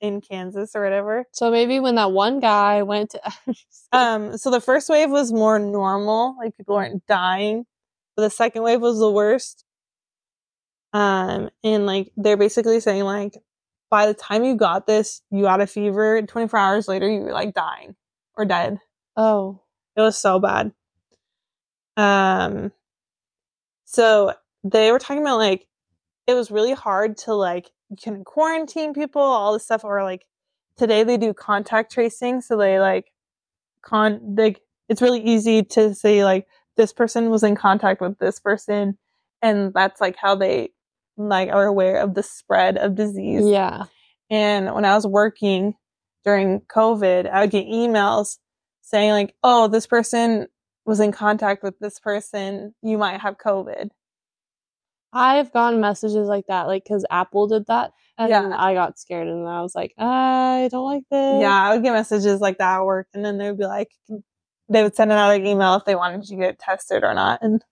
in 0.00 0.20
kansas 0.20 0.76
or 0.76 0.82
whatever. 0.84 1.24
So 1.32 1.50
maybe 1.50 1.80
when 1.80 1.96
that 1.96 2.12
one 2.12 2.38
guy 2.40 2.82
went 2.82 3.10
to 3.10 3.20
um 3.92 4.36
so 4.36 4.50
the 4.50 4.60
first 4.60 4.88
wave 4.88 5.10
was 5.10 5.32
more 5.32 5.58
normal 5.58 6.36
like 6.38 6.56
people 6.56 6.76
weren't 6.76 7.04
dying 7.06 7.66
but 8.16 8.22
the 8.22 8.30
second 8.30 8.62
wave 8.62 8.80
was 8.80 8.98
the 8.98 9.10
worst. 9.10 9.64
Um 10.92 11.50
and 11.64 11.84
like 11.86 12.12
they're 12.16 12.36
basically 12.36 12.80
saying 12.80 13.02
like 13.04 13.34
by 13.90 14.06
the 14.06 14.14
time 14.14 14.44
you 14.44 14.54
got 14.54 14.86
this 14.86 15.20
you 15.30 15.46
had 15.46 15.60
a 15.60 15.66
fever 15.66 16.22
24 16.22 16.58
hours 16.58 16.88
later 16.88 17.08
you 17.08 17.20
were 17.20 17.32
like 17.32 17.54
dying 17.54 17.96
or 18.36 18.44
dead. 18.44 18.78
Oh. 19.16 19.62
It 19.98 20.00
was 20.00 20.16
so 20.16 20.38
bad 20.38 20.72
um 21.98 22.72
so 23.84 24.32
they 24.64 24.90
were 24.90 24.98
talking 24.98 25.22
about 25.22 25.36
like 25.36 25.66
it 26.26 26.34
was 26.34 26.50
really 26.50 26.72
hard 26.72 27.18
to 27.18 27.34
like 27.34 27.70
you 27.90 27.96
can 27.96 28.24
quarantine 28.24 28.94
people 28.94 29.20
all 29.20 29.52
this 29.52 29.64
stuff 29.64 29.84
or 29.84 30.02
like 30.02 30.24
today 30.76 31.04
they 31.04 31.18
do 31.18 31.34
contact 31.34 31.92
tracing 31.92 32.40
so 32.40 32.56
they 32.56 32.78
like 32.78 33.12
con 33.82 34.20
like 34.36 34.60
it's 34.88 35.02
really 35.02 35.20
easy 35.20 35.62
to 35.62 35.94
say 35.94 36.24
like 36.24 36.46
this 36.76 36.92
person 36.92 37.28
was 37.28 37.42
in 37.42 37.54
contact 37.54 38.00
with 38.00 38.18
this 38.18 38.40
person 38.40 38.96
and 39.42 39.72
that's 39.74 40.00
like 40.00 40.16
how 40.16 40.34
they 40.34 40.70
like 41.18 41.50
are 41.50 41.66
aware 41.66 42.00
of 42.00 42.14
the 42.14 42.22
spread 42.22 42.78
of 42.78 42.94
disease. 42.94 43.44
Yeah. 43.44 43.84
And 44.30 44.72
when 44.74 44.84
I 44.84 44.94
was 44.94 45.06
working 45.06 45.74
during 46.24 46.60
COVID, 46.60 47.28
I 47.28 47.40
would 47.40 47.50
get 47.50 47.66
emails 47.66 48.38
saying 48.88 49.10
like, 49.12 49.34
"Oh, 49.42 49.68
this 49.68 49.86
person 49.86 50.46
was 50.84 51.00
in 51.00 51.12
contact 51.12 51.62
with 51.62 51.78
this 51.78 51.98
person. 52.00 52.74
You 52.82 52.98
might 52.98 53.20
have 53.20 53.38
COVID." 53.38 53.90
I've 55.12 55.52
gotten 55.52 55.80
messages 55.80 56.28
like 56.28 56.46
that, 56.48 56.66
like 56.66 56.84
because 56.84 57.04
Apple 57.10 57.46
did 57.48 57.66
that, 57.66 57.92
and 58.18 58.28
Yeah. 58.30 58.52
I 58.56 58.74
got 58.74 58.98
scared, 58.98 59.26
and 59.28 59.48
I 59.48 59.62
was 59.62 59.74
like, 59.74 59.94
I 59.98 60.68
don't 60.70 60.84
like 60.84 61.04
this. 61.10 61.40
Yeah, 61.40 61.62
I 61.62 61.74
would 61.74 61.82
get 61.82 61.92
messages 61.92 62.40
like 62.40 62.58
that 62.58 62.76
at 62.80 62.84
work, 62.84 63.08
and 63.14 63.24
then 63.24 63.38
they 63.38 63.48
would 63.48 63.58
be 63.58 63.66
like, 63.66 63.90
they 64.68 64.82
would 64.82 64.94
send 64.94 65.10
another 65.10 65.42
email 65.42 65.76
if 65.76 65.84
they 65.86 65.94
wanted 65.94 66.28
you 66.28 66.36
to 66.36 66.42
get 66.42 66.58
tested 66.58 67.04
or 67.04 67.14
not, 67.14 67.40
and 67.42 67.64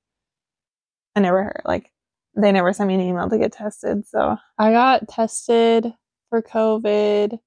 I 1.14 1.20
never 1.20 1.42
heard 1.42 1.62
like 1.64 1.92
they 2.34 2.52
never 2.52 2.72
sent 2.72 2.88
me 2.88 2.94
an 2.94 3.00
email 3.00 3.28
to 3.28 3.38
get 3.38 3.52
tested. 3.52 4.06
So 4.06 4.36
I 4.58 4.70
got 4.72 5.08
tested 5.08 5.92
for 6.30 6.42
COVID. 6.42 7.38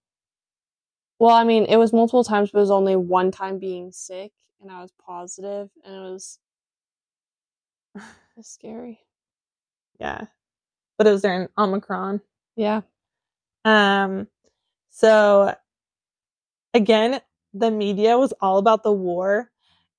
Well, 1.20 1.36
I 1.36 1.44
mean, 1.44 1.66
it 1.66 1.78
was 1.78 1.94
multiple 1.94 2.24
times, 2.24 2.52
but 2.52 2.60
it 2.60 2.62
was 2.62 2.72
only 2.72 2.96
one 2.96 3.32
time 3.32 3.60
being 3.60 3.92
sick, 3.92 4.32
and 4.62 4.72
I 4.72 4.82
was 4.82 4.92
positive, 5.06 5.70
and 5.86 5.96
it 5.96 6.00
was, 6.12 6.40
it 7.96 8.02
was 8.38 8.48
scary. 8.48 9.00
yeah, 10.00 10.26
but 10.98 11.08
it 11.08 11.12
was 11.12 11.22
during 11.22 11.48
Omicron. 11.58 12.22
Yeah. 12.56 12.82
Um, 13.66 14.28
so 14.92 15.56
again, 16.74 17.22
the 17.54 17.72
media 17.72 18.18
was 18.18 18.34
all 18.42 18.58
about 18.58 18.84
the 18.84 18.92
war. 18.92 19.52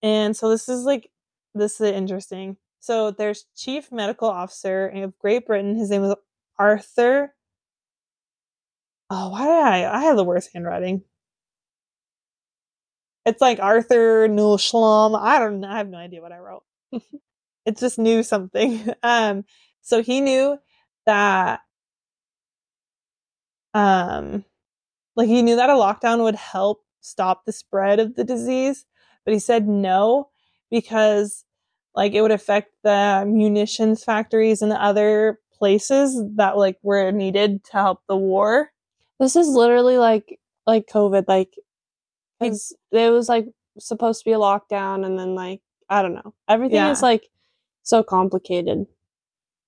And 0.03 0.37
so 0.37 0.49
this 0.51 0.69
is 0.69 0.85
like, 0.85 1.11
this 1.55 1.81
is 1.81 1.91
interesting. 1.93 2.57
So 2.81 3.11
there's 3.11 3.47
chief 3.57 3.93
medical 3.93 4.29
officer 4.29 4.87
of 4.89 5.19
Great 5.19 5.47
Britain. 5.47 5.77
His 5.77 5.91
name 5.91 6.03
was 6.03 6.17
Arthur. 6.59 7.35
Oh, 9.11 9.31
why 9.31 9.45
did 9.47 9.53
I? 9.87 9.99
I 9.99 10.03
have 10.05 10.17
the 10.17 10.25
worst 10.25 10.51
handwriting. 10.53 11.03
It's 13.27 13.41
like 13.41 13.61
Arthur 13.61 14.29
Newell 14.29 14.57
Schlum. 14.59 15.19
I 15.21 15.39
don't. 15.39 15.65
I 15.65 15.77
have 15.79 15.89
no 15.89 15.99
idea 15.99 16.21
what 16.23 16.33
I 16.33 16.39
wrote. 16.39 16.65
it 17.67 17.79
just 17.79 17.99
knew 17.99 18.23
something. 18.23 18.93
Um, 19.03 19.45
so 19.83 20.03
he 20.03 20.21
knew 20.21 20.59
that 21.07 21.61
um 23.75 24.45
like 25.17 25.29
he 25.29 25.43
knew 25.43 25.57
that 25.57 25.71
a 25.71 25.75
lockdown 25.75 26.23
would 26.23 26.37
help 26.37 26.83
stop 27.01 27.45
the 27.45 27.53
spread 27.53 28.01
of 28.01 28.15
the 28.17 28.25
disease 28.25 28.87
but 29.25 29.35
he 29.35 29.41
said 29.41 29.69
no 29.69 30.29
because 30.71 31.45
like 31.95 32.13
it 32.15 32.23
would 32.23 32.33
affect 32.33 32.73
the 32.85 33.25
munitions 33.27 34.05
factories 34.05 34.63
and 34.63 34.73
the 34.73 34.83
other 34.83 35.41
places 35.55 36.23
that 36.37 36.57
like 36.59 36.79
were 36.83 37.11
needed 37.13 37.65
to 37.65 37.73
help 37.73 38.01
the 38.09 38.17
war 38.17 38.71
This 39.21 39.37
is 39.37 39.49
literally 39.49 39.99
like 39.99 40.41
like 40.67 40.87
COVID, 40.89 41.25
like 41.29 41.55
because 42.41 42.75
it 42.93 43.11
was 43.11 43.29
like 43.29 43.47
supposed 43.79 44.21
to 44.21 44.25
be 44.25 44.33
a 44.33 44.39
lockdown, 44.39 45.05
and 45.07 45.19
then 45.19 45.35
like 45.35 45.61
I 45.89 46.03
don't 46.03 46.15
know, 46.15 46.35
everything 46.49 46.77
Yeah. 46.77 46.91
is 46.91 47.03
like 47.03 47.29
so 47.83 48.03
complicated. 48.03 48.87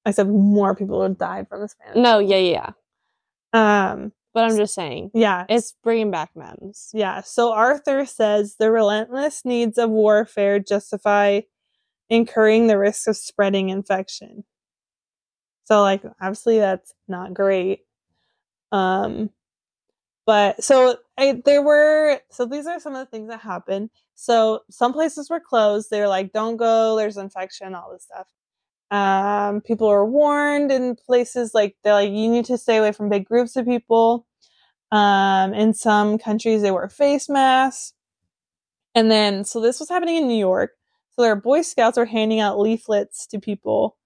i 0.05 0.11
said 0.11 0.29
more 0.29 0.75
people 0.75 0.99
would 1.01 1.19
die 1.19 1.45
from 1.49 1.61
this 1.63 1.73
spanish 1.73 1.97
No, 1.97 2.19
yeah, 2.19 2.37
yeah. 2.37 2.71
um 3.53 4.13
But 4.35 4.45
I'm 4.51 4.57
just 4.57 4.75
saying, 4.75 5.11
yeah 5.15 5.45
it's 5.49 5.75
bringing 5.85 6.11
back 6.11 6.31
memes. 6.35 6.91
Yeah. 6.95 7.21
So 7.23 7.53
Arthur 7.53 8.07
says 8.07 8.57
the 8.59 8.71
relentless 8.71 9.45
needs 9.45 9.79
of 9.79 9.91
warfare 9.91 10.59
justify 10.59 11.43
incurring 12.11 12.67
the 12.67 12.79
risk 12.79 13.09
of 13.09 13.17
spreading 13.17 13.69
infection. 13.71 14.45
So 15.65 15.81
like 15.83 16.03
obviously 16.21 16.59
that's 16.59 16.93
not 17.09 17.35
great. 17.35 17.81
Um 18.73 19.31
but 20.27 20.63
so 20.63 20.97
I, 21.19 21.43
there 21.45 21.63
were 21.63 22.21
so 22.31 22.47
these 22.47 22.67
are 22.67 22.81
some 22.81 22.95
of 22.95 23.01
the 23.01 23.11
things 23.11 23.29
that 23.29 23.41
happened. 23.41 23.91
So 24.15 24.61
some 24.71 24.93
places 24.93 25.31
were 25.31 25.41
closed. 25.41 25.91
They 25.91 26.01
were 26.01 26.09
like 26.09 26.33
don't 26.33 26.57
go, 26.57 26.97
there's 26.97 27.17
infection, 27.17 27.75
all 27.75 27.93
this 27.93 28.05
stuff. 28.05 28.29
Um 28.91 29.61
people 29.63 29.89
were 29.89 30.07
warned 30.07 30.71
in 30.73 30.97
places 30.97 31.55
like 31.55 31.77
they're 31.85 31.95
like 31.95 32.11
you 32.11 32.31
need 32.31 32.45
to 32.47 32.59
stay 32.59 32.77
away 32.79 32.93
from 32.93 33.09
big 33.09 33.25
groups 33.27 33.57
of 33.57 33.67
people. 33.67 34.27
Um, 34.93 35.55
in 35.55 35.73
some 35.75 36.19
countries, 36.19 36.63
they 36.63 36.71
wear 36.71 36.89
face 36.89 37.29
masks. 37.29 37.95
And 38.95 39.11
then, 39.11 39.45
so 39.45 39.61
this 39.61 39.81
was 39.81 39.89
happening 39.89 40.17
in 40.17 40.29
New 40.29 40.37
York. 40.39 40.73
So 41.13 41.23
their 41.23 41.37
Boy 41.37 41.63
Scouts 41.63 41.99
were 41.99 42.05
handing 42.07 42.41
out 42.41 42.59
leaflets 42.59 43.27
to 43.29 43.41
people 43.41 43.97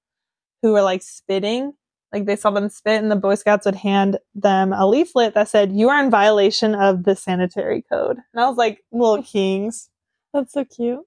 who 0.62 0.72
were 0.72 0.82
like 0.82 1.02
spitting. 1.02 1.74
Like 2.12 2.26
they 2.26 2.36
saw 2.36 2.50
them 2.50 2.68
spit, 2.68 3.02
and 3.02 3.10
the 3.10 3.16
Boy 3.16 3.34
Scouts 3.34 3.66
would 3.66 3.74
hand 3.74 4.18
them 4.34 4.72
a 4.72 4.86
leaflet 4.86 5.34
that 5.34 5.48
said, 5.48 5.72
You 5.72 5.88
are 5.88 6.02
in 6.02 6.10
violation 6.10 6.74
of 6.74 7.04
the 7.04 7.16
sanitary 7.16 7.82
code. 7.90 8.18
And 8.32 8.42
I 8.42 8.48
was 8.48 8.56
like, 8.56 8.84
Little 8.92 9.22
kings. 9.24 9.90
That's 10.32 10.52
so 10.52 10.64
cute. 10.64 11.04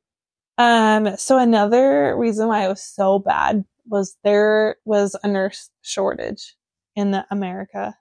Um, 0.58 1.16
so 1.16 1.38
another 1.38 2.16
reason 2.18 2.48
why 2.48 2.66
it 2.66 2.70
was 2.70 2.84
so 2.84 3.20
bad 3.20 3.64
was 3.88 4.18
there 4.24 4.76
was 4.86 5.16
a 5.24 5.28
nurse 5.28 5.70
shortage 5.82 6.56
in 6.96 7.12
the 7.12 7.26
America. 7.32 7.98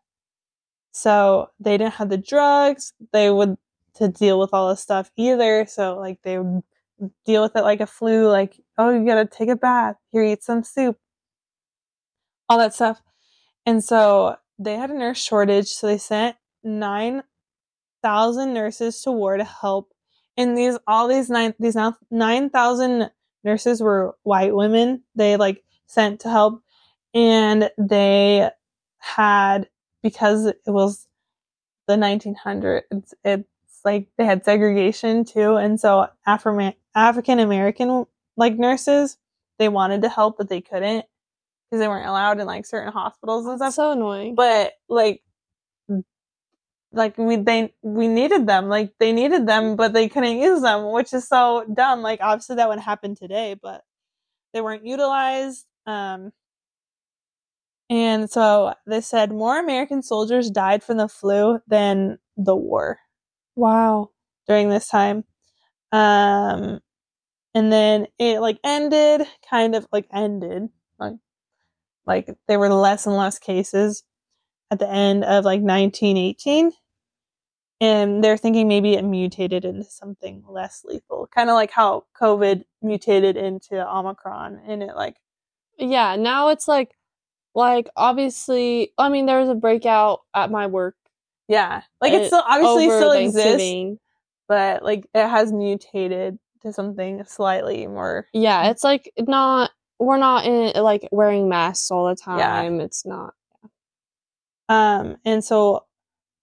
So 0.90 1.50
they 1.60 1.78
didn't 1.78 1.94
have 1.94 2.10
the 2.10 2.18
drugs, 2.18 2.92
they 3.12 3.30
would 3.30 3.56
to 3.94 4.08
deal 4.08 4.38
with 4.38 4.50
all 4.52 4.68
this 4.68 4.80
stuff 4.80 5.10
either. 5.16 5.66
So 5.68 5.96
like 5.98 6.20
they 6.22 6.38
would 6.38 6.62
deal 7.24 7.42
with 7.42 7.56
it 7.56 7.62
like 7.62 7.80
a 7.80 7.86
flu, 7.86 8.28
like, 8.28 8.58
oh 8.76 8.90
you 8.90 9.06
gotta 9.06 9.26
take 9.26 9.48
a 9.48 9.56
bath, 9.56 9.96
here 10.10 10.24
eat 10.24 10.42
some 10.42 10.64
soup. 10.64 10.98
All 12.48 12.58
that 12.58 12.74
stuff. 12.74 13.02
And 13.66 13.82
so 13.84 14.36
they 14.58 14.76
had 14.76 14.90
a 14.90 14.98
nurse 14.98 15.18
shortage, 15.22 15.68
so 15.68 15.86
they 15.86 15.98
sent 15.98 16.36
nine 16.64 17.22
thousand 18.02 18.54
nurses 18.54 19.02
to 19.02 19.12
war 19.12 19.36
to 19.36 19.44
help. 19.44 19.92
And 20.36 20.56
these 20.56 20.78
all 20.86 21.08
these 21.08 21.30
nine 21.30 21.54
these 21.58 21.76
now 21.76 21.96
nine 22.10 22.50
thousand 22.50 23.10
nurses 23.44 23.82
were 23.82 24.16
white 24.24 24.54
women 24.54 25.02
they 25.14 25.36
like 25.36 25.64
sent 25.86 26.20
to 26.20 26.30
help. 26.30 26.62
And 27.14 27.70
they 27.78 28.50
had 28.98 29.68
because 30.02 30.46
it 30.46 30.58
was 30.66 31.06
the 31.86 31.96
1900s 31.96 33.14
it's, 33.24 33.44
like 33.84 34.08
they 34.18 34.24
had 34.24 34.44
segregation 34.44 35.24
too 35.24 35.56
and 35.56 35.80
so 35.80 36.08
Afro- 36.26 36.74
african 36.94 37.38
american 37.38 38.06
like 38.36 38.58
nurses 38.58 39.18
they 39.58 39.68
wanted 39.68 40.02
to 40.02 40.08
help 40.08 40.36
but 40.38 40.48
they 40.48 40.60
couldn't 40.60 41.06
because 41.70 41.80
they 41.80 41.88
weren't 41.88 42.08
allowed 42.08 42.40
in 42.40 42.46
like 42.46 42.66
certain 42.66 42.92
hospitals 42.92 43.46
and 43.46 43.58
stuff 43.58 43.66
That's 43.68 43.76
so 43.76 43.92
annoying. 43.92 44.34
but 44.34 44.72
like 44.88 45.22
like 46.92 47.18
we 47.18 47.36
they 47.36 47.72
we 47.82 48.08
needed 48.08 48.46
them 48.46 48.68
like 48.68 48.92
they 48.98 49.12
needed 49.12 49.46
them 49.46 49.76
but 49.76 49.92
they 49.92 50.08
couldn't 50.08 50.38
use 50.38 50.62
them 50.62 50.90
which 50.90 51.12
is 51.12 51.28
so 51.28 51.64
dumb 51.74 52.00
like 52.00 52.20
obviously 52.22 52.56
that 52.56 52.68
would 52.68 52.78
happen 52.78 53.14
today 53.14 53.54
but 53.62 53.82
they 54.54 54.60
weren't 54.62 54.86
utilized 54.86 55.66
um 55.86 56.32
and 57.90 58.30
so 58.30 58.72
they 58.86 59.00
said 59.02 59.30
more 59.30 59.58
american 59.58 60.02
soldiers 60.02 60.50
died 60.50 60.82
from 60.82 60.96
the 60.96 61.08
flu 61.08 61.60
than 61.66 62.18
the 62.38 62.56
war 62.56 62.98
wow. 63.54 64.08
during 64.46 64.70
this 64.70 64.88
time 64.88 65.24
um 65.92 66.80
and 67.54 67.72
then 67.72 68.06
it 68.18 68.40
like 68.40 68.58
ended 68.64 69.26
kind 69.50 69.74
of 69.74 69.86
like 69.92 70.06
ended 70.12 70.68
like 70.98 71.14
like 72.08 72.34
there 72.48 72.58
were 72.58 72.70
less 72.70 73.06
and 73.06 73.16
less 73.16 73.38
cases 73.38 74.02
at 74.72 74.78
the 74.80 74.90
end 74.90 75.24
of 75.24 75.44
like 75.44 75.60
1918 75.60 76.72
and 77.80 78.24
they're 78.24 78.36
thinking 78.36 78.66
maybe 78.66 78.94
it 78.94 79.04
mutated 79.04 79.64
into 79.64 79.84
something 79.84 80.42
less 80.48 80.82
lethal 80.84 81.28
kind 81.32 81.48
of 81.48 81.54
like 81.54 81.70
how 81.70 82.04
covid 82.20 82.64
mutated 82.82 83.36
into 83.36 83.76
omicron 83.88 84.60
and 84.66 84.82
it 84.82 84.96
like 84.96 85.14
Yeah, 85.78 86.16
now 86.16 86.48
it's 86.48 86.66
like, 86.66 86.90
like 87.54 87.88
obviously, 87.96 88.92
I 88.98 89.08
mean, 89.08 89.26
there 89.26 89.40
was 89.40 89.48
a 89.48 89.54
breakout 89.54 90.20
at 90.34 90.50
my 90.50 90.66
work. 90.66 90.96
yeah 91.48 91.82
like 92.00 92.12
it 92.12 92.26
still 92.26 92.42
obviously 92.46 92.86
still 92.86 93.12
exists 93.12 94.00
but 94.48 94.82
like 94.82 95.06
it 95.14 95.28
has 95.28 95.52
mutated 95.52 96.38
to 96.62 96.72
something 96.72 97.22
slightly 97.26 97.86
more 97.86 98.26
Yeah, 98.32 98.70
it's 98.70 98.82
like 98.82 99.12
not. 99.18 99.70
We're 99.98 100.18
not 100.18 100.44
in 100.46 100.80
like 100.82 101.08
wearing 101.10 101.48
masks 101.48 101.90
all 101.90 102.06
the 102.08 102.16
time. 102.16 102.38
Yeah. 102.78 102.84
It's 102.84 103.04
not. 103.04 103.34
Um, 104.68 105.16
and 105.24 105.42
so 105.42 105.84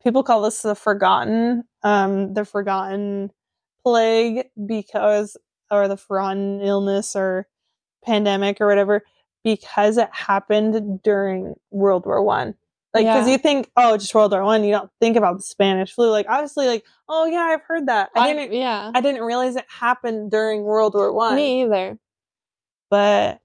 people 0.04 0.24
call 0.24 0.42
this 0.42 0.62
the 0.62 0.76
forgotten, 0.76 1.64
um, 1.84 2.34
the 2.34 2.44
forgotten 2.46 3.32
plague 3.84 4.48
because, 4.66 5.38
or 5.72 5.88
the 5.88 5.98
forgotten 5.98 6.62
illness 6.62 7.16
or 7.16 7.48
pandemic 8.04 8.60
or 8.60 8.68
whatever, 8.68 9.04
because 9.44 9.98
it 9.98 10.10
happened 10.12 11.02
during 11.04 11.54
World 11.72 12.06
War 12.06 12.24
One. 12.24 12.56
Like, 12.94 13.06
because 13.06 13.28
Yeah. 13.28 13.34
you 13.34 13.38
think, 13.38 13.70
oh, 13.78 13.98
just 13.98 14.16
World 14.16 14.32
War 14.32 14.44
One, 14.44 14.64
you 14.64 14.72
don't 14.72 14.90
think 15.00 15.18
about 15.18 15.38
the 15.38 15.44
Spanish 15.44 15.94
flu. 15.94 16.10
Like, 16.10 16.26
obviously, 16.30 16.68
like, 16.68 16.84
oh 17.08 17.26
yeah, 17.26 17.42
I've 17.42 17.62
heard 17.62 17.88
that. 17.88 18.10
I, 18.16 18.34
didn't, 18.34 18.54
yeah. 18.54 18.92
I 18.96 19.02
didn't 19.02 19.22
realize 19.24 19.56
it 19.56 19.66
happened 19.70 20.32
during 20.32 20.64
World 20.64 20.94
War 20.96 21.14
One. 21.14 21.36
Me 21.36 21.62
either. 21.64 22.00
but 22.90 23.40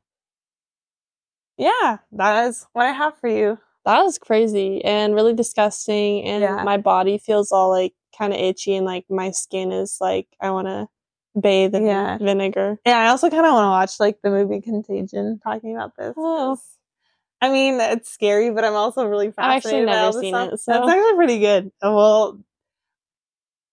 yeah, 1.61 1.99
that 2.13 2.49
is 2.49 2.67
what 2.73 2.87
I 2.87 2.93
have 2.93 3.17
for 3.19 3.29
you. 3.29 3.59
That 3.85 4.03
was 4.03 4.19
crazy 4.19 4.85
and 4.85 5.15
really 5.15 5.35
disgusting. 5.35 6.25
And 6.25 6.43
Yeah. 6.43 6.63
my 6.65 6.77
body 6.79 7.19
feels 7.19 7.53
all 7.53 7.71
like 7.71 7.93
kind 8.17 8.33
of 8.33 8.39
itchy 8.41 8.75
and 8.77 8.87
like 8.87 9.05
my 9.11 9.31
skin 9.31 9.71
is 9.73 9.99
like, 10.01 10.27
I 10.41 10.51
want 10.51 10.67
to 10.69 10.89
bathe 11.41 11.75
in 11.75 11.87
Yeah. 11.87 12.19
vinegar. 12.19 12.79
Yeah, 12.87 12.99
I 12.99 13.09
also 13.09 13.31
kind 13.31 13.47
of 13.47 13.53
want 13.53 13.65
to 13.65 13.71
watch 13.71 14.01
like 14.01 14.21
the 14.23 14.31
movie 14.31 14.61
Contagion 14.61 15.39
talking 15.45 15.77
about 15.77 15.97
this. 15.97 16.15
Oh. 16.17 16.59
I 17.43 17.51
mean, 17.51 17.81
it's 17.81 18.11
scary, 18.11 18.51
but 18.51 18.65
I'm 18.65 18.75
also 18.75 19.07
really 19.07 19.31
fascinated. 19.31 19.51
I've 19.51 19.57
actually 19.57 19.87
by 19.87 19.93
never 19.93 20.21
seen 20.21 20.35
it, 20.35 20.61
so- 20.61 20.73
That's 20.73 20.89
actually 20.89 21.15
pretty 21.17 21.39
good. 21.39 21.67
It 21.83 21.87
will, 21.87 22.41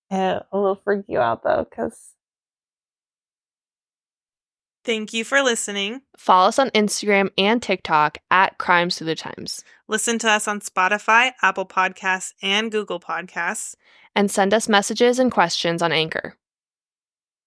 it 0.09 0.43
will 0.53 0.75
freak 0.75 1.05
you 1.07 1.19
out 1.19 1.43
though, 1.43 1.65
because. 1.69 2.13
Thank 4.88 5.11
you 5.11 5.25
for 5.25 5.41
listening. 5.41 5.99
Follow 6.17 6.47
us 6.47 6.57
on 6.57 6.69
Instagram 6.69 7.29
and 7.38 7.61
TikTok 7.61 8.19
at 8.31 8.57
Crimes 8.57 8.97
Through 8.97 9.07
the 9.07 9.15
Times 9.15 9.65
Listen 9.89 10.17
to 10.19 10.29
us 10.29 10.47
on 10.47 10.61
Spotify, 10.61 11.31
Apple 11.41 11.65
Podcasts, 11.65 12.31
and 12.41 12.71
Google 12.71 13.01
Podcasts. 13.01 13.75
and 14.15 14.31
send 14.31 14.53
us 14.53 14.69
messages 14.69 15.19
and 15.19 15.29
questions 15.29 15.81
on 15.81 15.91
Anchor. 15.91 16.38